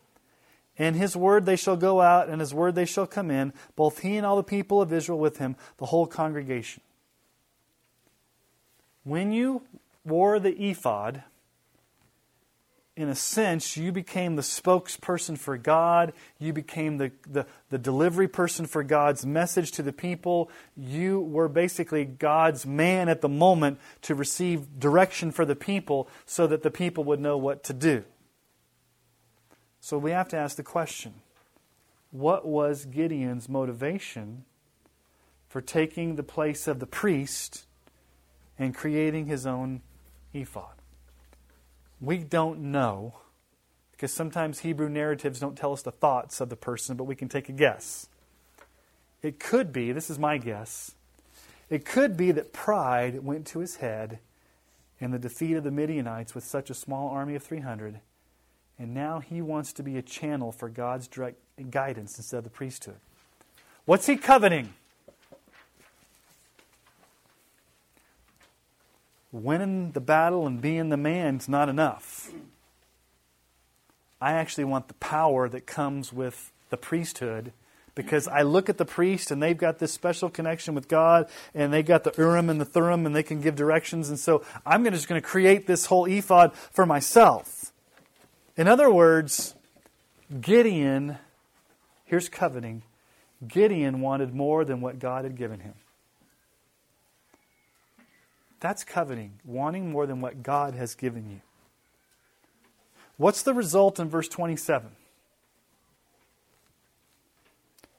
And 0.79 0.97
his 0.97 1.15
word 1.15 1.47
they 1.47 1.57
shall 1.57 1.77
go 1.77 2.01
out, 2.01 2.29
and 2.29 2.41
his 2.41 2.55
word 2.55 2.75
they 2.75 2.87
shall 2.87 3.07
come 3.07 3.31
in, 3.31 3.53
both 3.77 4.01
he 4.01 4.17
and 4.17 4.27
all 4.27 4.37
the 4.37 4.43
people 4.43 4.81
of 4.81 4.93
Israel 4.93 5.19
with 5.19 5.39
him, 5.39 5.57
the 5.77 5.87
whole 5.87 6.07
congregation. 6.07 6.83
When 9.05 9.31
you 9.31 9.63
wore 10.05 10.41
the 10.41 10.71
ephod, 10.71 11.23
in 12.97 13.09
a 13.09 13.15
sense, 13.15 13.77
you 13.77 13.91
became 13.91 14.37
the 14.37 14.43
spokesperson 14.43 15.37
for 15.37 15.59
God. 15.59 16.13
You 16.39 16.53
became 16.53 16.99
the, 16.99 17.11
the, 17.29 17.45
the, 17.71 17.79
delivery 17.79 18.29
person 18.29 18.67
for 18.67 18.85
God's 18.85 19.27
message 19.27 19.73
to 19.73 19.83
the 19.83 19.93
people. 19.93 20.49
You 20.77 21.21
were 21.21 21.49
basically 21.49 22.05
God's 22.05 22.65
man 22.65 23.09
at 23.09 23.21
the 23.21 23.29
moment 23.29 23.81
to 24.03 24.15
receive 24.15 24.79
direction 24.79 25.33
for 25.33 25.45
the 25.45 25.57
people 25.57 26.09
so 26.25 26.47
that 26.47 26.63
the 26.63 26.71
people 26.71 27.03
would 27.05 27.21
know 27.21 27.37
what 27.37 27.65
to 27.65 27.73
do. 27.73 28.05
So 29.81 29.99
we 29.99 30.13
have 30.13 30.29
to 30.29 30.37
ask 30.37 30.57
the 30.57 30.63
question 30.63 31.15
what 32.13 32.47
was 32.47 32.85
Gideon's 32.85 33.49
motivation 33.49 34.45
for 35.49 35.61
taking 35.61 36.15
the 36.15 36.23
place 36.23 36.69
of 36.69 36.79
the 36.79 36.87
priest 36.87 37.67
and 38.57 38.73
creating 38.73 39.27
his 39.27 39.47
own 39.47 39.83
ephod? 40.33 40.75
We 42.05 42.19
don't 42.19 42.61
know 42.61 43.15
because 43.93 44.13
sometimes 44.13 44.61
Hebrew 44.61 44.89
narratives 44.89 45.41
don't 45.41 45.57
tell 45.57 45.73
us 45.73 45.83
the 45.83 45.93
thoughts 45.93 46.41
of 46.41 46.51
the 46.51 46.57
person, 46.57 46.97
but 46.97 47.05
we 47.05 47.15
can 47.15 47.29
take 47.29 47.49
a 47.49 47.53
guess. 47.53 48.09
It 49.23 49.41
could 49.41 49.73
be, 49.73 49.93
this 49.93 50.11
is 50.11 50.19
my 50.19 50.37
guess, 50.37 50.93
it 51.71 51.85
could 51.85 52.17
be 52.17 52.31
that 52.33 52.53
pride 52.53 53.25
went 53.25 53.47
to 53.49 53.61
his 53.61 53.77
head 53.77 54.19
in 55.01 55.13
the 55.13 55.19
defeat 55.19 55.55
of 55.55 55.65
the 55.65 55.71
Midianites 55.71 56.35
with 56.35 56.45
such 56.45 56.69
a 56.69 56.75
small 56.75 57.09
army 57.09 57.35
of 57.35 57.43
300, 57.43 58.01
and 58.79 58.93
now 58.93 59.21
he 59.21 59.41
wants 59.41 59.73
to 59.73 59.83
be 59.83 59.97
a 59.97 60.03
channel 60.03 60.53
for 60.53 60.69
God's 60.69 61.09
direct 61.09 61.39
guidance 61.71 62.19
instead 62.19 62.39
of 62.39 62.45
the 62.45 62.51
priesthood. 62.51 62.99
What's 63.87 64.07
he 64.07 64.17
coveting? 64.17 64.75
Winning 69.35 69.91
the 69.91 70.01
battle 70.01 70.47
and 70.47 70.61
being 70.61 70.91
the 70.91 70.97
man 70.97 71.37
is 71.37 71.49
not 71.49 71.69
enough. 71.69 72.31
I 74.21 74.33
actually 74.33 74.65
want 74.65 74.89
the 74.89 74.95
power 74.95 75.49
that 75.49 75.67
comes 75.67 76.13
with 76.13 76.53
the 76.71 76.77
priesthood 76.77 77.53
because 77.95 78.27
I 78.29 78.43
look 78.43 78.69
at 78.69 78.79
the 78.79 78.85
priest 78.85 79.31
and 79.31 79.43
they've 79.43 79.57
got 79.57 79.79
this 79.79 79.93
special 79.93 80.31
connection 80.31 80.75
with 80.75 80.89
God 80.89 81.29
and 81.53 81.73
they've 81.73 81.85
got 81.85 82.05
the 82.05 82.13
Urim 82.17 82.49
and 82.49 82.61
the 82.61 82.65
Thummim 82.65 83.07
and 83.07 83.15
they 83.15 83.23
can 83.23 83.41
give 83.41 83.57
directions. 83.57 84.09
And 84.09 84.19
so 84.19 84.45
I'm 84.65 84.85
just 84.85 85.09
going 85.09 85.21
to 85.21 85.27
create 85.27 85.67
this 85.67 85.87
whole 85.87 86.07
ephod 86.07 86.55
for 86.55 86.87
myself. 86.87 87.73
In 88.57 88.69
other 88.69 88.91
words, 88.91 89.55
Gideon, 90.41 91.19
here's 92.05 92.29
coveting 92.29 92.83
Gideon 93.47 94.01
wanted 94.01 94.33
more 94.33 94.65
than 94.65 94.81
what 94.81 94.99
God 94.99 95.25
had 95.25 95.37
given 95.37 95.61
him. 95.61 95.75
That's 98.65 98.83
coveting, 98.83 99.41
wanting 99.45 99.91
more 99.91 100.07
than 100.07 100.23
what 100.23 100.43
God 100.43 100.73
has 100.73 100.95
given 100.95 101.29
you. 101.29 101.43
What's 103.19 103.43
the 103.43 103.53
result 103.53 104.01
in 104.01 104.09
verse 104.09 104.27
27? 104.27 104.93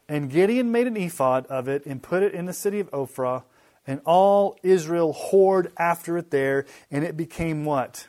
And 0.10 0.32
Gideon 0.32 0.72
made 0.72 0.88
an 0.88 0.98
ephod 0.98 1.46
of 1.52 1.68
it 1.68 1.86
and 1.86 2.02
put 2.02 2.24
it 2.24 2.34
in 2.34 2.48
the 2.48 2.52
city 2.52 2.80
of 2.80 2.90
Ophrah, 2.90 3.44
and 3.86 4.02
all 4.06 4.58
Israel 4.64 5.14
whored 5.14 5.72
after 5.78 6.18
it 6.18 6.32
there, 6.32 6.66
and 6.90 7.04
it 7.04 7.16
became 7.16 7.64
what? 7.64 8.08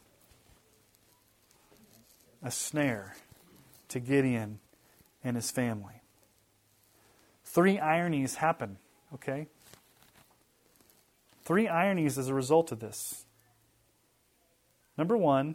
A 2.43 2.51
snare 2.51 3.17
to 3.89 4.01
Gideon 4.01 4.61
and 5.23 5.37
his 5.37 5.51
family. 5.51 6.01
Three 7.45 7.79
ironies 7.79 8.37
happen, 8.37 8.79
okay? 9.13 9.49
Three 11.47 11.69
ironies 11.69 12.19
as 12.19 12.27
a 12.27 12.35
result 12.35 12.73
of 12.73 12.81
this. 12.81 13.25
Number 14.99 15.17
one, 15.17 15.55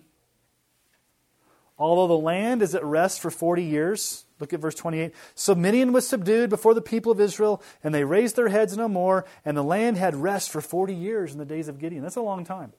although 1.77 2.07
the 2.07 2.17
land 2.17 2.61
is 2.61 2.73
at 2.73 2.83
rest 2.83 3.19
for 3.19 3.29
40 3.29 3.61
years. 3.61 4.23
Look 4.39 4.53
at 4.53 4.61
verse 4.61 4.73
28. 4.75 5.13
So 5.35 5.53
Midian 5.53 5.91
was 5.91 6.07
subdued 6.07 6.49
before 6.49 6.73
the 6.73 6.81
people 6.81 7.11
of 7.11 7.19
Israel, 7.19 7.61
and 7.83 7.93
they 7.93 8.05
raised 8.05 8.37
their 8.37 8.47
heads 8.47 8.77
no 8.77 8.87
more, 8.87 9.25
and 9.43 9.57
the 9.57 9.63
land 9.63 9.97
had 9.97 10.15
rest 10.15 10.49
for 10.49 10.61
40 10.61 10.95
years 10.95 11.33
in 11.33 11.39
the 11.39 11.45
days 11.45 11.67
of 11.67 11.77
Gideon. 11.77 12.03
That's 12.03 12.15
a 12.15 12.21
long 12.21 12.45
time. 12.45 12.71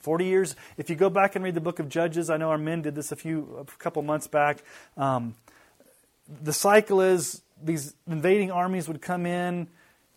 40 0.00 0.26
years. 0.26 0.54
If 0.76 0.90
you 0.90 0.96
go 0.96 1.08
back 1.08 1.34
and 1.34 1.42
read 1.42 1.54
the 1.54 1.62
book 1.62 1.78
of 1.78 1.88
Judges, 1.88 2.28
I 2.28 2.36
know 2.36 2.50
our 2.50 2.58
men 2.58 2.82
did 2.82 2.94
this 2.94 3.10
a 3.10 3.16
few, 3.16 3.56
a 3.58 3.64
couple 3.78 4.02
months 4.02 4.26
back. 4.26 4.62
Um, 4.98 5.34
the 6.42 6.52
cycle 6.52 7.00
is 7.00 7.40
these 7.62 7.94
invading 8.06 8.50
armies 8.50 8.86
would 8.86 9.00
come 9.00 9.24
in, 9.24 9.68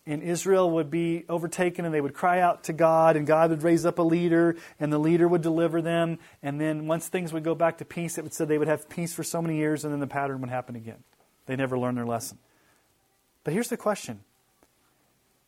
and 0.09 0.23
Israel 0.23 0.71
would 0.71 0.89
be 0.89 1.23
overtaken, 1.29 1.85
and 1.85 1.93
they 1.93 2.01
would 2.01 2.15
cry 2.15 2.39
out 2.39 2.63
to 2.63 2.73
God, 2.73 3.15
and 3.15 3.27
God 3.27 3.51
would 3.51 3.61
raise 3.61 3.85
up 3.85 3.99
a 3.99 4.01
leader, 4.01 4.55
and 4.79 4.91
the 4.91 4.97
leader 4.97 5.27
would 5.27 5.43
deliver 5.43 5.83
them. 5.83 6.17
And 6.41 6.59
then 6.59 6.87
once 6.87 7.07
things 7.07 7.31
would 7.31 7.43
go 7.43 7.53
back 7.53 7.77
to 7.77 7.85
peace, 7.85 8.17
it 8.17 8.23
would 8.23 8.33
say 8.33 8.45
they 8.45 8.57
would 8.57 8.67
have 8.67 8.89
peace 8.89 9.13
for 9.13 9.23
so 9.23 9.39
many 9.39 9.57
years, 9.57 9.83
and 9.83 9.93
then 9.93 9.99
the 9.99 10.07
pattern 10.07 10.41
would 10.41 10.49
happen 10.49 10.75
again. 10.75 11.03
They 11.45 11.55
never 11.55 11.77
learned 11.77 11.97
their 11.97 12.07
lesson. 12.07 12.39
But 13.43 13.53
here's 13.53 13.69
the 13.69 13.77
question 13.77 14.21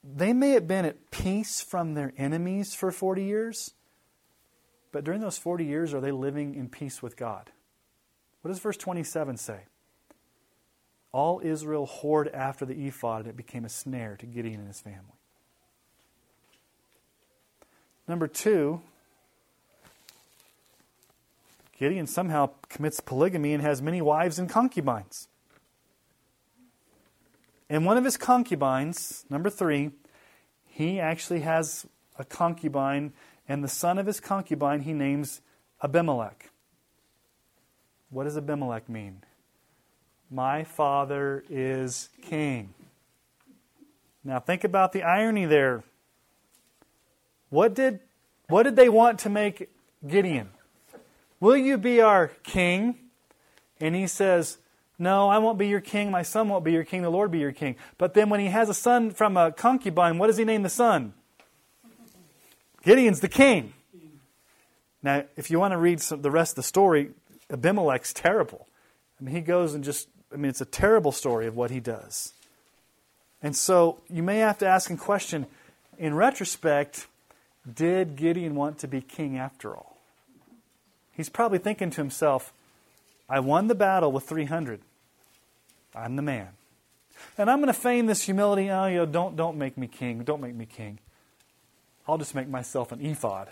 they 0.04 0.32
may 0.32 0.52
have 0.52 0.68
been 0.68 0.86
at 0.86 1.10
peace 1.10 1.62
from 1.62 1.96
their 1.96 2.14
enemies 2.16 2.76
for 2.76 2.92
40 2.92 3.24
years, 3.24 3.74
but 4.92 5.04
during 5.04 5.22
those 5.22 5.40
40 5.40 5.66
years, 5.66 5.92
are 5.94 6.02
they 6.02 6.12
living 6.12 6.54
in 6.54 6.70
peace 6.70 7.02
with 7.02 7.18
God? 7.18 7.50
What 8.42 8.50
does 8.50 8.60
verse 8.60 8.78
27 8.78 9.38
say? 9.38 9.62
All 11.12 11.42
Israel 11.44 11.90
whored 12.02 12.34
after 12.34 12.66
the 12.66 12.88
ephod, 12.88 13.22
and 13.22 13.30
it 13.30 13.38
became 13.38 13.66
a 13.66 13.70
snare 13.70 14.16
to 14.18 14.26
Gideon 14.26 14.60
and 14.60 14.68
his 14.68 14.80
family. 14.80 15.00
Number 18.08 18.28
two, 18.28 18.82
Gideon 21.78 22.08
somehow 22.08 22.52
commits 22.70 23.00
polygamy 23.00 23.54
and 23.54 23.62
has 23.64 23.82
many 23.82 24.02
wives 24.02 24.38
and 24.38 24.50
concubines. 24.50 25.28
And 27.70 27.86
one 27.86 27.98
of 27.98 28.04
his 28.04 28.18
concubines, 28.18 29.26
number 29.30 29.50
three, 29.50 29.92
he 30.68 31.00
actually 31.00 31.40
has 31.40 31.86
a 32.20 32.26
concubine 32.26 33.14
and 33.48 33.64
the 33.64 33.68
son 33.68 33.98
of 33.98 34.06
his 34.06 34.20
concubine 34.20 34.82
he 34.82 34.94
names 34.94 35.42
Abimelech. 35.84 36.52
What 38.10 38.26
does 38.26 38.38
Abimelech 38.38 38.88
mean? 38.88 39.24
My 40.34 40.64
father 40.64 41.44
is 41.50 42.08
king. 42.22 42.74
Now 44.24 44.40
think 44.40 44.64
about 44.64 44.94
the 44.94 45.04
irony 45.04 45.46
there. 45.46 45.84
What 47.50 47.74
did, 47.74 48.00
what 48.48 48.64
did 48.64 48.78
they 48.78 48.88
want 48.88 49.20
to 49.20 49.30
make 49.30 49.70
Gideon? 50.08 50.50
Will 51.42 51.58
you 51.58 51.78
be 51.78 52.00
our 52.00 52.28
king? 52.44 52.96
And 53.82 53.94
he 53.94 54.08
says, 54.08 54.58
No, 54.98 55.28
I 55.28 55.40
won't 55.40 55.58
be 55.58 55.68
your 55.68 55.82
king. 55.82 56.12
My 56.12 56.22
son 56.22 56.48
won't 56.48 56.64
be 56.64 56.72
your 56.72 56.86
king. 56.86 57.02
The 57.02 57.10
Lord 57.10 57.32
be 57.32 57.40
your 57.40 57.52
king. 57.52 57.76
But 57.98 58.14
then 58.14 58.30
when 58.30 58.40
he 58.40 58.48
has 58.48 58.70
a 58.70 58.74
son 58.74 59.12
from 59.12 59.36
a 59.36 59.52
concubine, 59.52 60.18
what 60.18 60.28
does 60.28 60.38
he 60.38 60.46
name 60.46 60.64
the 60.64 60.70
son? 60.70 61.14
Gideon's 62.84 63.20
the 63.20 63.28
king. 63.28 63.74
Now, 65.04 65.26
if 65.36 65.52
you 65.52 65.60
want 65.60 65.74
to 65.74 65.78
read 65.78 66.00
some, 66.00 66.22
the 66.22 66.32
rest 66.32 66.54
of 66.54 66.56
the 66.58 66.64
story, 66.64 67.10
Abimelech's 67.50 68.14
terrible. 68.14 68.68
I 69.20 69.24
mean, 69.24 69.36
he 69.36 69.42
goes 69.42 69.74
and 69.74 69.84
just, 69.84 70.08
I 70.34 70.38
mean, 70.38 70.50
it's 70.50 70.62
a 70.62 70.66
terrible 70.66 71.12
story 71.12 71.48
of 71.48 71.56
what 71.56 71.72
he 71.72 71.80
does. 71.80 72.34
And 73.42 73.56
so 73.56 74.02
you 74.10 74.24
may 74.24 74.38
have 74.40 74.58
to 74.60 74.68
ask 74.68 74.90
and 74.90 75.00
question 75.00 75.46
in 75.98 76.14
retrospect, 76.14 77.08
did 77.72 78.16
Gideon 78.16 78.56
want 78.56 78.80
to 78.80 78.88
be 78.88 79.02
king 79.02 79.38
after 79.38 79.76
all? 79.76 79.98
He's 81.12 81.30
probably 81.30 81.60
thinking 81.60 81.90
to 81.92 81.98
himself, 81.98 82.54
I 83.30 83.40
won 83.40 83.68
the 83.68 83.76
battle 83.76 84.12
with 84.12 84.24
300. 84.24 84.82
I'm 85.96 86.16
the 86.16 86.22
man. 86.22 86.50
And 87.38 87.50
I'm 87.50 87.60
going 87.60 87.68
to 87.68 87.80
feign 87.80 88.06
this 88.06 88.24
humility. 88.24 88.70
Oh, 88.70 88.88
you 88.88 88.98
know, 88.98 89.06
don't, 89.06 89.36
don't 89.36 89.58
make 89.58 89.78
me 89.78 89.88
king. 89.88 90.24
Don't 90.24 90.42
make 90.42 90.56
me 90.56 90.66
king. 90.66 91.00
I'll 92.08 92.18
just 92.18 92.34
make 92.34 92.48
myself 92.48 92.92
an 92.92 93.06
ephod 93.06 93.50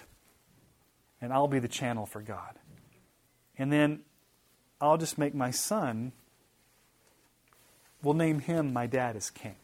and 1.21 1.33
I'll 1.33 1.47
be 1.47 1.59
the 1.59 1.67
channel 1.67 2.05
for 2.05 2.21
God. 2.21 2.55
And 3.57 3.71
then 3.71 4.01
I'll 4.79 4.97
just 4.97 5.17
make 5.17 5.35
my 5.35 5.51
son, 5.51 6.13
we'll 8.03 8.13
name 8.13 8.39
him 8.39 8.73
my 8.73 8.87
dad 8.87 9.15
as 9.15 9.29
king. 9.29 9.55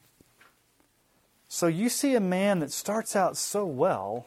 So 1.48 1.68
you 1.68 1.90
see 1.90 2.16
a 2.16 2.20
man 2.20 2.60
that 2.60 2.72
starts 2.72 3.16
out 3.16 3.38
so 3.38 3.66
well 3.66 4.26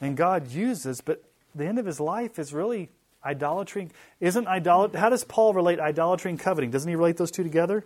and 0.00 0.16
God 0.16 0.50
uses, 0.50 1.00
but 1.00 1.22
the 1.54 1.66
end 1.66 1.78
of 1.78 1.86
his 1.86 2.00
life 2.00 2.38
is 2.38 2.52
really 2.52 2.90
idolatry. 3.24 3.90
Isn't 4.20 4.46
idolatry, 4.46 5.00
how 5.00 5.08
does 5.08 5.24
Paul 5.24 5.54
relate 5.54 5.80
idolatry 5.80 6.30
and 6.30 6.40
coveting? 6.40 6.70
Doesn't 6.70 6.88
he 6.88 6.96
relate 6.96 7.16
those 7.16 7.30
two 7.30 7.42
together? 7.42 7.84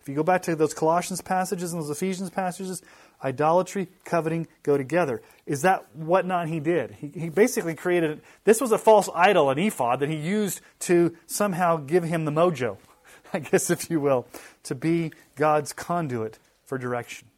If 0.00 0.08
you 0.08 0.14
go 0.14 0.22
back 0.22 0.42
to 0.42 0.56
those 0.56 0.74
Colossians 0.74 1.20
passages 1.20 1.72
and 1.72 1.82
those 1.82 1.90
Ephesians 1.90 2.30
passages, 2.30 2.82
idolatry, 3.22 3.88
coveting 4.04 4.46
go 4.62 4.78
together. 4.78 5.20
Is 5.44 5.62
that 5.62 5.84
what 5.94 6.24
not 6.24 6.48
he 6.48 6.60
did? 6.60 6.92
He, 6.92 7.08
he 7.08 7.28
basically 7.28 7.74
created, 7.74 8.22
this 8.44 8.60
was 8.60 8.72
a 8.72 8.78
false 8.78 9.08
idol, 9.14 9.50
an 9.50 9.58
ephod, 9.58 10.00
that 10.00 10.08
he 10.08 10.16
used 10.16 10.60
to 10.80 11.16
somehow 11.26 11.76
give 11.76 12.04
him 12.04 12.24
the 12.24 12.30
mojo, 12.30 12.78
I 13.32 13.40
guess, 13.40 13.70
if 13.70 13.90
you 13.90 14.00
will, 14.00 14.26
to 14.68 14.74
be 14.74 15.12
God's 15.34 15.72
conduit 15.72 16.38
for 16.64 16.76
direction. 16.78 17.28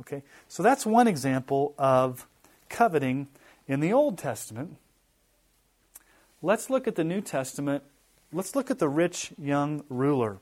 Okay? 0.00 0.22
So 0.48 0.62
that's 0.62 0.86
one 0.86 1.06
example 1.06 1.74
of 1.78 2.26
coveting 2.68 3.28
in 3.68 3.80
the 3.80 3.92
Old 3.92 4.16
Testament. 4.16 4.76
Let's 6.40 6.70
look 6.70 6.88
at 6.88 6.96
the 6.96 7.04
New 7.04 7.20
Testament. 7.20 7.84
Let's 8.32 8.56
look 8.56 8.70
at 8.70 8.78
the 8.78 8.88
rich 8.88 9.32
young 9.38 9.84
ruler 9.90 10.38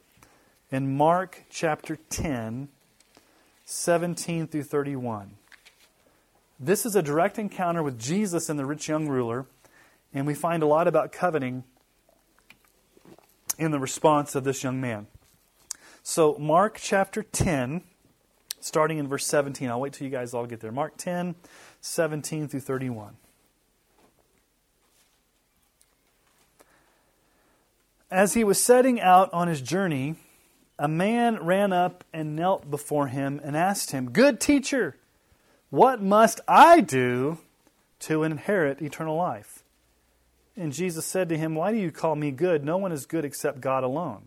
in 0.71 0.97
Mark 0.97 1.43
chapter 1.51 1.97
10 1.97 2.69
17 3.65 4.49
through 4.49 4.65
31. 4.65 5.37
This 6.59 6.85
is 6.85 6.97
a 6.97 7.03
direct 7.03 7.39
encounter 7.39 7.83
with 7.85 7.99
Jesus 7.99 8.49
and 8.49 8.59
the 8.59 8.67
rich 8.67 8.89
young 8.89 9.09
ruler, 9.09 9.47
and 10.13 10.27
we 10.27 10.35
find 10.35 10.63
a 10.63 10.67
lot 10.67 10.89
about 10.89 11.13
coveting 11.13 11.63
in 13.59 13.71
the 13.71 13.79
response 13.79 14.35
of 14.35 14.43
this 14.43 14.65
young 14.65 14.81
man. 14.81 15.07
So, 16.11 16.37
Mark 16.41 16.77
chapter 16.83 17.23
10, 17.23 17.85
starting 18.59 18.99
in 18.99 19.07
verse 19.07 19.25
17. 19.27 19.71
I'll 19.71 19.81
wait 19.81 19.93
till 19.93 20.07
you 20.07 20.11
guys 20.11 20.35
all 20.35 20.45
get 20.45 20.59
there. 20.59 20.73
Mark 20.73 20.97
10, 20.97 21.37
17 21.83 22.49
through 22.49 22.59
31. 22.59 23.17
As 28.11 28.35
he 28.35 28.43
was 28.43 28.61
setting 28.61 29.01
out 29.01 29.33
on 29.33 29.47
his 29.47 29.61
journey, 29.61 30.17
a 30.81 30.89
man 30.89 31.37
ran 31.45 31.73
up 31.73 32.03
and 32.13 32.35
knelt 32.35 32.69
before 32.69 33.07
him 33.07 33.41
and 33.45 33.57
asked 33.57 33.93
him, 33.93 34.11
Good 34.11 34.41
teacher, 34.41 34.97
what 35.69 36.03
must 36.03 36.41
I 36.49 36.81
do 36.81 37.39
to 38.01 38.25
inherit 38.25 38.83
eternal 38.83 39.15
life? 39.15 39.63
And 40.57 40.73
Jesus 40.73 41.07
said 41.07 41.29
to 41.29 41.39
him, 41.39 41.55
Why 41.55 41.71
do 41.71 41.79
you 41.79 41.93
call 41.93 42.17
me 42.17 42.33
good? 42.33 42.65
No 42.65 42.79
one 42.79 42.91
is 42.91 43.07
good 43.07 43.25
except 43.25 43.61
God 43.61 43.85
alone. 43.85 44.27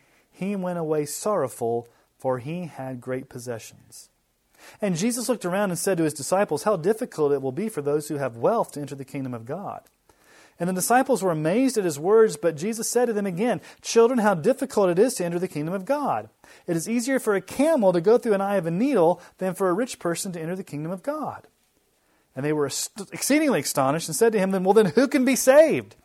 he 0.41 0.55
went 0.55 0.79
away 0.79 1.05
sorrowful, 1.05 1.87
for 2.17 2.39
he 2.39 2.65
had 2.65 2.99
great 2.99 3.29
possessions. 3.29 4.09
And 4.81 4.97
Jesus 4.97 5.29
looked 5.29 5.45
around 5.45 5.69
and 5.69 5.77
said 5.77 5.99
to 5.99 6.03
his 6.03 6.15
disciples, 6.15 6.63
How 6.63 6.75
difficult 6.75 7.31
it 7.31 7.43
will 7.43 7.51
be 7.51 7.69
for 7.69 7.83
those 7.83 8.07
who 8.07 8.17
have 8.17 8.37
wealth 8.37 8.71
to 8.71 8.81
enter 8.81 8.95
the 8.95 9.05
kingdom 9.05 9.35
of 9.35 9.45
God. 9.45 9.81
And 10.59 10.67
the 10.67 10.73
disciples 10.73 11.21
were 11.21 11.31
amazed 11.31 11.77
at 11.77 11.85
his 11.85 11.99
words, 11.99 12.37
but 12.37 12.57
Jesus 12.57 12.89
said 12.89 13.05
to 13.05 13.13
them 13.13 13.27
again, 13.27 13.61
Children, 13.81 14.19
how 14.19 14.33
difficult 14.33 14.89
it 14.89 14.97
is 14.97 15.13
to 15.15 15.25
enter 15.25 15.37
the 15.37 15.47
kingdom 15.47 15.75
of 15.75 15.85
God. 15.85 16.29
It 16.65 16.75
is 16.75 16.89
easier 16.89 17.19
for 17.19 17.35
a 17.35 17.41
camel 17.41 17.93
to 17.93 18.01
go 18.01 18.17
through 18.17 18.33
an 18.33 18.41
eye 18.41 18.57
of 18.57 18.65
a 18.65 18.71
needle 18.71 19.21
than 19.37 19.53
for 19.53 19.69
a 19.69 19.73
rich 19.73 19.99
person 19.99 20.31
to 20.31 20.41
enter 20.41 20.55
the 20.55 20.63
kingdom 20.63 20.91
of 20.91 21.03
God. 21.03 21.45
And 22.35 22.43
they 22.43 22.53
were 22.53 22.69
exceedingly 23.11 23.59
astonished 23.59 24.07
and 24.07 24.15
said 24.15 24.33
to 24.33 24.39
him, 24.39 24.51
Well, 24.63 24.73
then 24.73 24.87
who 24.87 25.07
can 25.07 25.23
be 25.23 25.35
saved? 25.35 25.95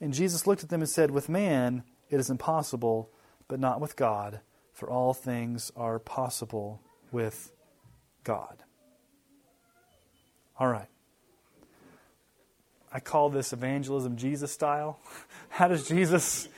And 0.00 0.14
Jesus 0.14 0.46
looked 0.46 0.62
at 0.62 0.70
them 0.70 0.80
and 0.80 0.88
said, 0.88 1.10
With 1.10 1.28
man 1.28 1.82
it 2.08 2.18
is 2.18 2.30
impossible, 2.30 3.10
but 3.48 3.58
not 3.58 3.80
with 3.80 3.96
God, 3.96 4.40
for 4.72 4.88
all 4.88 5.14
things 5.14 5.72
are 5.76 5.98
possible 5.98 6.80
with 7.10 7.52
God. 8.24 8.62
All 10.58 10.68
right. 10.68 10.88
I 12.92 13.00
call 13.00 13.30
this 13.30 13.52
evangelism 13.52 14.16
Jesus 14.16 14.52
style. 14.52 15.00
How 15.48 15.68
does 15.68 15.88
Jesus 15.88 16.48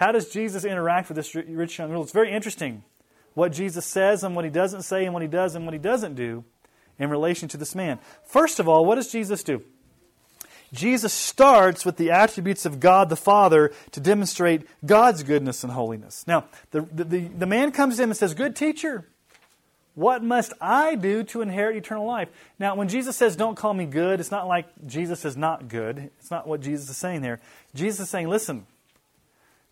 how 0.00 0.12
does 0.12 0.30
Jesus 0.30 0.64
interact 0.64 1.10
with 1.10 1.16
this 1.16 1.34
rich 1.34 1.78
young 1.78 1.90
ruler? 1.90 2.04
It's 2.04 2.12
very 2.12 2.32
interesting 2.32 2.84
what 3.34 3.52
Jesus 3.52 3.84
says 3.84 4.24
and 4.24 4.34
what 4.34 4.46
he 4.46 4.50
doesn't 4.50 4.80
say 4.80 5.04
and 5.04 5.12
what 5.12 5.20
he 5.20 5.28
does 5.28 5.54
and 5.54 5.66
what 5.66 5.74
he 5.74 5.78
doesn't 5.78 6.14
do 6.14 6.42
in 6.98 7.10
relation 7.10 7.48
to 7.48 7.58
this 7.58 7.74
man. 7.74 7.98
First 8.24 8.60
of 8.60 8.66
all, 8.66 8.86
what 8.86 8.94
does 8.94 9.12
Jesus 9.12 9.42
do? 9.42 9.62
Jesus 10.72 11.12
starts 11.12 11.84
with 11.84 11.96
the 11.96 12.10
attributes 12.10 12.64
of 12.64 12.78
God 12.78 13.08
the 13.08 13.16
Father 13.16 13.72
to 13.90 14.00
demonstrate 14.00 14.66
God's 14.84 15.22
goodness 15.22 15.64
and 15.64 15.72
holiness. 15.72 16.24
Now, 16.26 16.44
the, 16.70 16.82
the, 16.82 17.04
the, 17.04 17.46
man 17.46 17.72
comes 17.72 17.98
in 17.98 18.08
and 18.08 18.16
says, 18.16 18.34
Good 18.34 18.54
teacher, 18.54 19.06
what 19.94 20.22
must 20.22 20.52
I 20.60 20.94
do 20.94 21.24
to 21.24 21.42
inherit 21.42 21.76
eternal 21.76 22.06
life? 22.06 22.28
Now, 22.58 22.76
when 22.76 22.88
Jesus 22.88 23.16
says, 23.16 23.34
Don't 23.34 23.56
call 23.56 23.74
me 23.74 23.86
good, 23.86 24.20
it's 24.20 24.30
not 24.30 24.46
like 24.46 24.66
Jesus 24.86 25.24
is 25.24 25.36
not 25.36 25.68
good. 25.68 26.10
It's 26.18 26.30
not 26.30 26.46
what 26.46 26.60
Jesus 26.60 26.88
is 26.88 26.96
saying 26.96 27.22
there. 27.22 27.40
Jesus 27.74 28.00
is 28.00 28.10
saying, 28.10 28.28
Listen, 28.28 28.66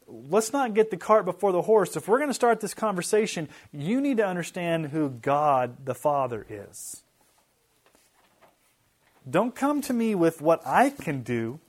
let's 0.08 0.52
not 0.52 0.74
get 0.74 0.90
the 0.90 0.96
cart 0.96 1.24
before 1.24 1.52
the 1.52 1.62
horse. 1.62 1.96
If 1.96 2.08
we're 2.08 2.18
going 2.18 2.30
to 2.30 2.34
start 2.34 2.60
this 2.60 2.74
conversation, 2.74 3.48
you 3.72 4.00
need 4.00 4.16
to 4.16 4.26
understand 4.26 4.86
who 4.86 5.10
God 5.10 5.84
the 5.84 5.94
Father 5.94 6.44
is. 6.48 7.02
Don't 9.28 9.54
come 9.54 9.80
to 9.82 9.92
me 9.92 10.14
with 10.14 10.40
what 10.40 10.66
I 10.66 10.90
can 10.90 11.22
do 11.22 11.60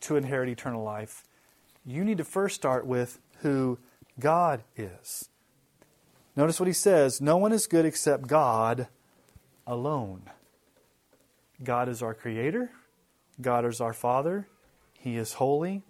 to 0.00 0.16
inherit 0.16 0.48
eternal 0.48 0.82
life. 0.82 1.24
You 1.84 2.04
need 2.04 2.18
to 2.18 2.24
first 2.24 2.54
start 2.54 2.86
with 2.86 3.18
who 3.40 3.78
God 4.20 4.62
is. 4.76 5.28
Notice 6.36 6.60
what 6.60 6.66
he 6.66 6.72
says 6.72 7.20
No 7.20 7.36
one 7.36 7.52
is 7.52 7.66
good 7.66 7.84
except 7.84 8.26
God 8.26 8.88
alone. 9.66 10.22
God 11.62 11.88
is 11.88 12.02
our 12.02 12.14
creator, 12.14 12.70
God 13.40 13.64
is 13.64 13.80
our 13.80 13.92
Father, 13.92 14.46
He 14.94 15.16
is 15.16 15.34
holy, 15.34 15.82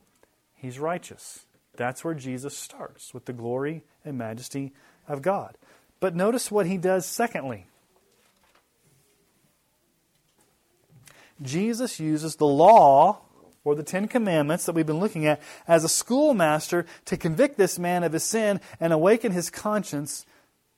He's 0.55 0.79
righteous. 0.79 1.45
That's 1.77 2.05
where 2.05 2.15
Jesus 2.15 2.57
starts, 2.57 3.15
with 3.15 3.27
the 3.27 3.33
glory 3.33 3.85
and 4.05 4.19
majesty 4.19 4.73
of 5.07 5.23
God. 5.23 5.57
But 6.01 6.17
notice 6.17 6.51
what 6.51 6.67
he 6.67 6.77
does 6.77 7.07
secondly. 7.07 7.67
Jesus 11.43 12.01
uses 12.01 12.37
the 12.37 12.47
law 12.47 13.21
or 13.65 13.75
the 13.75 13.83
Ten 13.83 14.09
Commandments 14.09 14.67
that 14.67 14.75
we've 14.75 14.87
been 14.87 15.01
looking 15.01 15.27
at 15.27 15.41
as 15.67 15.85
a 15.85 15.89
schoolmaster 15.89 16.87
to 17.05 17.17
convict 17.17 17.59
this 17.59 17.79
man 17.79 18.03
of 18.03 18.13
his 18.13 18.25
sin 18.25 18.61
and 18.81 18.93
awaken 18.93 19.33
his 19.33 19.51
conscience 19.51 20.25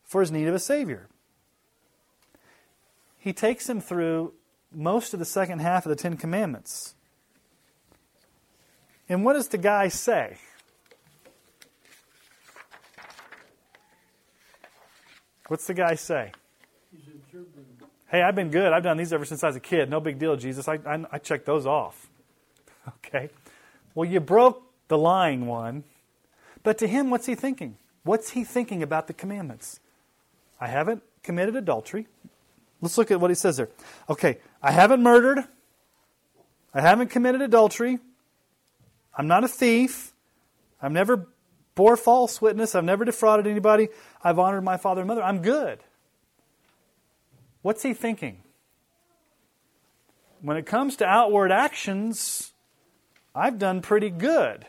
for 0.04 0.20
his 0.20 0.30
need 0.30 0.48
of 0.48 0.54
a 0.54 0.58
Savior. 0.58 1.08
He 3.18 3.32
takes 3.32 3.68
him 3.68 3.80
through 3.80 4.32
most 4.72 5.12
of 5.12 5.18
the 5.18 5.24
second 5.24 5.60
half 5.60 5.84
of 5.84 5.90
the 5.90 5.96
Ten 5.96 6.16
Commandments. 6.16 6.94
And 9.08 9.24
what 9.24 9.34
does 9.34 9.48
the 9.48 9.58
guy 9.58 9.88
say? 9.88 10.38
What's 15.48 15.66
the 15.66 15.74
guy 15.74 15.96
say? 15.96 16.32
Hey, 18.10 18.22
I've 18.22 18.34
been 18.34 18.50
good. 18.50 18.72
I've 18.72 18.82
done 18.82 18.96
these 18.96 19.12
ever 19.12 19.24
since 19.24 19.44
I 19.44 19.46
was 19.46 19.56
a 19.56 19.60
kid. 19.60 19.88
No 19.88 20.00
big 20.00 20.18
deal, 20.18 20.36
Jesus. 20.36 20.66
I, 20.66 20.80
I, 20.84 21.04
I 21.12 21.18
checked 21.18 21.46
those 21.46 21.66
off. 21.66 22.08
Okay. 23.06 23.28
Well, 23.94 24.08
you 24.08 24.20
broke 24.20 24.62
the 24.88 24.96
lying 24.96 25.46
one. 25.46 25.84
But 26.62 26.78
to 26.78 26.86
him, 26.86 27.10
what's 27.10 27.26
he 27.26 27.34
thinking? 27.34 27.76
What's 28.04 28.30
he 28.30 28.42
thinking 28.42 28.82
about 28.82 29.06
the 29.06 29.12
commandments? 29.12 29.80
I 30.60 30.66
haven't 30.68 31.02
committed 31.22 31.56
adultery. 31.56 32.06
Let's 32.80 32.96
look 32.96 33.10
at 33.10 33.20
what 33.20 33.30
he 33.30 33.34
says 33.34 33.58
there. 33.58 33.68
Okay, 34.08 34.38
I 34.62 34.70
haven't 34.72 35.02
murdered. 35.02 35.44
I 36.72 36.80
haven't 36.80 37.08
committed 37.08 37.42
adultery. 37.42 37.98
I'm 39.16 39.26
not 39.26 39.44
a 39.44 39.48
thief. 39.48 40.12
I've 40.80 40.92
never 40.92 41.28
bore 41.74 41.96
false 41.96 42.40
witness. 42.40 42.74
I've 42.74 42.84
never 42.84 43.04
defrauded 43.04 43.46
anybody. 43.46 43.88
I've 44.24 44.38
honored 44.38 44.64
my 44.64 44.78
father 44.78 45.02
and 45.02 45.08
mother. 45.08 45.22
I'm 45.22 45.42
good. 45.42 45.80
What's 47.62 47.82
he 47.82 47.94
thinking? 47.94 48.42
When 50.40 50.56
it 50.56 50.66
comes 50.66 50.96
to 50.96 51.06
outward 51.06 51.52
actions, 51.52 52.52
I've 53.34 53.58
done 53.58 53.82
pretty 53.82 54.10
good. 54.10 54.66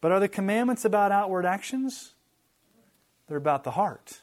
But 0.00 0.10
are 0.10 0.20
the 0.20 0.28
commandments 0.28 0.84
about 0.84 1.12
outward 1.12 1.46
actions? 1.46 2.14
They're 3.28 3.36
about 3.36 3.64
the 3.64 3.70
heart. 3.72 4.20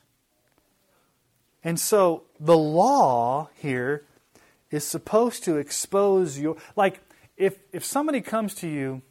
And 1.64 1.80
so 1.80 2.24
the 2.40 2.58
law 2.58 3.50
here 3.56 4.06
is 4.72 4.86
supposed 4.86 5.44
to 5.46 5.58
expose 5.58 6.38
your 6.38 6.58
like 6.76 7.02
if 7.38 7.58
if 7.72 7.84
somebody 7.84 8.22
comes 8.22 8.54
to 8.56 8.68
you 8.68 9.02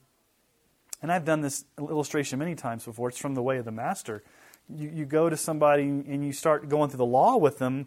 and 1.03 1.12
I've 1.12 1.24
done 1.24 1.41
this 1.41 1.64
illustration 1.79 2.39
many 2.39 2.55
times 2.55 2.85
before, 2.85 3.09
it's 3.09 3.18
from 3.18 3.35
the 3.35 3.43
way 3.43 3.59
of 3.59 3.64
the 3.64 3.72
master. 3.72 4.22
You, 4.68 4.91
you 4.91 5.05
go 5.05 5.31
to 5.31 5.37
somebody 5.37 5.85
and 5.85 6.24
you 6.24 6.33
start 6.33 6.68
going 6.68 6.91
through 6.91 6.99
the 6.99 7.07
law 7.07 7.37
with 7.37 7.59
them, 7.59 7.87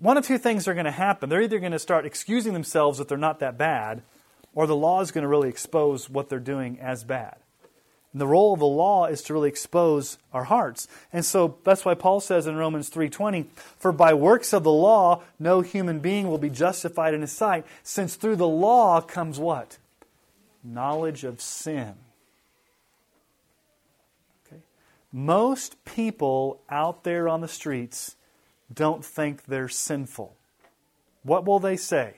one 0.00 0.16
of 0.16 0.26
two 0.26 0.38
things 0.38 0.68
are 0.68 0.74
going 0.74 0.84
to 0.84 0.90
happen. 0.90 1.28
They're 1.28 1.42
either 1.42 1.58
going 1.58 1.72
to 1.72 1.78
start 1.78 2.06
excusing 2.06 2.52
themselves 2.52 2.98
that 2.98 3.08
they're 3.08 3.18
not 3.18 3.40
that 3.40 3.58
bad, 3.58 4.02
or 4.54 4.66
the 4.66 4.76
law 4.76 5.00
is 5.00 5.10
going 5.10 5.22
to 5.22 5.28
really 5.28 5.48
expose 5.48 6.08
what 6.08 6.28
they're 6.28 6.38
doing 6.38 6.78
as 6.80 7.04
bad. 7.04 7.36
And 8.12 8.20
the 8.20 8.26
role 8.26 8.54
of 8.54 8.60
the 8.60 8.66
law 8.66 9.04
is 9.04 9.22
to 9.22 9.34
really 9.34 9.50
expose 9.50 10.18
our 10.32 10.44
hearts. 10.44 10.88
And 11.12 11.24
so 11.24 11.58
that's 11.64 11.84
why 11.84 11.94
Paul 11.94 12.20
says 12.20 12.46
in 12.46 12.56
Romans 12.56 12.88
3:20, 12.88 13.50
"For 13.78 13.92
by 13.92 14.14
works 14.14 14.52
of 14.52 14.64
the 14.64 14.72
law 14.72 15.22
no 15.38 15.60
human 15.60 16.00
being 16.00 16.28
will 16.28 16.38
be 16.38 16.48
justified 16.48 17.12
in 17.12 17.20
his 17.20 17.32
sight, 17.32 17.66
since 17.82 18.16
through 18.16 18.36
the 18.36 18.48
law 18.48 19.00
comes 19.00 19.38
what? 19.38 19.78
Knowledge 20.64 21.22
of 21.22 21.42
sin." 21.42 21.96
Okay? 24.46 24.62
Most 25.12 25.84
people 25.84 26.62
out 26.70 27.04
there 27.04 27.28
on 27.28 27.42
the 27.42 27.48
streets 27.48 28.16
don't 28.72 29.04
think 29.04 29.44
they're 29.44 29.68
sinful. 29.68 30.36
What 31.22 31.46
will 31.46 31.58
they 31.58 31.76
say? 31.76 32.16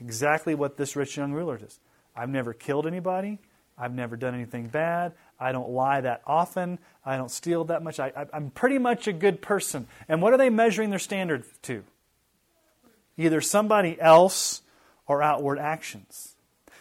Exactly 0.00 0.54
what 0.54 0.76
this 0.76 0.96
rich 0.96 1.16
young 1.16 1.32
ruler 1.32 1.58
does. 1.58 1.78
I've 2.14 2.28
never 2.28 2.52
killed 2.52 2.86
anybody. 2.86 3.38
I've 3.78 3.94
never 3.94 4.16
done 4.16 4.34
anything 4.34 4.68
bad. 4.68 5.12
I 5.40 5.52
don't 5.52 5.70
lie 5.70 6.00
that 6.02 6.22
often. 6.26 6.78
I 7.04 7.16
don't 7.16 7.30
steal 7.30 7.64
that 7.64 7.82
much. 7.82 7.98
I, 7.98 8.26
am 8.32 8.50
pretty 8.50 8.78
much 8.78 9.08
a 9.08 9.12
good 9.12 9.40
person. 9.40 9.86
And 10.08 10.20
what 10.20 10.32
are 10.32 10.38
they 10.38 10.50
measuring 10.50 10.90
their 10.90 10.98
standard 10.98 11.44
to? 11.62 11.84
Either 13.16 13.40
somebody 13.40 14.00
else 14.00 14.62
or 15.06 15.22
outward 15.22 15.58
actions. 15.58 16.36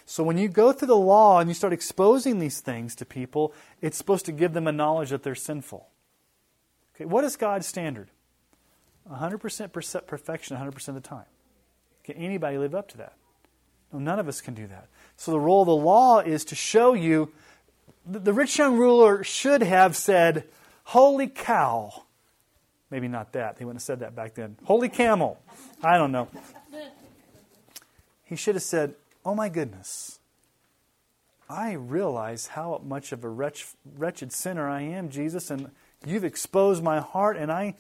So 0.06 0.24
when 0.24 0.38
you 0.38 0.50
go 0.50 0.74
through 0.74 0.90
the 0.90 0.96
law 0.96 1.40
and 1.40 1.50
you 1.50 1.54
start 1.54 1.74
exposing 1.74 2.40
these 2.40 2.60
things 2.60 2.96
to 2.96 3.06
people, 3.06 3.54
it's 3.82 3.98
supposed 3.98 4.26
to 4.26 4.32
give 4.32 4.54
them 4.54 4.68
a 4.68 4.72
knowledge 4.72 5.12
that 5.12 5.24
they're 5.24 5.36
sinful. 5.36 5.88
Okay, 7.02 7.08
what 7.08 7.24
is 7.24 7.36
God's 7.36 7.66
standard? 7.66 8.10
100% 9.12 9.72
perfection 10.06 10.58
100% 10.58 10.88
of 10.88 10.94
the 10.94 11.02
time. 11.02 11.26
Can 12.04 12.16
anybody 12.18 12.60
live 12.60 12.76
up 12.76 12.90
to 12.90 12.98
that? 12.98 13.14
No, 13.92 13.98
none 13.98 14.20
of 14.20 14.28
us 14.28 14.40
can 14.40 14.54
do 14.54 14.68
that. 14.68 14.88
So 15.18 15.32
the 15.32 15.40
role 15.40 15.62
of 15.62 15.68
the 15.68 15.76
law 15.76 16.20
is 16.20 16.46
to 16.46 16.56
show 16.56 16.94
you 16.94 17.32
the 18.06 18.34
rich 18.34 18.60
young 18.60 18.78
ruler 18.78 19.24
should 19.24 19.64
have 19.64 19.96
said, 19.96 20.46
Holy 20.84 21.28
cow. 21.28 22.04
Maybe 22.92 23.08
not 23.08 23.34
that. 23.34 23.58
They 23.58 23.66
wouldn't 23.66 23.82
have 23.82 23.86
said 23.86 24.00
that 24.02 24.16
back 24.16 24.36
then. 24.36 24.58
Holy 24.66 24.90
camel. 24.90 25.40
I 25.84 25.98
don't 25.98 26.12
know. 26.12 26.28
He 28.26 28.36
should 28.36 28.56
have 28.56 28.64
said, 28.64 28.94
Oh 29.26 29.34
my 29.34 29.50
goodness. 29.50 30.20
I 31.50 31.74
realize 31.74 32.48
how 32.48 32.80
much 32.86 33.12
of 33.12 33.24
a 33.24 33.30
wretch, 33.30 33.68
wretched 33.98 34.32
sinner 34.32 34.70
I 34.70 34.82
am, 34.84 35.10
Jesus, 35.10 35.50
and 35.50 35.72
You've 36.06 36.24
exposed 36.24 36.84
my 36.84 37.00
heart, 37.00 37.38
and 37.38 37.52
I, 37.52 37.76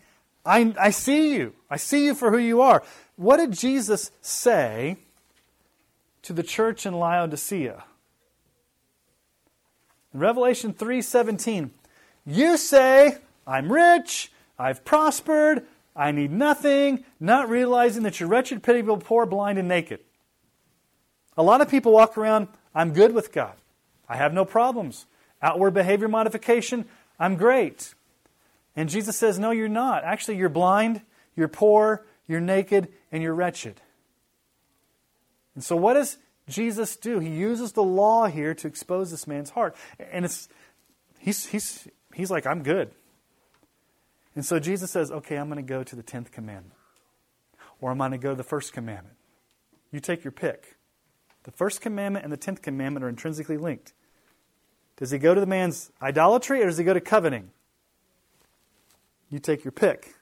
I, 0.46 0.74
I 0.80 0.90
see 0.92 1.34
you. 1.34 1.54
I 1.70 1.78
see 1.78 2.06
you 2.06 2.14
for 2.16 2.32
who 2.32 2.38
you 2.38 2.62
are. 2.62 2.84
What 3.16 3.38
did 3.38 3.52
Jesus 3.52 4.12
say 4.22 4.98
to 6.22 6.34
the 6.34 6.44
church 6.44 6.86
in 6.86 6.94
Laodicea? 6.94 7.84
In 10.14 10.20
Revelation 10.20 10.74
3:17, 10.74 11.72
you 12.26 12.58
say, 12.58 13.18
I'm 13.48 13.72
rich, 13.72 14.32
I've 14.60 14.86
prospered, 14.86 15.66
I 15.96 16.12
need 16.12 16.32
nothing, 16.32 17.04
not 17.20 17.50
realizing 17.50 18.04
that 18.04 18.20
you're 18.20 18.30
wretched, 18.30 18.64
pitiable, 18.64 18.98
poor, 18.98 19.26
blind, 19.26 19.58
and 19.58 19.68
naked. 19.68 20.00
A 21.38 21.44
lot 21.44 21.62
of 21.62 21.70
people 21.70 21.92
walk 21.92 22.18
around, 22.18 22.48
I'm 22.76 22.94
good 22.94 23.14
with 23.14 23.32
God. 23.32 23.54
I 24.08 24.18
have 24.18 24.34
no 24.34 24.46
problems. 24.46 25.06
Outward 25.42 25.74
behavior 25.74 26.08
modification, 26.08 26.86
I'm 27.20 27.36
great. 27.36 27.94
And 28.82 28.90
Jesus 28.90 29.16
says, 29.16 29.38
No, 29.38 29.52
you're 29.52 29.68
not. 29.68 30.04
Actually, 30.04 30.38
you're 30.38 30.50
blind, 30.50 31.02
you're 31.36 31.48
poor, 31.48 32.04
you're 32.28 32.42
naked, 32.42 32.88
and 33.12 33.22
you're 33.22 33.36
wretched. 33.36 33.80
And 35.54 35.64
so, 35.64 35.76
what 35.76 35.94
does 35.94 36.18
Jesus 36.50 36.96
do? 36.96 37.20
He 37.20 37.30
uses 37.30 37.74
the 37.74 37.84
law 37.84 38.26
here 38.26 38.56
to 38.56 38.68
expose 38.68 39.12
this 39.12 39.28
man's 39.28 39.52
heart. 39.52 39.76
And 40.00 40.26
it's, 40.26 40.50
he's, 41.20 41.46
he's, 41.46 41.88
he's 42.16 42.32
like, 42.32 42.48
I'm 42.48 42.64
good. 42.64 42.90
And 44.34 44.44
so 44.44 44.58
Jesus 44.58 44.90
says, 44.90 45.12
Okay, 45.12 45.36
I'm 45.36 45.48
going 45.48 45.64
to 45.64 45.74
go 45.74 45.84
to 45.84 45.96
the 45.96 46.02
10th 46.02 46.32
commandment. 46.32 46.74
Or 47.82 47.92
I'm 47.92 48.00
going 48.00 48.14
to 48.14 48.18
go 48.18 48.32
to 48.32 48.36
the 48.36 48.44
first 48.44 48.74
commandment. 48.74 49.16
You 49.92 50.00
take 50.00 50.24
your 50.24 50.32
pick. 50.32 50.76
The 51.44 51.52
first 51.52 51.82
commandment 51.82 52.24
and 52.24 52.34
the 52.34 52.38
tenth 52.38 52.64
commandment 52.64 53.06
are 53.06 53.10
intrinsically 53.10 53.58
linked. 53.58 53.94
Does 54.98 55.12
he 55.12 55.20
go 55.20 55.36
to 55.36 55.40
the 55.40 55.46
man's 55.46 55.92
idolatry 56.02 56.64
or 56.64 56.66
does 56.66 56.80
he 56.80 56.84
go 56.84 56.96
to 56.96 57.00
coveting? 57.00 57.52
You 59.32 59.40
take 59.40 59.64
your 59.64 59.72
pick. 59.72 60.16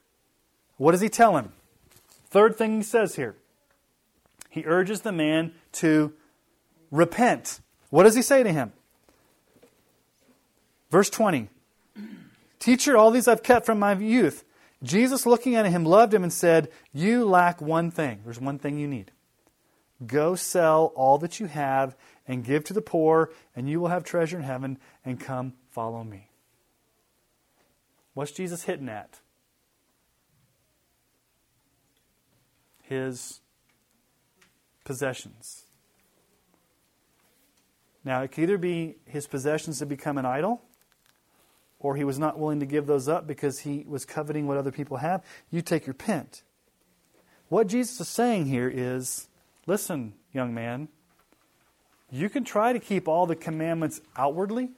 What 0.77 0.91
does 0.91 1.01
he 1.01 1.09
tell 1.09 1.35
him? 1.35 1.51
Third 2.29 2.55
thing 2.55 2.77
he 2.77 2.83
says 2.83 3.15
here. 3.15 3.35
He 4.49 4.63
urges 4.65 5.01
the 5.01 5.11
man 5.11 5.53
to 5.73 6.13
repent. 6.91 7.59
What 7.89 8.03
does 8.03 8.15
he 8.15 8.21
say 8.21 8.43
to 8.43 8.51
him? 8.51 8.71
Verse 10.89 11.09
20 11.09 11.49
Teacher, 12.59 12.97
all 12.97 13.11
these 13.11 13.27
I've 13.27 13.43
kept 13.43 13.65
from 13.65 13.79
my 13.79 13.93
youth. 13.93 14.43
Jesus, 14.83 15.25
looking 15.25 15.55
at 15.55 15.65
him, 15.65 15.85
loved 15.85 16.13
him 16.13 16.23
and 16.23 16.31
said, 16.31 16.69
You 16.93 17.25
lack 17.25 17.61
one 17.61 17.91
thing. 17.91 18.21
There's 18.23 18.39
one 18.39 18.59
thing 18.59 18.77
you 18.77 18.87
need. 18.87 19.11
Go 20.05 20.35
sell 20.35 20.93
all 20.95 21.17
that 21.17 21.39
you 21.39 21.47
have 21.47 21.95
and 22.27 22.45
give 22.45 22.63
to 22.65 22.73
the 22.73 22.81
poor, 22.81 23.31
and 23.55 23.69
you 23.69 23.81
will 23.81 23.89
have 23.89 24.03
treasure 24.03 24.37
in 24.37 24.43
heaven, 24.43 24.77
and 25.03 25.19
come 25.19 25.53
follow 25.71 26.03
me. 26.03 26.28
What's 28.19 28.31
Jesus 28.31 28.63
hitting 28.63 28.89
at? 28.89 29.21
His 32.81 33.39
possessions. 34.83 35.63
Now, 38.03 38.21
it 38.21 38.33
could 38.33 38.41
either 38.41 38.57
be 38.57 38.97
his 39.05 39.25
possessions 39.25 39.79
have 39.79 39.87
become 39.87 40.17
an 40.17 40.25
idol, 40.25 40.61
or 41.79 41.95
he 41.95 42.03
was 42.03 42.19
not 42.19 42.37
willing 42.37 42.59
to 42.59 42.65
give 42.65 42.87
those 42.87 43.07
up 43.07 43.25
because 43.25 43.59
he 43.59 43.85
was 43.87 44.03
coveting 44.03 44.47
what 44.47 44.57
other 44.57 44.73
people 44.73 44.97
have. 44.97 45.23
You 45.49 45.61
take 45.61 45.87
your 45.87 45.93
pint. 45.93 46.43
What 47.47 47.67
Jesus 47.67 48.01
is 48.01 48.09
saying 48.09 48.47
here 48.47 48.67
is 48.67 49.29
listen, 49.65 50.13
young 50.33 50.53
man, 50.53 50.89
you 52.11 52.27
can 52.27 52.43
try 52.43 52.73
to 52.73 52.79
keep 52.79 53.07
all 53.07 53.25
the 53.25 53.37
commandments 53.37 54.01
outwardly, 54.17 54.71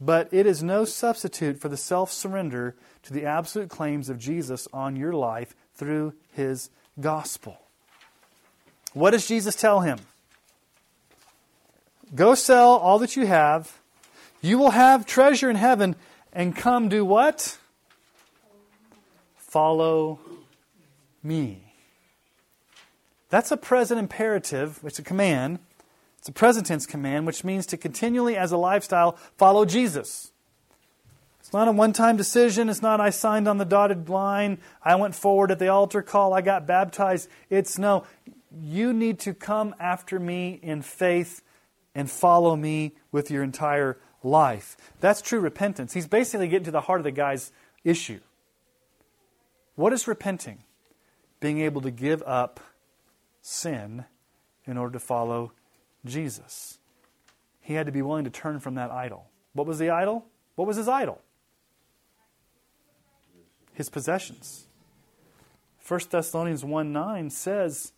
but 0.00 0.28
it 0.30 0.46
is 0.46 0.62
no 0.62 0.84
substitute 0.84 1.58
for 1.58 1.68
the 1.68 1.76
self 1.76 2.12
surrender 2.12 2.74
to 3.02 3.12
the 3.12 3.24
absolute 3.24 3.68
claims 3.68 4.08
of 4.08 4.18
Jesus 4.18 4.68
on 4.72 4.96
your 4.96 5.12
life 5.12 5.54
through 5.74 6.14
his 6.32 6.70
gospel. 7.00 7.58
What 8.92 9.10
does 9.10 9.26
Jesus 9.26 9.54
tell 9.54 9.80
him? 9.80 9.98
Go 12.14 12.34
sell 12.34 12.76
all 12.76 12.98
that 13.00 13.16
you 13.16 13.26
have. 13.26 13.78
You 14.40 14.58
will 14.58 14.70
have 14.70 15.06
treasure 15.06 15.50
in 15.50 15.56
heaven 15.56 15.96
and 16.32 16.54
come 16.54 16.88
do 16.88 17.04
what? 17.04 17.58
Follow 19.36 20.20
me. 21.22 21.72
That's 23.28 23.50
a 23.50 23.56
present 23.56 23.98
imperative, 23.98 24.80
it's 24.84 24.98
a 24.98 25.02
command. 25.02 25.58
It's 26.26 26.30
a 26.30 26.32
present 26.32 26.66
tense 26.66 26.86
command, 26.86 27.24
which 27.24 27.44
means 27.44 27.66
to 27.66 27.76
continually, 27.76 28.36
as 28.36 28.50
a 28.50 28.56
lifestyle, 28.56 29.12
follow 29.36 29.64
Jesus. 29.64 30.32
It's 31.38 31.52
not 31.52 31.68
a 31.68 31.70
one 31.70 31.92
time 31.92 32.16
decision. 32.16 32.68
It's 32.68 32.82
not 32.82 33.00
I 33.00 33.10
signed 33.10 33.46
on 33.46 33.58
the 33.58 33.64
dotted 33.64 34.08
line, 34.08 34.58
I 34.82 34.96
went 34.96 35.14
forward 35.14 35.52
at 35.52 35.60
the 35.60 35.68
altar 35.68 36.02
call, 36.02 36.34
I 36.34 36.40
got 36.40 36.66
baptized. 36.66 37.28
It's 37.48 37.78
no, 37.78 38.02
you 38.60 38.92
need 38.92 39.20
to 39.20 39.34
come 39.34 39.72
after 39.78 40.18
me 40.18 40.58
in 40.64 40.82
faith 40.82 41.42
and 41.94 42.10
follow 42.10 42.56
me 42.56 42.96
with 43.12 43.30
your 43.30 43.44
entire 43.44 43.96
life. 44.24 44.76
That's 44.98 45.22
true 45.22 45.38
repentance. 45.38 45.92
He's 45.92 46.08
basically 46.08 46.48
getting 46.48 46.64
to 46.64 46.72
the 46.72 46.80
heart 46.80 46.98
of 46.98 47.04
the 47.04 47.12
guy's 47.12 47.52
issue. 47.84 48.18
What 49.76 49.92
is 49.92 50.08
repenting? 50.08 50.64
Being 51.38 51.60
able 51.60 51.82
to 51.82 51.92
give 51.92 52.20
up 52.24 52.58
sin 53.42 54.06
in 54.64 54.76
order 54.76 54.94
to 54.94 54.98
follow 54.98 55.52
Jesus. 56.06 56.78
He 57.60 57.74
had 57.74 57.86
to 57.86 57.92
be 57.92 58.02
willing 58.02 58.24
to 58.24 58.30
turn 58.30 58.60
from 58.60 58.74
that 58.76 58.90
idol. 58.90 59.26
What 59.52 59.66
was 59.66 59.78
the 59.78 59.90
idol? 59.90 60.26
What 60.54 60.66
was 60.66 60.76
his 60.76 60.88
idol? 60.88 61.20
His 63.72 63.88
possessions. 63.88 64.66
1 65.86 66.00
Thessalonians 66.10 66.64
1 66.64 66.92
9 66.92 67.30
says 67.30 67.92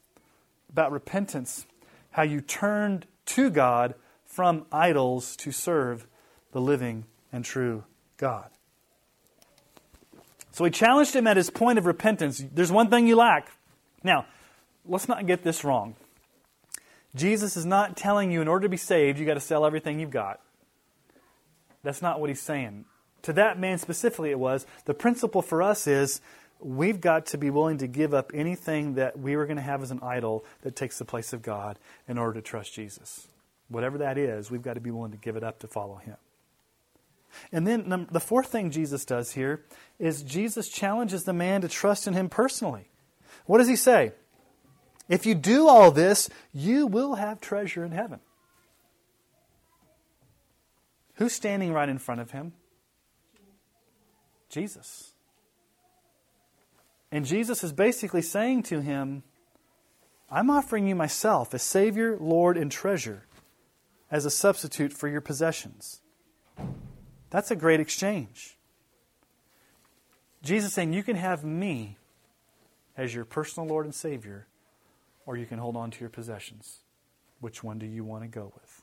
about 0.71 0.93
repentance 0.93 1.67
how 2.11 2.23
you 2.23 2.41
turned 2.41 3.07
to 3.27 3.51
God 3.51 3.95
from 4.25 4.67
idols 4.73 5.37
to 5.37 5.53
serve 5.53 6.07
the 6.53 6.61
living 6.61 7.05
and 7.33 7.45
true 7.45 7.85
God. 8.17 8.51
So 10.53 10.65
he 10.65 10.71
challenged 10.71 11.15
him 11.15 11.27
at 11.27 11.37
his 11.37 11.51
point 11.51 11.79
of 11.79 11.87
repentance. 11.87 12.45
There's 12.53 12.73
one 12.73 12.91
thing 12.91 13.07
you 13.07 13.17
lack. 13.17 13.53
Now, 14.03 14.27
let's 14.85 15.09
not 15.09 15.27
get 15.27 15.45
this 15.45 15.63
wrong. 15.63 15.95
Jesus 17.15 17.57
is 17.57 17.65
not 17.65 17.97
telling 17.97 18.31
you 18.31 18.41
in 18.41 18.49
order 18.49 18.65
to 18.65 18.69
be 18.69 18.77
saved, 18.77 19.19
you 19.19 19.27
got 19.27 19.35
to 19.35 19.41
sell 19.41 19.65
everything 19.65 19.99
you've 19.99 20.11
got. 20.11 20.41
That's 21.83 22.03
not 22.03 22.21
what 22.21 22.29
he's 22.29 22.43
saying. 22.43 22.85
To 23.23 23.33
that 23.33 23.59
man 23.59 23.79
specifically, 23.79 24.31
it 24.31 24.39
was. 24.39 24.67
The 24.85 24.95
principle 24.95 25.43
for 25.43 25.63
us 25.63 25.87
is 25.87 26.21
we've 26.61 27.01
got 27.01 27.27
to 27.27 27.39
be 27.39 27.51
willing 27.51 27.79
to 27.79 27.87
give 27.87 28.13
up 28.13 28.31
anything 28.35 28.95
that 28.95 29.19
we 29.19 29.37
were 29.37 29.47
going 29.47 29.57
to 29.57 29.63
have 29.63 29.83
as 29.83 29.91
an 29.91 30.01
idol 30.03 30.45
that 30.63 30.77
takes 30.77 30.99
the 30.99 31.05
place 31.05 31.33
of 31.33 31.43
God 31.43 31.79
in 32.07 32.19
order 32.19 32.35
to 32.35 32.43
trust 32.43 32.75
Jesus. 32.75 33.27
Whatever 33.69 33.99
that 33.99 34.19
is, 34.19 34.51
we've 34.51 34.63
got 34.63 34.75
to 34.75 34.81
be 34.81 34.91
willing 34.91 35.13
to 35.13 35.19
give 35.19 35.37
it 35.37 35.45
up 35.45 35.59
to 35.61 35.69
follow 35.69 35.97
him. 35.97 36.17
And 37.53 37.67
then 37.67 38.09
the 38.11 38.21
fourth 38.21 38.49
thing 38.49 38.71
Jesus 38.71 39.05
does 39.05 39.33
here 39.33 39.63
is 39.99 40.23
Jesus 40.23 40.69
challenges 40.69 41.25
the 41.25 41.33
man 41.33 41.61
to 41.61 41.69
trust 41.69 42.07
in 42.07 42.15
him 42.15 42.29
personally. 42.29 42.89
What 43.47 43.59
does 43.59 43.69
he 43.69 43.77
say? 43.77 44.13
If 45.09 45.25
you 45.25 45.35
do 45.35 45.69
all 45.69 45.91
this, 45.91 46.29
you 46.53 46.87
will 46.87 47.15
have 47.15 47.41
treasure 47.41 47.85
in 47.85 47.93
heaven. 47.93 48.21
Who's 51.15 51.33
standing 51.33 51.73
right 51.73 51.89
in 51.89 51.99
front 51.99 52.21
of 52.21 52.31
him? 52.31 52.53
Jesus. 54.49 55.13
And 57.11 57.25
Jesus 57.25 57.65
is 57.65 57.73
basically 57.73 58.23
saying 58.23 58.65
to 58.65 58.81
him, 58.81 59.23
I'm 60.31 60.51
offering 60.51 60.87
you 60.87 60.95
myself 60.95 61.55
as 61.55 61.63
Savior, 61.63 62.17
Lord, 62.21 62.59
and 62.59 62.71
treasure 62.71 63.25
as 64.11 64.27
a 64.27 64.31
substitute 64.31 64.93
for 64.93 65.09
your 65.09 65.23
possessions. 65.23 66.01
That's 67.31 67.51
a 67.51 67.57
great 67.57 67.81
exchange. 67.81 68.57
Jesus 70.43 70.75
saying, 70.75 70.93
You 70.93 71.03
can 71.03 71.17
have 71.17 71.45
me 71.45 71.97
as 72.97 73.15
your 73.15 73.25
personal 73.25 73.69
Lord 73.69 73.87
and 73.87 73.95
Savior, 73.95 74.48
or 75.29 75.37
you 75.37 75.45
can 75.45 75.59
hold 75.59 75.77
on 75.77 75.91
to 75.91 76.01
your 76.01 76.09
possessions. 76.09 76.79
Which 77.41 77.63
one 77.63 77.79
do 77.79 77.85
you 77.85 78.03
want 78.03 78.23
to 78.23 78.29
go 78.29 78.51
with? 78.55 78.83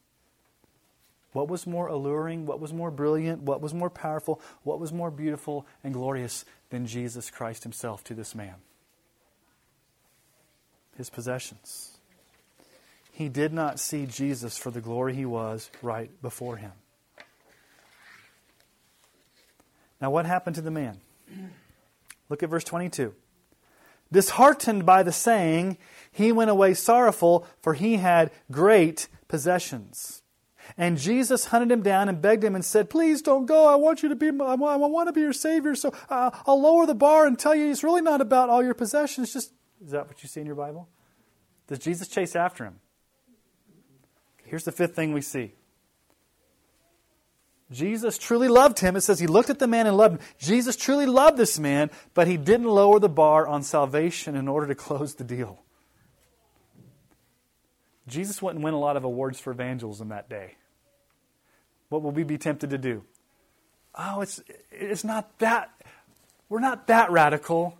What 1.33 1.47
was 1.47 1.65
more 1.65 1.87
alluring? 1.87 2.45
What 2.45 2.59
was 2.59 2.71
more 2.71 2.91
brilliant? 2.91 3.41
What 3.41 3.61
was 3.61 3.73
more 3.73 3.89
powerful? 3.89 4.39
What 4.61 4.79
was 4.79 4.93
more 4.93 5.09
beautiful 5.09 5.65
and 5.83 5.91
glorious 5.91 6.45
than 6.69 6.85
Jesus 6.85 7.31
Christ 7.31 7.63
Himself 7.63 8.03
to 8.03 8.13
this 8.13 8.35
man? 8.35 8.53
His 10.95 11.09
possessions. 11.09 11.97
He 13.11 13.27
did 13.27 13.51
not 13.51 13.79
see 13.79 14.05
Jesus 14.05 14.55
for 14.55 14.69
the 14.69 14.81
glory 14.81 15.15
He 15.15 15.25
was 15.25 15.71
right 15.81 16.11
before 16.21 16.57
him. 16.57 16.73
Now, 19.99 20.11
what 20.11 20.27
happened 20.27 20.57
to 20.57 20.61
the 20.61 20.69
man? 20.69 20.99
Look 22.29 22.43
at 22.43 22.49
verse 22.51 22.63
22. 22.63 23.15
Disheartened 24.11 24.85
by 24.85 25.03
the 25.03 25.11
saying, 25.11 25.77
he 26.11 26.31
went 26.31 26.49
away 26.49 26.73
sorrowful, 26.73 27.45
for 27.61 27.73
he 27.73 27.97
had 27.97 28.31
great 28.49 29.07
possessions. 29.27 30.21
And 30.77 30.97
Jesus 30.97 31.45
hunted 31.45 31.71
him 31.71 31.81
down 31.81 32.09
and 32.09 32.21
begged 32.21 32.43
him 32.43 32.55
and 32.55 32.63
said, 32.63 32.89
Please 32.89 33.21
don't 33.21 33.45
go. 33.45 33.67
I 33.67 33.75
want 33.75 34.01
you 34.01 34.09
to 34.09 34.15
be, 34.15 34.27
I 34.27 34.55
want 34.55 35.07
to 35.07 35.13
be 35.13 35.21
your 35.21 35.33
Savior. 35.33 35.75
So 35.75 35.93
uh, 36.09 36.31
I'll 36.47 36.61
lower 36.61 36.85
the 36.85 36.95
bar 36.95 37.27
and 37.27 37.37
tell 37.37 37.53
you 37.53 37.69
it's 37.69 37.83
really 37.83 38.01
not 38.01 38.21
about 38.21 38.49
all 38.49 38.63
your 38.63 38.73
possessions. 38.73 39.33
Just, 39.33 39.51
is 39.83 39.91
that 39.91 40.07
what 40.07 40.23
you 40.23 40.29
see 40.29 40.39
in 40.39 40.45
your 40.45 40.55
Bible? 40.55 40.87
Does 41.67 41.79
Jesus 41.79 42.07
chase 42.07 42.35
after 42.35 42.63
him? 42.65 42.79
Here's 44.45 44.63
the 44.63 44.71
fifth 44.71 44.95
thing 44.95 45.13
we 45.13 45.21
see 45.21 45.53
Jesus 47.71 48.17
truly 48.17 48.47
loved 48.47 48.79
him. 48.79 48.95
It 48.95 49.01
says 49.01 49.19
he 49.19 49.27
looked 49.27 49.49
at 49.49 49.59
the 49.59 49.67
man 49.67 49.87
and 49.87 49.97
loved 49.97 50.15
him. 50.15 50.27
Jesus 50.37 50.75
truly 50.75 51.05
loved 51.05 51.37
this 51.37 51.57
man, 51.57 51.89
but 52.13 52.27
he 52.27 52.37
didn't 52.37 52.67
lower 52.67 52.99
the 52.99 53.09
bar 53.09 53.47
on 53.47 53.63
salvation 53.63 54.35
in 54.35 54.47
order 54.47 54.67
to 54.67 54.75
close 54.75 55.15
the 55.15 55.23
deal. 55.23 55.59
Jesus 58.07 58.41
wouldn't 58.41 58.63
win 58.63 58.75
a 58.75 58.79
lot 58.79 58.97
of 58.97 59.03
awards 59.03 59.39
for 59.39 59.51
evangelism 59.51 60.09
that 60.09 60.29
day. 60.29 60.55
What 61.89 62.03
will 62.03 62.11
we 62.11 62.23
be 62.23 62.37
tempted 62.37 62.69
to 62.69 62.77
do? 62.77 63.03
Oh, 63.95 64.21
it's, 64.21 64.41
it's 64.71 65.03
not 65.03 65.39
that, 65.39 65.71
we're 66.49 66.59
not 66.59 66.87
that 66.87 67.09
radical. 67.11 67.79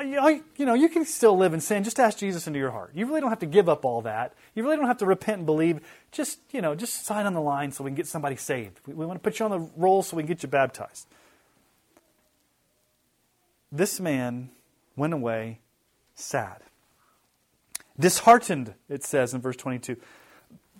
You 0.00 0.64
know, 0.66 0.74
you 0.74 0.88
can 0.88 1.04
still 1.04 1.36
live 1.36 1.54
in 1.54 1.60
sin. 1.60 1.84
Just 1.84 1.98
ask 1.98 2.18
Jesus 2.18 2.46
into 2.46 2.58
your 2.58 2.70
heart. 2.70 2.90
You 2.94 3.06
really 3.06 3.20
don't 3.20 3.30
have 3.30 3.40
to 3.40 3.46
give 3.46 3.68
up 3.68 3.84
all 3.84 4.02
that. 4.02 4.34
You 4.54 4.62
really 4.62 4.76
don't 4.76 4.86
have 4.86 4.98
to 4.98 5.06
repent 5.06 5.38
and 5.38 5.46
believe. 5.46 5.80
Just, 6.12 6.40
you 6.52 6.60
know, 6.60 6.74
just 6.74 7.06
sign 7.06 7.26
on 7.26 7.34
the 7.34 7.40
line 7.40 7.72
so 7.72 7.84
we 7.84 7.90
can 7.90 7.96
get 7.96 8.06
somebody 8.06 8.36
saved. 8.36 8.80
We, 8.86 8.94
we 8.94 9.06
want 9.06 9.22
to 9.22 9.22
put 9.22 9.38
you 9.38 9.44
on 9.44 9.50
the 9.50 9.70
roll 9.76 10.02
so 10.02 10.16
we 10.16 10.22
can 10.22 10.28
get 10.28 10.42
you 10.42 10.48
baptized. 10.48 11.06
This 13.72 14.00
man 14.00 14.50
went 14.96 15.14
away 15.14 15.60
sad. 16.14 16.62
Disheartened, 17.98 18.74
it 18.88 19.04
says 19.04 19.34
in 19.34 19.40
verse 19.40 19.56
22. 19.56 19.96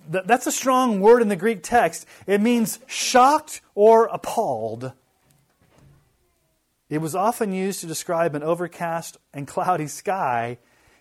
That's 0.09 0.47
a 0.47 0.53
strong 0.53 1.01
word 1.01 1.21
in 1.21 1.29
the 1.29 1.37
Greek 1.37 1.63
text. 1.63 2.07
It 2.27 2.41
means 2.41 2.79
shocked 2.87 3.61
or 3.75 4.07
appalled. 4.07 4.93
It 6.89 6.99
was 6.99 7.15
often 7.15 7.53
used 7.53 7.81
to 7.81 7.87
describe 7.87 8.35
an 8.35 8.43
overcast 8.43 9.19
and 9.35 9.47
cloudy 9.47 9.87
sky. 9.87 10.59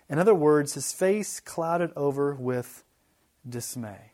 In 0.08 0.18
other 0.18 0.34
words, 0.34 0.74
his 0.74 0.92
face 0.92 1.40
clouded 1.40 1.92
over 1.96 2.34
with 2.34 2.84
dismay. 3.48 4.12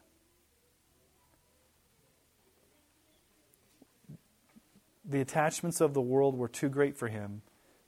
The 5.04 5.20
attachments 5.20 5.80
of 5.80 5.94
the 5.94 6.00
world 6.00 6.36
were 6.36 6.48
too 6.48 6.68
great 6.68 6.96
for 6.96 7.08
him 7.08 7.42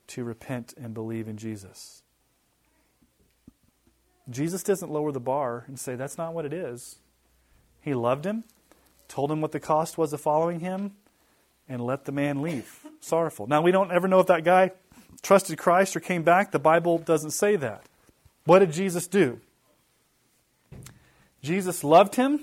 to 0.08 0.24
repent 0.24 0.74
and 0.76 0.92
believe 0.92 1.28
in 1.28 1.36
Jesus. 1.36 2.02
Jesus 4.28 4.62
doesn't 4.62 4.90
lower 4.90 5.12
the 5.12 5.20
bar 5.20 5.64
and 5.68 5.78
say, 5.78 5.94
that's 5.94 6.18
not 6.18 6.34
what 6.34 6.44
it 6.44 6.52
is. 6.52 6.98
He 7.80 7.94
loved 7.94 8.26
him, 8.26 8.44
told 9.06 9.30
him 9.30 9.40
what 9.40 9.52
the 9.52 9.60
cost 9.60 9.96
was 9.96 10.12
of 10.12 10.20
following 10.20 10.60
him, 10.60 10.96
and 11.68 11.80
let 11.80 12.04
the 12.04 12.12
man 12.12 12.42
leave 12.42 12.85
sorrowful. 13.00 13.46
Now, 13.46 13.62
we 13.62 13.72
don't 13.72 13.90
ever 13.90 14.08
know 14.08 14.20
if 14.20 14.26
that 14.26 14.44
guy 14.44 14.72
trusted 15.22 15.58
Christ 15.58 15.96
or 15.96 16.00
came 16.00 16.22
back. 16.22 16.52
The 16.52 16.58
Bible 16.58 16.98
doesn't 16.98 17.32
say 17.32 17.56
that. 17.56 17.84
What 18.44 18.60
did 18.60 18.72
Jesus 18.72 19.06
do? 19.06 19.40
Jesus 21.42 21.84
loved 21.84 22.16
him, 22.16 22.40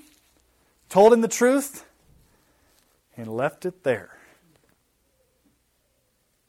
told 0.89 1.13
him 1.13 1.21
the 1.21 1.27
truth, 1.27 1.85
and 3.17 3.27
left 3.27 3.65
it 3.65 3.83
there. 3.83 4.17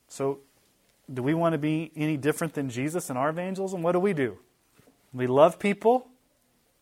So, 0.08 0.40
do 1.12 1.22
we 1.22 1.34
want 1.34 1.52
to 1.52 1.58
be 1.58 1.90
any 1.96 2.16
different 2.16 2.54
than 2.54 2.70
Jesus 2.70 3.10
in 3.10 3.16
our 3.16 3.28
evangelism? 3.28 3.82
What 3.82 3.92
do 3.92 3.98
we 3.98 4.12
do? 4.12 4.38
We 5.12 5.26
love 5.26 5.58
people, 5.58 6.08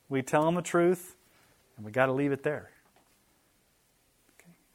we 0.08 0.22
tell 0.22 0.44
them 0.44 0.54
the 0.54 0.62
truth, 0.62 1.16
and 1.76 1.84
we 1.84 1.92
got 1.92 2.06
to 2.06 2.12
leave 2.12 2.32
it 2.32 2.42
there. 2.42 2.70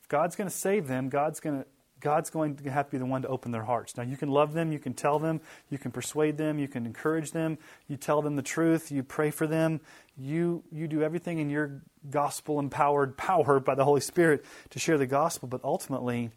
If 0.02 0.08
God's 0.08 0.36
going 0.36 0.50
to 0.50 0.56
save 0.56 0.88
them, 0.88 1.10
God's 1.10 1.40
going 1.40 1.60
to 1.62 1.68
God's 2.08 2.30
going 2.30 2.56
to 2.56 2.72
have 2.72 2.86
to 2.86 2.92
be 2.92 2.98
the 3.00 3.06
one 3.06 3.24
to 3.24 3.28
open 3.28 3.52
their 3.52 3.66
hearts. 3.66 3.98
Now, 3.98 4.04
you 4.04 4.16
can 4.16 4.30
love 4.30 4.54
them, 4.54 4.72
you 4.72 4.80
can 4.80 4.94
tell 4.94 5.20
them, 5.20 5.42
you 5.70 5.78
can 5.78 5.92
persuade 5.92 6.38
them, 6.38 6.58
you 6.58 6.70
can 6.70 6.86
encourage 6.86 7.34
them, 7.34 7.58
you 7.90 7.98
tell 7.98 8.22
them 8.22 8.38
the 8.38 8.42
truth, 8.42 8.94
you 8.94 9.04
pray 9.04 9.30
for 9.30 9.46
them, 9.46 9.82
you, 10.18 10.64
you 10.72 10.88
do 10.88 11.04
everything 11.04 11.40
in 11.40 11.50
your 11.50 11.82
gospel 12.10 12.60
empowered 12.60 13.18
power 13.18 13.60
by 13.60 13.76
the 13.76 13.84
Holy 13.84 14.00
Spirit 14.00 14.46
to 14.70 14.80
share 14.80 14.98
the 14.98 15.06
gospel, 15.06 15.50
but 15.50 15.60
ultimately, 15.66 16.32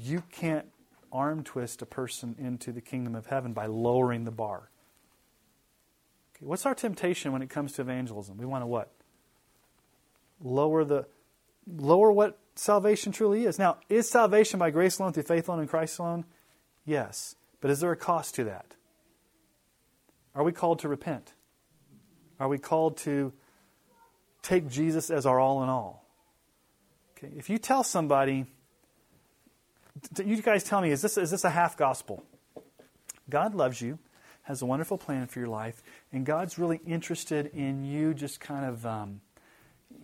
you 0.00 0.22
can't 0.32 0.64
arm 1.12 1.44
twist 1.44 1.82
a 1.82 1.86
person 1.86 2.34
into 2.38 2.72
the 2.72 2.80
kingdom 2.80 3.14
of 3.14 3.26
heaven 3.26 3.52
by 3.52 3.66
lowering 3.66 4.24
the 4.24 4.30
bar. 4.30 4.70
Okay, 6.34 6.46
what's 6.46 6.64
our 6.64 6.74
temptation 6.74 7.32
when 7.32 7.42
it 7.42 7.50
comes 7.50 7.72
to 7.72 7.82
evangelism? 7.82 8.38
We 8.38 8.46
want 8.46 8.62
to 8.62 8.66
what? 8.66 8.90
Lower 10.42 10.84
the 10.84 11.04
lower 11.66 12.10
what 12.10 12.38
salvation 12.58 13.12
truly 13.12 13.44
is. 13.44 13.58
Now, 13.58 13.78
is 13.88 14.08
salvation 14.08 14.58
by 14.58 14.70
grace 14.70 14.98
alone 14.98 15.12
through 15.12 15.24
faith 15.24 15.48
alone 15.48 15.60
in 15.60 15.68
Christ 15.68 15.98
alone? 15.98 16.24
Yes. 16.84 17.36
But 17.60 17.70
is 17.70 17.80
there 17.80 17.92
a 17.92 17.96
cost 17.96 18.34
to 18.36 18.44
that? 18.44 18.74
Are 20.34 20.44
we 20.44 20.52
called 20.52 20.80
to 20.80 20.88
repent? 20.88 21.32
Are 22.38 22.48
we 22.48 22.58
called 22.58 22.98
to 22.98 23.32
take 24.42 24.68
Jesus 24.68 25.10
as 25.10 25.26
our 25.26 25.40
all 25.40 25.62
in 25.62 25.68
all? 25.68 26.04
Okay, 27.16 27.32
if 27.36 27.48
you 27.48 27.56
tell 27.56 27.82
somebody, 27.82 28.44
you 30.22 30.42
guys 30.42 30.62
tell 30.62 30.82
me, 30.82 30.90
is 30.90 31.00
this, 31.00 31.16
is 31.16 31.30
this 31.30 31.44
a 31.44 31.50
half 31.50 31.76
gospel? 31.76 32.22
God 33.30 33.54
loves 33.54 33.80
you 33.80 33.98
has 34.46 34.62
a 34.62 34.66
wonderful 34.66 34.96
plan 34.96 35.26
for 35.26 35.40
your 35.40 35.48
life, 35.48 35.82
and 36.12 36.24
God's 36.24 36.56
really 36.56 36.80
interested 36.86 37.46
in 37.46 37.84
you 37.84 38.14
just 38.14 38.38
kind 38.38 38.64
of, 38.64 38.86
um, 38.86 39.20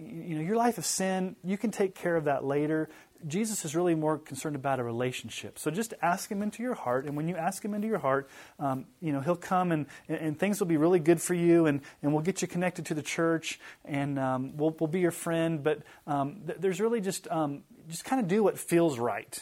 you 0.06 0.36
know, 0.36 0.42
your 0.42 0.56
life 0.56 0.78
of 0.78 0.86
sin, 0.86 1.36
you 1.44 1.56
can 1.56 1.70
take 1.70 1.94
care 1.94 2.16
of 2.16 2.24
that 2.24 2.44
later. 2.44 2.88
Jesus 3.26 3.64
is 3.64 3.76
really 3.76 3.94
more 3.94 4.18
concerned 4.18 4.56
about 4.56 4.80
a 4.80 4.84
relationship. 4.84 5.58
So 5.58 5.70
just 5.70 5.94
ask 6.02 6.30
Him 6.30 6.42
into 6.42 6.62
your 6.62 6.74
heart, 6.74 7.06
and 7.06 7.16
when 7.16 7.28
you 7.28 7.36
ask 7.36 7.64
Him 7.64 7.74
into 7.74 7.86
your 7.86 7.98
heart, 7.98 8.28
um, 8.58 8.86
you 9.00 9.12
know 9.12 9.20
He'll 9.20 9.36
come 9.36 9.70
and, 9.72 9.86
and 10.08 10.38
things 10.38 10.58
will 10.60 10.66
be 10.66 10.76
really 10.76 10.98
good 10.98 11.20
for 11.20 11.34
you, 11.34 11.66
and, 11.66 11.80
and 12.02 12.12
we'll 12.12 12.22
get 12.22 12.42
you 12.42 12.48
connected 12.48 12.86
to 12.86 12.94
the 12.94 13.02
church, 13.02 13.60
and 13.84 14.18
um, 14.18 14.56
we'll, 14.56 14.74
we'll 14.80 14.88
be 14.88 15.00
your 15.00 15.12
friend. 15.12 15.62
But 15.62 15.82
um, 16.06 16.42
th- 16.46 16.58
there's 16.60 16.80
really 16.80 17.00
just 17.00 17.28
um, 17.30 17.62
just 17.88 18.04
kind 18.04 18.20
of 18.20 18.28
do 18.28 18.42
what 18.42 18.58
feels 18.58 18.98
right. 18.98 19.38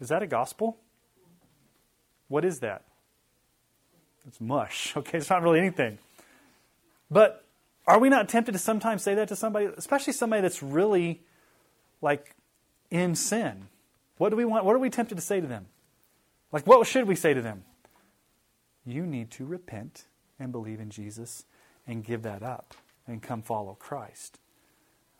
Is 0.00 0.08
that 0.08 0.22
a 0.22 0.26
gospel? 0.26 0.78
What 2.28 2.44
is 2.44 2.60
that? 2.60 2.84
It's 4.26 4.40
mush. 4.40 4.94
Okay, 4.96 5.18
it's 5.18 5.30
not 5.30 5.42
really 5.42 5.58
anything. 5.58 5.98
But 7.10 7.44
are 7.90 7.98
we 7.98 8.08
not 8.08 8.28
tempted 8.28 8.52
to 8.52 8.58
sometimes 8.58 9.02
say 9.02 9.14
that 9.16 9.28
to 9.28 9.36
somebody, 9.36 9.66
especially 9.76 10.12
somebody 10.12 10.42
that's 10.42 10.62
really 10.62 11.22
like 12.00 12.36
in 12.90 13.16
sin? 13.16 13.66
What 14.16 14.28
do 14.28 14.36
we 14.36 14.44
want? 14.44 14.64
What 14.64 14.76
are 14.76 14.78
we 14.78 14.90
tempted 14.90 15.16
to 15.16 15.20
say 15.20 15.40
to 15.40 15.46
them? 15.46 15.66
Like, 16.52 16.66
what 16.66 16.86
should 16.86 17.08
we 17.08 17.16
say 17.16 17.34
to 17.34 17.42
them? 17.42 17.64
You 18.86 19.06
need 19.06 19.30
to 19.32 19.44
repent 19.44 20.04
and 20.38 20.52
believe 20.52 20.78
in 20.80 20.90
Jesus 20.90 21.44
and 21.86 22.04
give 22.04 22.22
that 22.22 22.42
up 22.42 22.74
and 23.06 23.20
come 23.20 23.42
follow 23.42 23.74
Christ. 23.74 24.38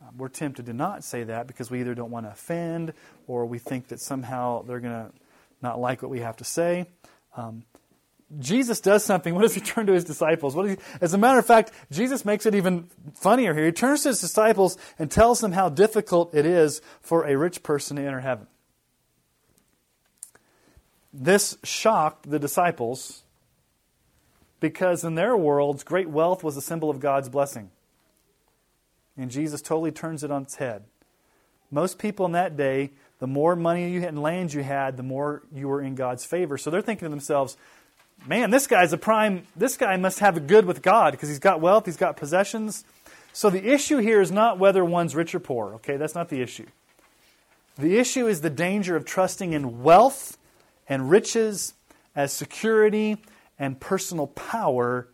Um, 0.01 0.17
we're 0.17 0.29
tempted 0.29 0.67
to 0.67 0.73
not 0.73 1.03
say 1.03 1.25
that 1.25 1.47
because 1.47 1.71
we 1.71 1.81
either 1.81 1.95
don't 1.95 2.11
want 2.11 2.27
to 2.27 2.31
offend 2.31 2.93
or 3.27 3.47
we 3.47 3.59
think 3.59 3.89
that 3.89 4.01
somehow 4.01 4.63
they're 4.63 4.81
going 4.81 4.93
to 4.93 5.13
not 5.61 5.81
like 5.81 6.03
what 6.03 6.11
we 6.11 6.21
have 6.21 6.37
to 6.37 6.45
say. 6.45 6.87
Um, 7.37 7.65
Jesus 8.39 8.81
does 8.81 9.05
something. 9.05 9.35
What 9.35 9.43
does 9.43 9.55
he 9.55 9.61
turn 9.61 9.87
to 9.87 9.93
his 9.93 10.05
disciples? 10.05 10.55
What 10.55 10.71
he, 10.71 10.77
as 11.01 11.13
a 11.15 11.19
matter 11.19 11.39
of 11.39 11.47
fact, 11.47 11.73
Jesus 11.91 12.25
makes 12.25 12.47
it 12.47 12.55
even 12.55 12.89
funnier 13.15 13.55
here. 13.55 13.67
He 13.67 13.73
turns 13.73 14.03
to 14.03 14.11
his 14.11 14.21
disciples 14.21 14.79
and 14.99 15.11
tells 15.11 15.41
them 15.41 15.53
how 15.53 15.69
difficult 15.69 16.35
it 16.35 16.47
is 16.47 16.81
for 17.01 17.27
a 17.27 17.37
rich 17.37 17.63
person 17.65 17.97
to 17.97 18.03
enter 18.03 18.21
heaven. 18.21 18.47
This 21.13 21.59
shocked 21.65 22.31
the 22.31 22.39
disciples 22.39 23.25
because 24.61 25.03
in 25.03 25.17
their 25.17 25.37
worlds, 25.37 25.83
great 25.83 26.09
wealth 26.09 26.45
was 26.45 26.57
a 26.57 26.63
symbol 26.63 26.89
of 26.89 27.01
God's 27.01 27.29
blessing. 27.29 27.71
And 29.17 29.31
Jesus 29.31 29.61
totally 29.61 29.91
turns 29.91 30.23
it 30.23 30.31
on 30.31 30.43
its 30.43 30.57
head. 30.57 30.85
Most 31.71 31.99
people 31.99 32.27
in 32.27 32.33
that 32.33 32.57
day, 32.57 32.91
the 33.19 33.27
more 33.27 33.57
money 33.57 33.91
you 33.91 34.01
had 34.01 34.11
and 34.11 34.23
land 34.23 34.53
you 34.53 34.63
had, 34.63 34.97
the 34.97 35.03
more 35.03 35.43
you 35.53 35.69
were 35.69 35.83
in 35.83 35.95
God's 35.95 36.25
favor. 36.25 36.57
So 36.57 36.71
they're 36.71 36.83
thinking 36.83 37.07
to 37.07 37.11
themselves, 37.11 37.57
man, 38.27 38.51
this 38.51 38.67
guy's 38.67 38.93
a 38.93 38.99
prime, 38.99 39.47
this 39.57 39.77
guy 39.77 39.97
must 39.97 40.19
have 40.21 40.37
it 40.37 40.47
good 40.47 40.65
with 40.65 40.83
God 40.83 41.13
because 41.13 41.29
he's 41.29 41.39
got 41.39 41.61
wealth, 41.61 41.87
he's 41.87 41.97
got 41.97 42.17
possessions. 42.17 42.85
So 43.33 43.51
the 43.51 43.73
issue 43.73 43.99
here 43.99 44.21
is 44.21 44.31
not 44.31 44.59
whether 44.59 44.85
one's 44.85 45.15
rich 45.15 45.35
or 45.35 45.41
poor, 45.41 45.75
okay? 45.75 45.97
That's 45.97 46.15
not 46.15 46.29
the 46.29 46.41
issue. 46.41 46.67
The 47.79 47.99
issue 47.99 48.27
is 48.27 48.41
the 48.41 48.51
danger 48.51 48.97
of 48.97 49.05
trusting 49.05 49.53
in 49.53 49.83
wealth 49.83 50.37
and 50.89 51.09
riches 51.09 51.75
as 52.15 52.33
security 52.33 53.19
and 53.59 53.79
personal 53.79 54.27
power 54.27 55.09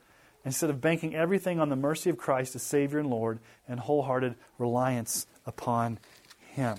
instead 0.44 0.70
of 0.70 0.80
banking 0.80 1.14
everything 1.14 1.60
on 1.60 1.68
the 1.68 1.76
mercy 1.76 2.08
of 2.08 2.16
Christ 2.16 2.54
as 2.54 2.62
Savior 2.62 2.98
and 2.98 3.10
Lord 3.10 3.40
and 3.68 3.80
wholehearted 3.80 4.36
reliance 4.58 5.26
upon 5.44 5.98
Him. 6.38 6.78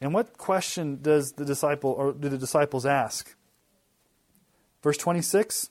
And 0.00 0.14
what 0.14 0.38
question 0.38 1.00
does 1.02 1.32
the 1.32 1.44
disciple 1.44 1.90
or 1.90 2.12
do 2.12 2.28
the 2.28 2.38
disciples 2.38 2.86
ask? 2.86 3.34
Verse 4.82 4.96
26 4.96 5.68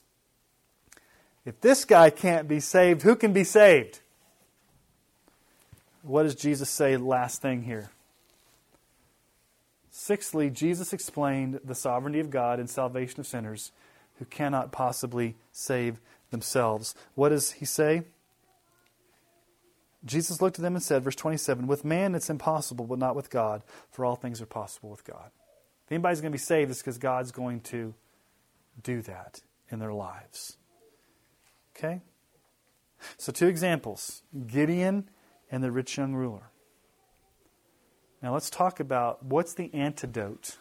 If 1.45 1.59
this 1.61 1.86
guy 1.86 2.09
can't 2.09 2.47
be 2.47 2.59
saved, 2.59 3.01
who 3.01 3.15
can 3.15 3.34
be 3.34 3.43
saved? 3.43 3.99
What 6.01 6.23
does 6.23 6.36
Jesus 6.36 6.69
say 6.69 6.95
last 6.95 7.41
thing 7.41 7.63
here? 7.63 7.89
Sixthly, 9.91 10.49
Jesus 10.49 10.93
explained 10.93 11.59
the 11.63 11.75
sovereignty 11.75 12.19
of 12.19 12.30
God 12.30 12.59
and 12.59 12.69
salvation 12.69 13.19
of 13.19 13.27
sinners 13.27 13.71
who 14.17 14.25
cannot 14.25 14.71
possibly 14.71 15.36
save 15.51 15.99
themselves. 16.32 16.95
What 17.15 17.30
does 17.30 17.51
he 17.53 17.65
say? 17.65 18.03
Jesus 20.06 20.41
looked 20.41 20.58
at 20.58 20.64
them 20.64 20.76
and 20.76 20.84
said, 20.84 21.04
verse 21.04 21.16
27, 21.16 21.68
With 21.68 21.84
man 21.84 22.16
it's 22.16 22.30
impossible, 22.30 22.86
but 22.86 23.00
not 23.00 23.16
with 23.16 23.30
God, 23.30 23.64
for 23.91 24.06
all 24.06 24.16
things 24.16 24.41
are 24.41 24.45
possible 24.45 24.89
with 24.89 25.04
God. 25.04 25.32
If 25.86 25.91
anybody's 25.91 26.22
going 26.22 26.32
to 26.32 26.36
be 26.36 26.39
saved, 26.39 26.72
it's 26.72 26.82
because 26.82 26.97
God's 26.97 27.32
going 27.32 27.62
to 27.62 27.93
do 28.82 29.02
that 29.02 29.41
in 29.70 29.80
their 29.80 29.93
lives. 29.93 30.58
Okay? 31.76 32.02
So, 33.18 33.32
two 33.32 33.47
examples 33.47 34.22
Gideon 34.47 35.10
and 35.52 35.64
the 35.64 35.72
rich 35.72 35.97
young 35.97 36.14
ruler. 36.14 36.52
Now, 38.22 38.34
let's 38.34 38.50
talk 38.50 38.80
about 38.80 39.24
what's 39.24 39.54
the 39.54 39.74
antidote 39.74 40.58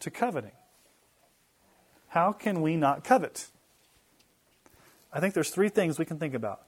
to 0.00 0.10
coveting. 0.10 0.52
How 2.08 2.32
can 2.32 2.60
we 2.60 2.76
not 2.76 3.04
covet? 3.04 3.46
I 5.12 5.20
think 5.20 5.34
there's 5.34 5.50
three 5.50 5.70
things 5.70 5.98
we 5.98 6.04
can 6.04 6.18
think 6.18 6.34
about. 6.34 6.62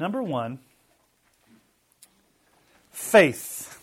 Number 0.00 0.22
one, 0.22 0.60
faith. 2.90 3.78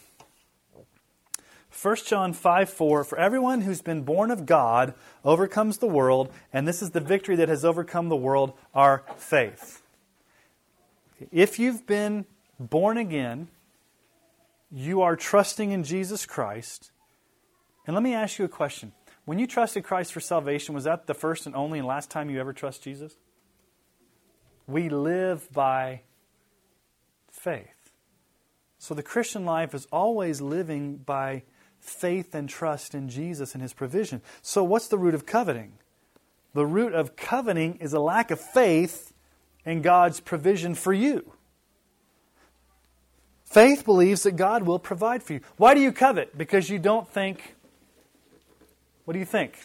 1 1.80 1.95
John 2.07 2.34
5 2.34 2.70
4, 2.72 3.03
for 3.03 3.20
everyone 3.20 3.61
who's 3.61 3.84
been 3.84 4.01
born 4.01 4.32
of 4.32 4.47
God 4.47 4.95
overcomes 5.24 5.78
the 5.78 5.88
world, 5.88 6.32
and 6.51 6.68
this 6.68 6.82
is 6.82 6.89
the 6.89 6.99
victory 6.99 7.36
that 7.36 7.49
has 7.49 7.63
overcome 7.63 8.09
the 8.09 8.15
world, 8.15 8.53
our 8.74 9.03
faith. 9.15 9.84
If 11.32 11.59
you've 11.59 11.86
been 11.86 12.26
born 12.59 12.97
again, 12.97 13.49
you 14.72 15.03
are 15.03 15.15
trusting 15.15 15.72
in 15.72 15.84
Jesus 15.84 16.26
Christ. 16.26 16.89
And 17.86 17.93
let 17.93 18.01
me 18.01 18.15
ask 18.15 18.39
you 18.39 18.45
a 18.45 18.49
question. 18.49 18.91
When 19.26 19.38
you 19.38 19.45
trusted 19.45 19.84
Christ 19.84 20.13
for 20.13 20.20
salvation, 20.20 20.74
was 20.74 20.86
that 20.86 21.05
the 21.05 21.13
first 21.13 21.45
and 21.45 21.55
only 21.55 21.78
and 21.78 21.88
last 21.88 22.09
time 22.09 22.32
you 22.32 22.39
ever 22.39 22.53
trust 22.53 22.82
Jesus? 22.82 23.18
We 24.65 24.89
live 24.89 25.51
by 25.53 26.01
faith. 27.38 27.91
So 28.79 28.93
the 28.93 29.03
Christian 29.03 29.45
life 29.45 29.73
is 29.73 29.88
always 29.91 30.41
living 30.41 30.97
by 30.97 31.43
faith 31.79 32.35
and 32.35 32.49
trust 32.49 32.93
in 32.93 33.09
Jesus 33.09 33.53
and 33.53 33.61
his 33.61 33.73
provision. 33.73 34.21
So 34.41 34.63
what's 34.63 34.88
the 34.88 34.97
root 34.97 35.13
of 35.13 35.25
coveting? 35.25 35.73
The 36.53 36.65
root 36.65 36.93
of 36.93 37.15
coveting 37.15 37.75
is 37.75 37.93
a 37.93 37.99
lack 37.99 38.31
of 38.31 38.39
faith 38.39 39.13
in 39.65 39.81
God's 39.81 40.19
provision 40.19 40.75
for 40.75 40.93
you. 40.93 41.33
Faith 43.45 43.85
believes 43.85 44.23
that 44.23 44.35
God 44.35 44.63
will 44.63 44.79
provide 44.79 45.23
for 45.23 45.33
you. 45.33 45.41
Why 45.55 45.73
do 45.73 45.81
you 45.81 45.91
covet? 45.91 46.38
Because 46.38 46.69
you 46.69 46.79
don't 46.79 47.07
think, 47.07 47.55
what 49.05 49.13
do 49.13 49.19
you 49.19 49.25
think? 49.25 49.57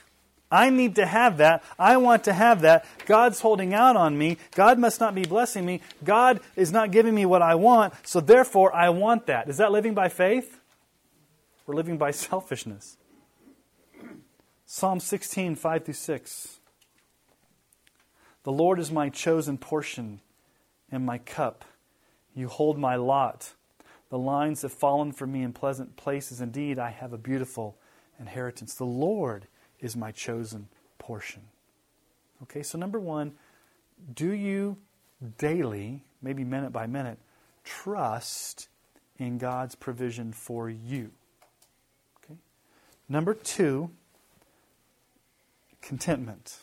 I 0.53 0.69
need 0.69 0.97
to 0.97 1.07
have 1.07 1.39
that. 1.39 1.65
I 1.79 1.97
want 1.97 2.25
to 2.25 2.35
have 2.35 2.61
that. 2.61 2.85
God's 3.07 3.41
holding 3.41 3.73
out 3.73 3.97
on 3.97 4.19
me. 4.19 4.37
God 4.55 4.79
must 4.79 5.01
not 5.01 5.15
be 5.15 5.25
blessing 5.25 5.65
me. 5.65 5.81
God 6.05 6.41
is 6.57 6.71
not 6.71 6.91
giving 6.91 7.15
me 7.15 7.25
what 7.25 7.41
I 7.41 7.55
want, 7.55 7.95
so 8.07 8.21
therefore 8.21 8.73
I 8.75 8.91
want 8.91 9.27
that. 9.27 9.49
Is 9.49 9.57
that 9.57 9.73
living 9.73 9.95
by 9.95 10.11
faith? 10.11 10.61
We're 11.67 11.75
living 11.75 11.97
by 11.97 12.11
selfishness. 12.13 12.99
Psalm 14.67 15.01
16, 15.01 15.57
5 15.57 15.85
through 15.87 15.95
6. 15.95 16.59
The 18.45 18.53
Lord 18.53 18.79
is 18.79 18.93
my 18.93 19.09
chosen 19.09 19.57
portion 19.57 20.21
and 20.91 21.07
my 21.07 21.17
cup. 21.17 21.65
You 22.35 22.49
hold 22.49 22.79
my 22.79 22.97
lot. 22.97 23.55
The 24.11 24.19
lines 24.19 24.61
have 24.61 24.73
fallen 24.73 25.13
for 25.13 25.27
me 25.27 25.43
in 25.43 25.55
pleasant 25.55 25.97
places. 25.97 26.43
Indeed, 26.43 26.79
I 26.79 26.91
have 26.91 27.15
a 27.15 27.19
beautiful 27.19 27.79
inheritance. 28.21 28.75
The 28.75 28.85
Lord 28.85 29.47
is 29.83 29.97
my 29.97 30.13
chosen 30.13 30.69
portion. 30.99 31.43
Okay, 32.45 32.63
so 32.63 32.79
number 32.79 32.99
one, 32.99 33.33
do 34.15 34.33
you 34.33 34.79
daily, 35.39 36.03
maybe 36.23 36.45
minute 36.45 36.73
by 36.73 36.87
minute, 36.87 37.19
trust 37.65 38.69
in 39.19 39.39
God's 39.39 39.75
provision 39.75 40.33
for 40.33 40.71
you? 40.71 41.11
Okay. 42.25 42.39
Number 43.09 43.35
two, 43.35 43.91
contentment. 45.83 46.59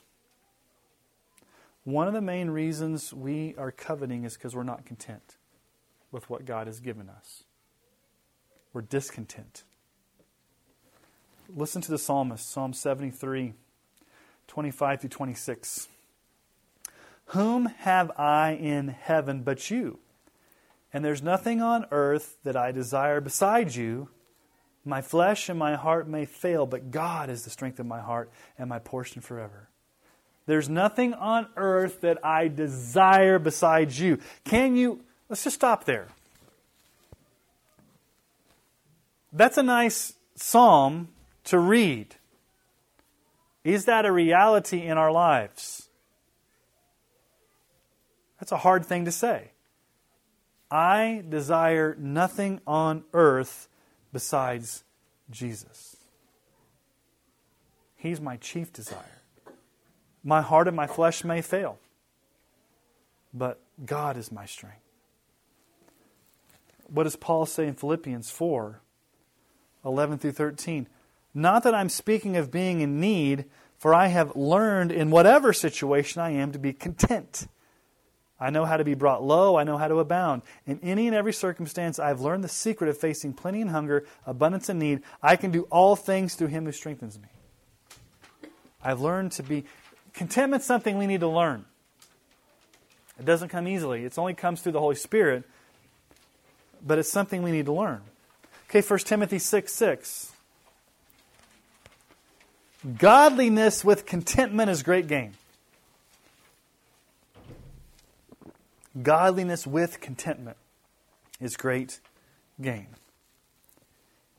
One 1.83 2.07
of 2.07 2.13
the 2.13 2.21
main 2.21 2.49
reasons 2.49 3.13
we 3.13 3.55
are 3.57 3.71
coveting 3.71 4.23
is 4.23 4.33
because 4.33 4.55
we're 4.55 4.63
not 4.63 4.85
content 4.85 5.37
with 6.11 6.29
what 6.29 6.45
God 6.45 6.67
has 6.67 6.79
given 6.79 7.09
us. 7.09 7.43
We're 8.73 8.81
discontent. 8.81 9.63
Listen 11.55 11.81
to 11.81 11.91
the 11.91 11.97
psalmist, 11.97 12.51
Psalm 12.51 12.73
73, 12.73 13.53
25 14.47 15.01
through 15.01 15.09
26. 15.09 15.87
Whom 17.27 17.65
have 17.67 18.11
I 18.17 18.51
in 18.51 18.89
heaven 18.89 19.41
but 19.41 19.71
you? 19.71 19.99
And 20.93 21.03
there's 21.03 21.23
nothing 21.23 21.61
on 21.61 21.85
earth 21.91 22.37
that 22.43 22.55
I 22.55 22.71
desire 22.71 23.21
beside 23.21 23.73
you. 23.73 24.09
My 24.85 25.01
flesh 25.01 25.49
and 25.49 25.57
my 25.57 25.75
heart 25.75 26.07
may 26.07 26.25
fail, 26.25 26.65
but 26.65 26.91
God 26.91 27.29
is 27.29 27.43
the 27.43 27.49
strength 27.49 27.79
of 27.79 27.85
my 27.85 27.99
heart 27.99 28.31
and 28.57 28.69
my 28.69 28.79
portion 28.79 29.21
forever. 29.21 29.69
There's 30.45 30.69
nothing 30.69 31.13
on 31.13 31.47
earth 31.55 32.01
that 32.01 32.23
I 32.25 32.47
desire 32.47 33.37
besides 33.37 33.99
you. 33.99 34.19
Can 34.43 34.75
you? 34.75 35.01
Let's 35.29 35.43
just 35.43 35.55
stop 35.55 35.85
there. 35.85 36.07
That's 39.31 39.59
a 39.59 39.63
nice 39.63 40.13
psalm 40.35 41.09
to 41.49 41.59
read. 41.59 42.15
Is 43.63 43.85
that 43.85 44.05
a 44.05 44.11
reality 44.11 44.85
in 44.85 44.97
our 44.97 45.11
lives? 45.11 45.89
That's 48.39 48.51
a 48.51 48.57
hard 48.57 48.85
thing 48.85 49.05
to 49.05 49.11
say. 49.11 49.51
I 50.71 51.23
desire 51.27 51.95
nothing 51.99 52.61
on 52.67 53.03
earth 53.13 53.67
besides 54.13 54.83
Jesus. 55.31 55.97
He's 57.95 58.21
my 58.21 58.37
chief 58.37 58.71
desire. 58.71 59.23
My 60.23 60.41
heart 60.41 60.67
and 60.67 60.77
my 60.77 60.85
flesh 60.85 61.23
may 61.23 61.41
fail, 61.41 61.79
but 63.33 63.59
God 63.83 64.17
is 64.17 64.31
my 64.31 64.45
strength. 64.45 64.77
What 66.87 67.03
does 67.03 67.15
Paul 67.15 67.47
say 67.47 67.67
in 67.67 67.73
Philippians 67.73 68.29
4 68.29 68.81
11 69.83 70.19
through 70.19 70.33
13? 70.33 70.87
Not 71.39 71.63
that 71.63 71.73
I'm 71.73 71.87
speaking 71.87 72.35
of 72.35 72.51
being 72.51 72.81
in 72.81 72.99
need, 72.99 73.45
for 73.77 73.93
I 73.93 74.07
have 74.07 74.35
learned 74.35 74.91
in 74.91 75.09
whatever 75.09 75.53
situation 75.53 76.21
I 76.21 76.31
am 76.31 76.51
to 76.51 76.59
be 76.59 76.73
content. 76.73 77.47
I 78.41 78.49
know 78.49 78.65
how 78.65 78.75
to 78.75 78.83
be 78.83 78.93
brought 78.93 79.23
low. 79.23 79.55
I 79.55 79.63
know 79.63 79.77
how 79.77 79.87
to 79.87 79.99
abound. 79.99 80.41
In 80.67 80.81
any 80.83 81.07
and 81.07 81.15
every 81.15 81.31
circumstance, 81.31 81.97
I 81.97 82.09
have 82.09 82.19
learned 82.19 82.43
the 82.43 82.49
secret 82.49 82.89
of 82.89 82.97
facing 82.97 83.31
plenty 83.31 83.61
and 83.61 83.69
hunger, 83.69 84.05
abundance 84.25 84.67
and 84.67 84.79
need. 84.79 85.01
I 85.23 85.37
can 85.37 85.51
do 85.51 85.63
all 85.71 85.95
things 85.95 86.35
through 86.35 86.47
him 86.47 86.65
who 86.65 86.73
strengthens 86.73 87.17
me. 87.17 87.29
I've 88.83 88.99
learned 88.99 89.31
to 89.33 89.43
be. 89.43 89.63
Contentment's 90.13 90.65
something 90.65 90.97
we 90.97 91.07
need 91.07 91.21
to 91.21 91.29
learn. 91.29 91.63
It 93.17 93.23
doesn't 93.23 93.47
come 93.47 93.65
easily, 93.65 94.03
it 94.03 94.17
only 94.17 94.33
comes 94.33 94.59
through 94.59 94.73
the 94.73 94.79
Holy 94.81 94.95
Spirit, 94.95 95.43
but 96.85 96.97
it's 96.97 97.11
something 97.11 97.43
we 97.43 97.51
need 97.51 97.65
to 97.65 97.73
learn. 97.73 98.01
Okay, 98.69 98.81
1 98.81 98.99
Timothy 98.99 99.39
6 99.39 99.71
6. 99.71 100.33
Godliness 102.97 103.83
with 103.83 104.05
contentment 104.05 104.69
is 104.69 104.83
great 104.83 105.07
gain. 105.07 105.33
Godliness 109.01 109.67
with 109.67 109.99
contentment 109.99 110.57
is 111.41 111.57
great 111.57 111.99
gain. 112.61 112.87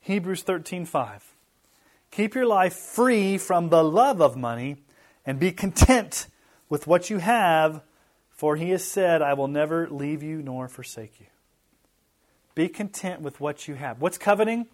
Hebrews 0.00 0.42
13:5 0.42 1.34
Keep 2.10 2.34
your 2.34 2.46
life 2.46 2.74
free 2.74 3.38
from 3.38 3.68
the 3.68 3.84
love 3.84 4.20
of 4.20 4.36
money 4.36 4.78
and 5.24 5.38
be 5.38 5.52
content 5.52 6.26
with 6.68 6.86
what 6.86 7.10
you 7.10 7.18
have 7.18 7.82
for 8.40 8.56
he 8.56 8.70
has 8.70 8.82
said 8.82 9.20
I 9.20 9.34
will 9.34 9.48
never 9.48 9.86
leave 9.90 10.22
you 10.22 10.40
nor 10.40 10.66
forsake 10.66 11.20
you. 11.20 11.26
Be 12.54 12.70
content 12.70 13.20
with 13.20 13.38
what 13.38 13.68
you 13.68 13.74
have. 13.74 14.00
What's 14.00 14.16
coveting? 14.16 14.66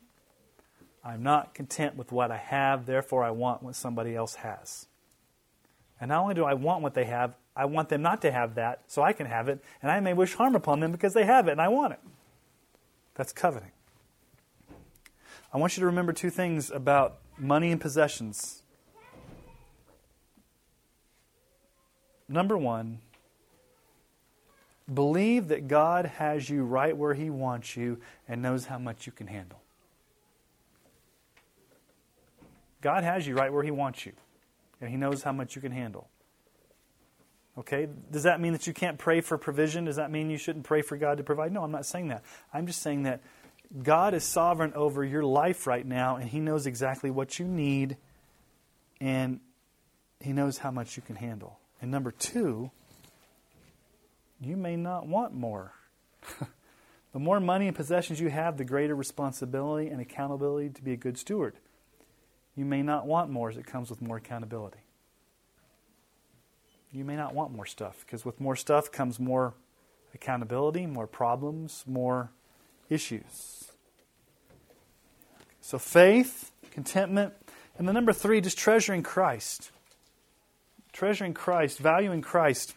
I'm 1.06 1.22
not 1.22 1.54
content 1.54 1.94
with 1.94 2.10
what 2.10 2.32
I 2.32 2.36
have, 2.36 2.84
therefore 2.84 3.22
I 3.22 3.30
want 3.30 3.62
what 3.62 3.76
somebody 3.76 4.16
else 4.16 4.34
has. 4.36 4.86
And 6.00 6.08
not 6.08 6.20
only 6.20 6.34
do 6.34 6.44
I 6.44 6.54
want 6.54 6.82
what 6.82 6.94
they 6.94 7.04
have, 7.04 7.36
I 7.54 7.64
want 7.66 7.90
them 7.90 8.02
not 8.02 8.20
to 8.22 8.32
have 8.32 8.56
that 8.56 8.82
so 8.88 9.02
I 9.02 9.12
can 9.12 9.26
have 9.26 9.48
it, 9.48 9.62
and 9.80 9.92
I 9.92 10.00
may 10.00 10.14
wish 10.14 10.34
harm 10.34 10.56
upon 10.56 10.80
them 10.80 10.90
because 10.90 11.14
they 11.14 11.24
have 11.24 11.46
it 11.46 11.52
and 11.52 11.60
I 11.60 11.68
want 11.68 11.92
it. 11.92 12.00
That's 13.14 13.32
coveting. 13.32 13.70
I 15.54 15.58
want 15.58 15.76
you 15.76 15.80
to 15.82 15.86
remember 15.86 16.12
two 16.12 16.28
things 16.28 16.72
about 16.72 17.18
money 17.38 17.70
and 17.70 17.80
possessions. 17.80 18.62
Number 22.28 22.58
one, 22.58 22.98
believe 24.92 25.46
that 25.48 25.68
God 25.68 26.06
has 26.06 26.50
you 26.50 26.64
right 26.64 26.96
where 26.96 27.14
He 27.14 27.30
wants 27.30 27.76
you 27.76 28.00
and 28.28 28.42
knows 28.42 28.66
how 28.66 28.78
much 28.78 29.06
you 29.06 29.12
can 29.12 29.28
handle. 29.28 29.60
God 32.80 33.04
has 33.04 33.26
you 33.26 33.34
right 33.34 33.52
where 33.52 33.62
He 33.62 33.70
wants 33.70 34.06
you, 34.06 34.12
and 34.80 34.90
He 34.90 34.96
knows 34.96 35.22
how 35.22 35.32
much 35.32 35.56
you 35.56 35.62
can 35.62 35.72
handle. 35.72 36.08
Okay? 37.58 37.88
Does 38.10 38.24
that 38.24 38.40
mean 38.40 38.52
that 38.52 38.66
you 38.66 38.72
can't 38.72 38.98
pray 38.98 39.20
for 39.20 39.38
provision? 39.38 39.86
Does 39.86 39.96
that 39.96 40.10
mean 40.10 40.30
you 40.30 40.38
shouldn't 40.38 40.64
pray 40.64 40.82
for 40.82 40.96
God 40.96 41.18
to 41.18 41.24
provide? 41.24 41.52
No, 41.52 41.62
I'm 41.62 41.72
not 41.72 41.86
saying 41.86 42.08
that. 42.08 42.22
I'm 42.52 42.66
just 42.66 42.82
saying 42.82 43.04
that 43.04 43.22
God 43.82 44.14
is 44.14 44.24
sovereign 44.24 44.72
over 44.74 45.04
your 45.04 45.24
life 45.24 45.66
right 45.66 45.84
now, 45.84 46.16
and 46.16 46.28
He 46.28 46.40
knows 46.40 46.66
exactly 46.66 47.10
what 47.10 47.38
you 47.38 47.46
need, 47.46 47.96
and 49.00 49.40
He 50.20 50.32
knows 50.32 50.58
how 50.58 50.70
much 50.70 50.96
you 50.96 51.02
can 51.02 51.16
handle. 51.16 51.58
And 51.80 51.90
number 51.90 52.10
two, 52.10 52.70
you 54.40 54.56
may 54.56 54.76
not 54.76 55.06
want 55.06 55.34
more. 55.34 55.72
the 57.12 57.18
more 57.18 57.40
money 57.40 57.66
and 57.66 57.76
possessions 57.76 58.20
you 58.20 58.28
have, 58.28 58.56
the 58.56 58.64
greater 58.64 58.94
responsibility 58.94 59.88
and 59.88 60.00
accountability 60.00 60.70
to 60.70 60.82
be 60.82 60.92
a 60.92 60.96
good 60.96 61.18
steward. 61.18 61.54
You 62.56 62.64
may 62.64 62.82
not 62.82 63.06
want 63.06 63.30
more 63.30 63.50
as 63.50 63.56
it 63.56 63.66
comes 63.66 63.90
with 63.90 64.00
more 64.00 64.16
accountability. 64.16 64.78
You 66.90 67.04
may 67.04 67.16
not 67.16 67.34
want 67.34 67.52
more 67.52 67.66
stuff 67.66 68.04
because 68.06 68.24
with 68.24 68.40
more 68.40 68.56
stuff 68.56 68.90
comes 68.90 69.20
more 69.20 69.54
accountability, 70.14 70.86
more 70.86 71.06
problems, 71.06 71.84
more 71.86 72.30
issues. 72.88 73.70
So 75.60 75.78
faith, 75.78 76.52
contentment, 76.70 77.34
and 77.78 77.86
the 77.86 77.92
number 77.92 78.12
three, 78.12 78.40
just 78.40 78.56
treasuring 78.56 79.02
Christ. 79.02 79.70
Treasuring 80.92 81.34
Christ, 81.34 81.78
valuing 81.78 82.22
Christ. 82.22 82.74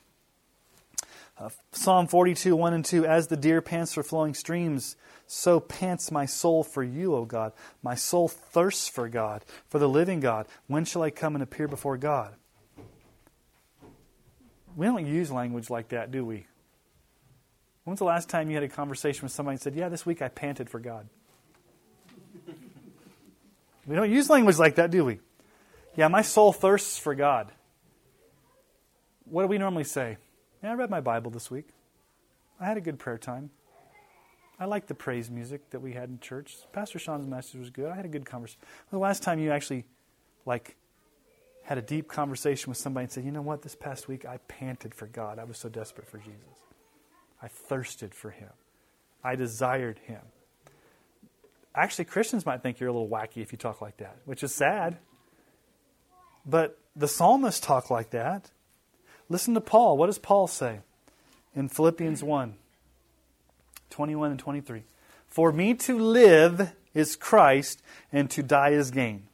Uh, 1.40 1.50
Psalm 1.72 2.08
42, 2.08 2.56
1 2.56 2.74
and 2.74 2.84
2 2.84 3.06
As 3.06 3.28
the 3.28 3.38
deer 3.38 3.62
pants 3.62 3.94
for 3.94 4.04
flowing 4.04 4.34
streams, 4.34 4.98
so 5.26 5.60
pants 5.60 6.12
my 6.12 6.26
soul 6.26 6.64
for 6.64 6.84
you, 6.84 7.16
O 7.16 7.24
God. 7.24 7.54
My 7.82 7.96
soul 7.96 8.28
thirsts 8.28 8.90
for 8.90 9.08
God, 9.08 9.46
for 9.70 9.80
the 9.80 9.88
living 9.88 10.20
God. 10.20 10.48
When 10.68 10.86
shall 10.86 11.04
I 11.04 11.12
come 11.12 11.36
and 11.36 11.44
appear 11.44 11.68
before 11.68 11.98
God? 11.98 12.34
We 14.76 14.86
don't 14.86 15.06
use 15.06 15.32
language 15.32 15.70
like 15.70 15.90
that, 15.90 16.12
do 16.12 16.26
we? 16.26 16.46
When's 17.84 18.00
the 18.00 18.06
last 18.06 18.30
time 18.30 18.50
you 18.50 18.56
had 18.56 18.64
a 18.64 18.70
conversation 18.70 19.24
with 19.24 19.32
somebody 19.32 19.54
and 19.54 19.62
said, 19.62 19.76
Yeah, 19.76 19.90
this 19.90 20.06
week 20.06 20.22
I 20.22 20.28
panted 20.28 20.70
for 20.70 20.80
God? 20.80 21.08
we 23.88 23.96
don't 23.96 24.12
use 24.12 24.30
language 24.30 24.58
like 24.58 24.76
that, 24.76 24.92
do 24.92 25.06
we? 25.06 25.20
Yeah, 25.96 26.08
my 26.08 26.22
soul 26.22 26.54
thirsts 26.54 26.98
for 26.98 27.16
God. 27.16 27.52
What 29.26 29.44
do 29.44 29.48
we 29.48 29.58
normally 29.58 29.86
say? 29.86 30.18
Yeah, 30.62 30.72
I 30.72 30.74
read 30.74 30.89
my 30.89 31.01
Bible 31.01 31.32
this 31.32 31.49
week. 31.49 31.70
I 32.60 32.66
had 32.66 32.76
a 32.76 32.82
good 32.82 32.99
prayer 32.99 33.18
time. 33.18 33.49
I 34.60 34.66
liked 34.66 34.89
the 34.89 34.95
praise 34.95 35.32
music 35.32 35.70
that 35.70 35.80
we 35.80 35.93
had 35.93 36.10
in 36.10 36.20
church. 36.20 36.57
Pastor 36.74 36.99
Sean's 36.99 37.26
message 37.26 37.60
was 37.60 37.70
good. 37.70 37.89
I 37.89 37.95
had 37.95 38.03
a 38.03 38.10
good 38.10 38.26
conversation. 38.26 38.60
The 38.91 38.97
last 38.97 39.24
time 39.24 39.39
you 39.39 39.51
actually, 39.51 39.86
like, 40.45 40.76
had 41.64 41.78
a 41.78 41.82
deep 41.82 42.10
conversation 42.10 42.70
with 42.70 42.78
somebody 42.78 43.05
and 43.05 43.12
said, 43.12 43.24
you 43.24 43.32
know 43.32 43.41
what, 43.41 43.62
this 43.62 43.76
past 43.76 44.10
week 44.10 44.26
I 44.26 44.38
panted 44.49 44.93
for 44.93 45.07
God. 45.07 45.39
I 45.39 45.45
was 45.45 45.57
so 45.57 45.70
desperate 45.70 46.10
for 46.10 46.18
Jesus. 46.18 46.41
I 47.41 47.47
thirsted 47.47 48.14
for 48.14 48.32
Him. 48.32 48.49
I 49.24 49.36
desired 49.36 49.99
Him. 49.99 50.22
Actually, 51.74 52.05
Christians 52.05 52.45
might 52.45 52.62
think 52.62 52.82
you're 52.82 52.89
a 52.89 52.91
little 52.93 53.07
wacky 53.07 53.38
if 53.38 53.53
you 53.53 53.57
talk 53.57 53.82
like 53.82 53.97
that, 53.97 54.18
which 54.26 54.43
is 54.43 54.53
sad. 54.53 54.97
But 56.45 56.78
the 56.97 57.07
psalmists 57.07 57.62
talk 57.62 57.89
like 57.89 58.10
that. 58.10 58.51
Listen 59.30 59.54
to 59.54 59.62
Paul. 59.62 59.98
What 59.98 60.08
does 60.08 60.18
Paul 60.18 60.48
say 60.48 60.80
in 61.56 61.70
Philippians 61.70 62.24
1 62.24 62.56
21 63.90 64.32
and 64.32 64.40
23? 64.40 64.84
For 65.28 65.52
me 65.52 65.76
to 65.76 65.98
live 65.98 66.74
is 66.94 67.16
Christ, 67.16 67.84
and 68.12 68.30
to 68.32 68.42
die 68.42 68.72
is 68.72 68.90
gain. 68.90 69.28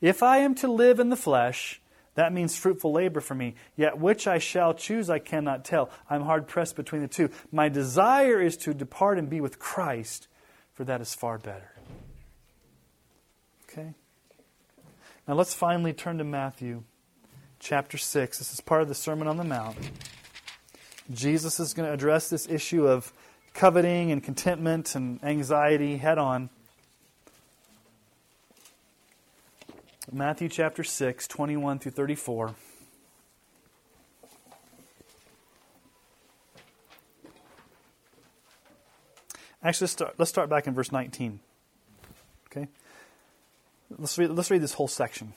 If 0.00 0.22
I 0.22 0.38
am 0.38 0.54
to 0.56 0.68
live 0.68 1.00
in 1.00 1.08
the 1.08 1.16
flesh, 1.16 1.80
that 2.14 2.32
means 2.32 2.56
fruitful 2.56 2.92
labor 2.92 3.20
for 3.20 3.34
me. 3.34 3.54
Yet 3.74 3.98
which 3.98 4.26
I 4.26 4.38
shall 4.38 4.74
choose, 4.74 5.08
I 5.08 5.18
cannot 5.18 5.64
tell. 5.64 5.90
I'm 6.08 6.22
hard 6.22 6.46
pressed 6.46 6.76
between 6.76 7.02
the 7.02 7.08
two. 7.08 7.30
My 7.50 7.68
desire 7.68 8.40
is 8.40 8.56
to 8.58 8.74
depart 8.74 9.18
and 9.18 9.30
be 9.30 9.40
with 9.40 9.58
Christ, 9.58 10.28
for 10.74 10.84
that 10.84 11.00
is 11.00 11.14
far 11.14 11.38
better. 11.38 11.72
Okay? 13.68 13.94
Now 15.26 15.34
let's 15.34 15.54
finally 15.54 15.94
turn 15.94 16.18
to 16.18 16.24
Matthew 16.24 16.84
chapter 17.64 17.96
6. 17.96 18.38
This 18.38 18.52
is 18.52 18.60
part 18.60 18.82
of 18.82 18.88
the 18.88 18.94
Sermon 18.94 19.26
on 19.26 19.38
the 19.38 19.44
Mount. 19.44 19.76
Jesus 21.10 21.58
is 21.58 21.72
going 21.72 21.88
to 21.88 21.92
address 21.92 22.28
this 22.28 22.46
issue 22.46 22.86
of 22.86 23.10
coveting 23.54 24.12
and 24.12 24.22
contentment 24.22 24.94
and 24.94 25.18
anxiety 25.24 25.96
head 25.96 26.18
on. 26.18 26.50
Matthew 30.12 30.50
chapter 30.50 30.84
6, 30.84 31.26
21 31.26 31.78
through 31.78 31.92
34. 31.92 32.54
Actually, 39.62 39.84
let's 39.84 39.92
start, 39.92 40.14
let's 40.18 40.30
start 40.30 40.50
back 40.50 40.66
in 40.66 40.74
verse 40.74 40.92
19. 40.92 41.40
Okay? 42.50 42.68
Let's 43.98 44.18
read, 44.18 44.30
let's 44.30 44.50
read 44.50 44.60
this 44.60 44.74
whole 44.74 44.88
section. 44.88 45.32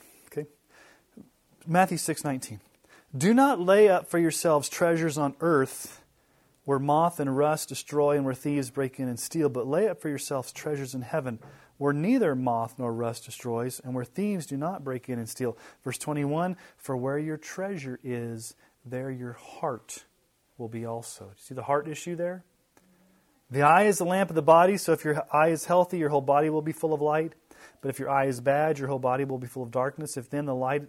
Matthew 1.70 1.98
6:19. 1.98 2.60
Do 3.14 3.34
not 3.34 3.60
lay 3.60 3.90
up 3.90 4.06
for 4.06 4.18
yourselves 4.18 4.70
treasures 4.70 5.18
on 5.18 5.36
earth 5.40 6.02
where 6.64 6.78
moth 6.78 7.20
and 7.20 7.36
rust 7.36 7.68
destroy 7.68 8.16
and 8.16 8.24
where 8.24 8.32
thieves 8.32 8.70
break 8.70 8.98
in 8.98 9.06
and 9.06 9.20
steal, 9.20 9.50
but 9.50 9.66
lay 9.66 9.86
up 9.86 10.00
for 10.00 10.08
yourselves 10.08 10.50
treasures 10.50 10.94
in 10.94 11.02
heaven 11.02 11.38
where 11.76 11.92
neither 11.92 12.34
moth 12.34 12.78
nor 12.78 12.94
rust 12.94 13.26
destroys 13.26 13.80
and 13.80 13.94
where 13.94 14.06
thieves 14.06 14.46
do 14.46 14.56
not 14.56 14.82
break 14.82 15.10
in 15.10 15.18
and 15.18 15.28
steal. 15.28 15.58
Verse 15.84 15.98
21, 15.98 16.56
for 16.78 16.96
where 16.96 17.18
your 17.18 17.36
treasure 17.36 18.00
is, 18.02 18.54
there 18.82 19.10
your 19.10 19.34
heart 19.34 20.04
will 20.56 20.68
be 20.68 20.86
also. 20.86 21.26
Do 21.26 21.30
you 21.32 21.36
See 21.36 21.54
the 21.54 21.64
heart 21.64 21.86
issue 21.86 22.16
there? 22.16 22.44
The 23.50 23.62
eye 23.62 23.84
is 23.84 23.98
the 23.98 24.04
lamp 24.04 24.30
of 24.30 24.36
the 24.36 24.42
body, 24.42 24.78
so 24.78 24.92
if 24.92 25.04
your 25.04 25.22
eye 25.30 25.48
is 25.48 25.66
healthy, 25.66 25.98
your 25.98 26.08
whole 26.08 26.22
body 26.22 26.48
will 26.48 26.62
be 26.62 26.72
full 26.72 26.94
of 26.94 27.02
light. 27.02 27.34
But 27.82 27.90
if 27.90 27.98
your 27.98 28.08
eye 28.08 28.24
is 28.24 28.40
bad, 28.40 28.78
your 28.78 28.88
whole 28.88 28.98
body 28.98 29.24
will 29.24 29.38
be 29.38 29.46
full 29.46 29.62
of 29.62 29.70
darkness. 29.70 30.16
If 30.16 30.30
then 30.30 30.46
the 30.46 30.54
light 30.54 30.88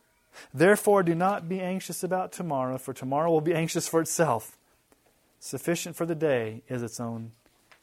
Therefore, 0.53 1.03
do 1.03 1.15
not 1.15 1.47
be 1.49 1.59
anxious 1.59 2.03
about 2.03 2.31
tomorrow, 2.31 2.77
for 2.77 2.93
tomorrow 2.93 3.31
will 3.31 3.41
be 3.41 3.53
anxious 3.53 3.87
for 3.87 4.01
itself. 4.01 4.57
Sufficient 5.39 5.95
for 5.95 6.05
the 6.05 6.15
day 6.15 6.61
is 6.67 6.83
its 6.83 6.99
own 6.99 7.31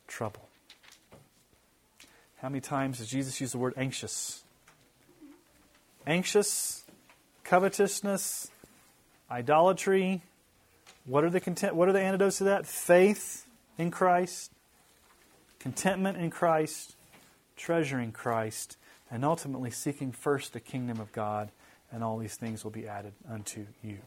trouble. 0.07 0.49
How 2.39 2.49
many 2.49 2.61
times 2.61 2.99
does 2.99 3.09
Jesus 3.09 3.41
use 3.41 3.53
the 3.53 3.59
word 3.59 3.75
anxious? 3.77 4.45
Anxious, 6.07 6.85
covetousness, 7.43 8.49
idolatry. 9.31 10.23
What 11.05 11.25
are 11.25 11.31
the 11.31 11.41
content, 11.41 11.75
what 11.75 11.89
are 11.89 11.93
the 11.93 12.01
antidotes 12.01 12.39
to 12.39 12.45
that? 12.45 12.67
Faith 12.67 13.47
in 13.77 13.91
Christ, 13.91 14.53
contentment 15.59 16.19
in 16.19 16.31
Christ, 16.31 16.95
treasuring 17.57 18.13
Christ, 18.13 18.77
and 19.11 19.25
ultimately 19.25 19.71
seeking 19.71 20.13
first 20.13 20.53
the 20.53 20.61
kingdom 20.61 21.01
of 21.01 21.13
God 21.13 21.51
and 21.93 22.05
all 22.05 22.19
these 22.19 22.37
things 22.37 22.65
will 22.65 22.71
be 22.71 22.87
added 22.87 23.13
unto 23.31 23.67
you. 23.83 23.99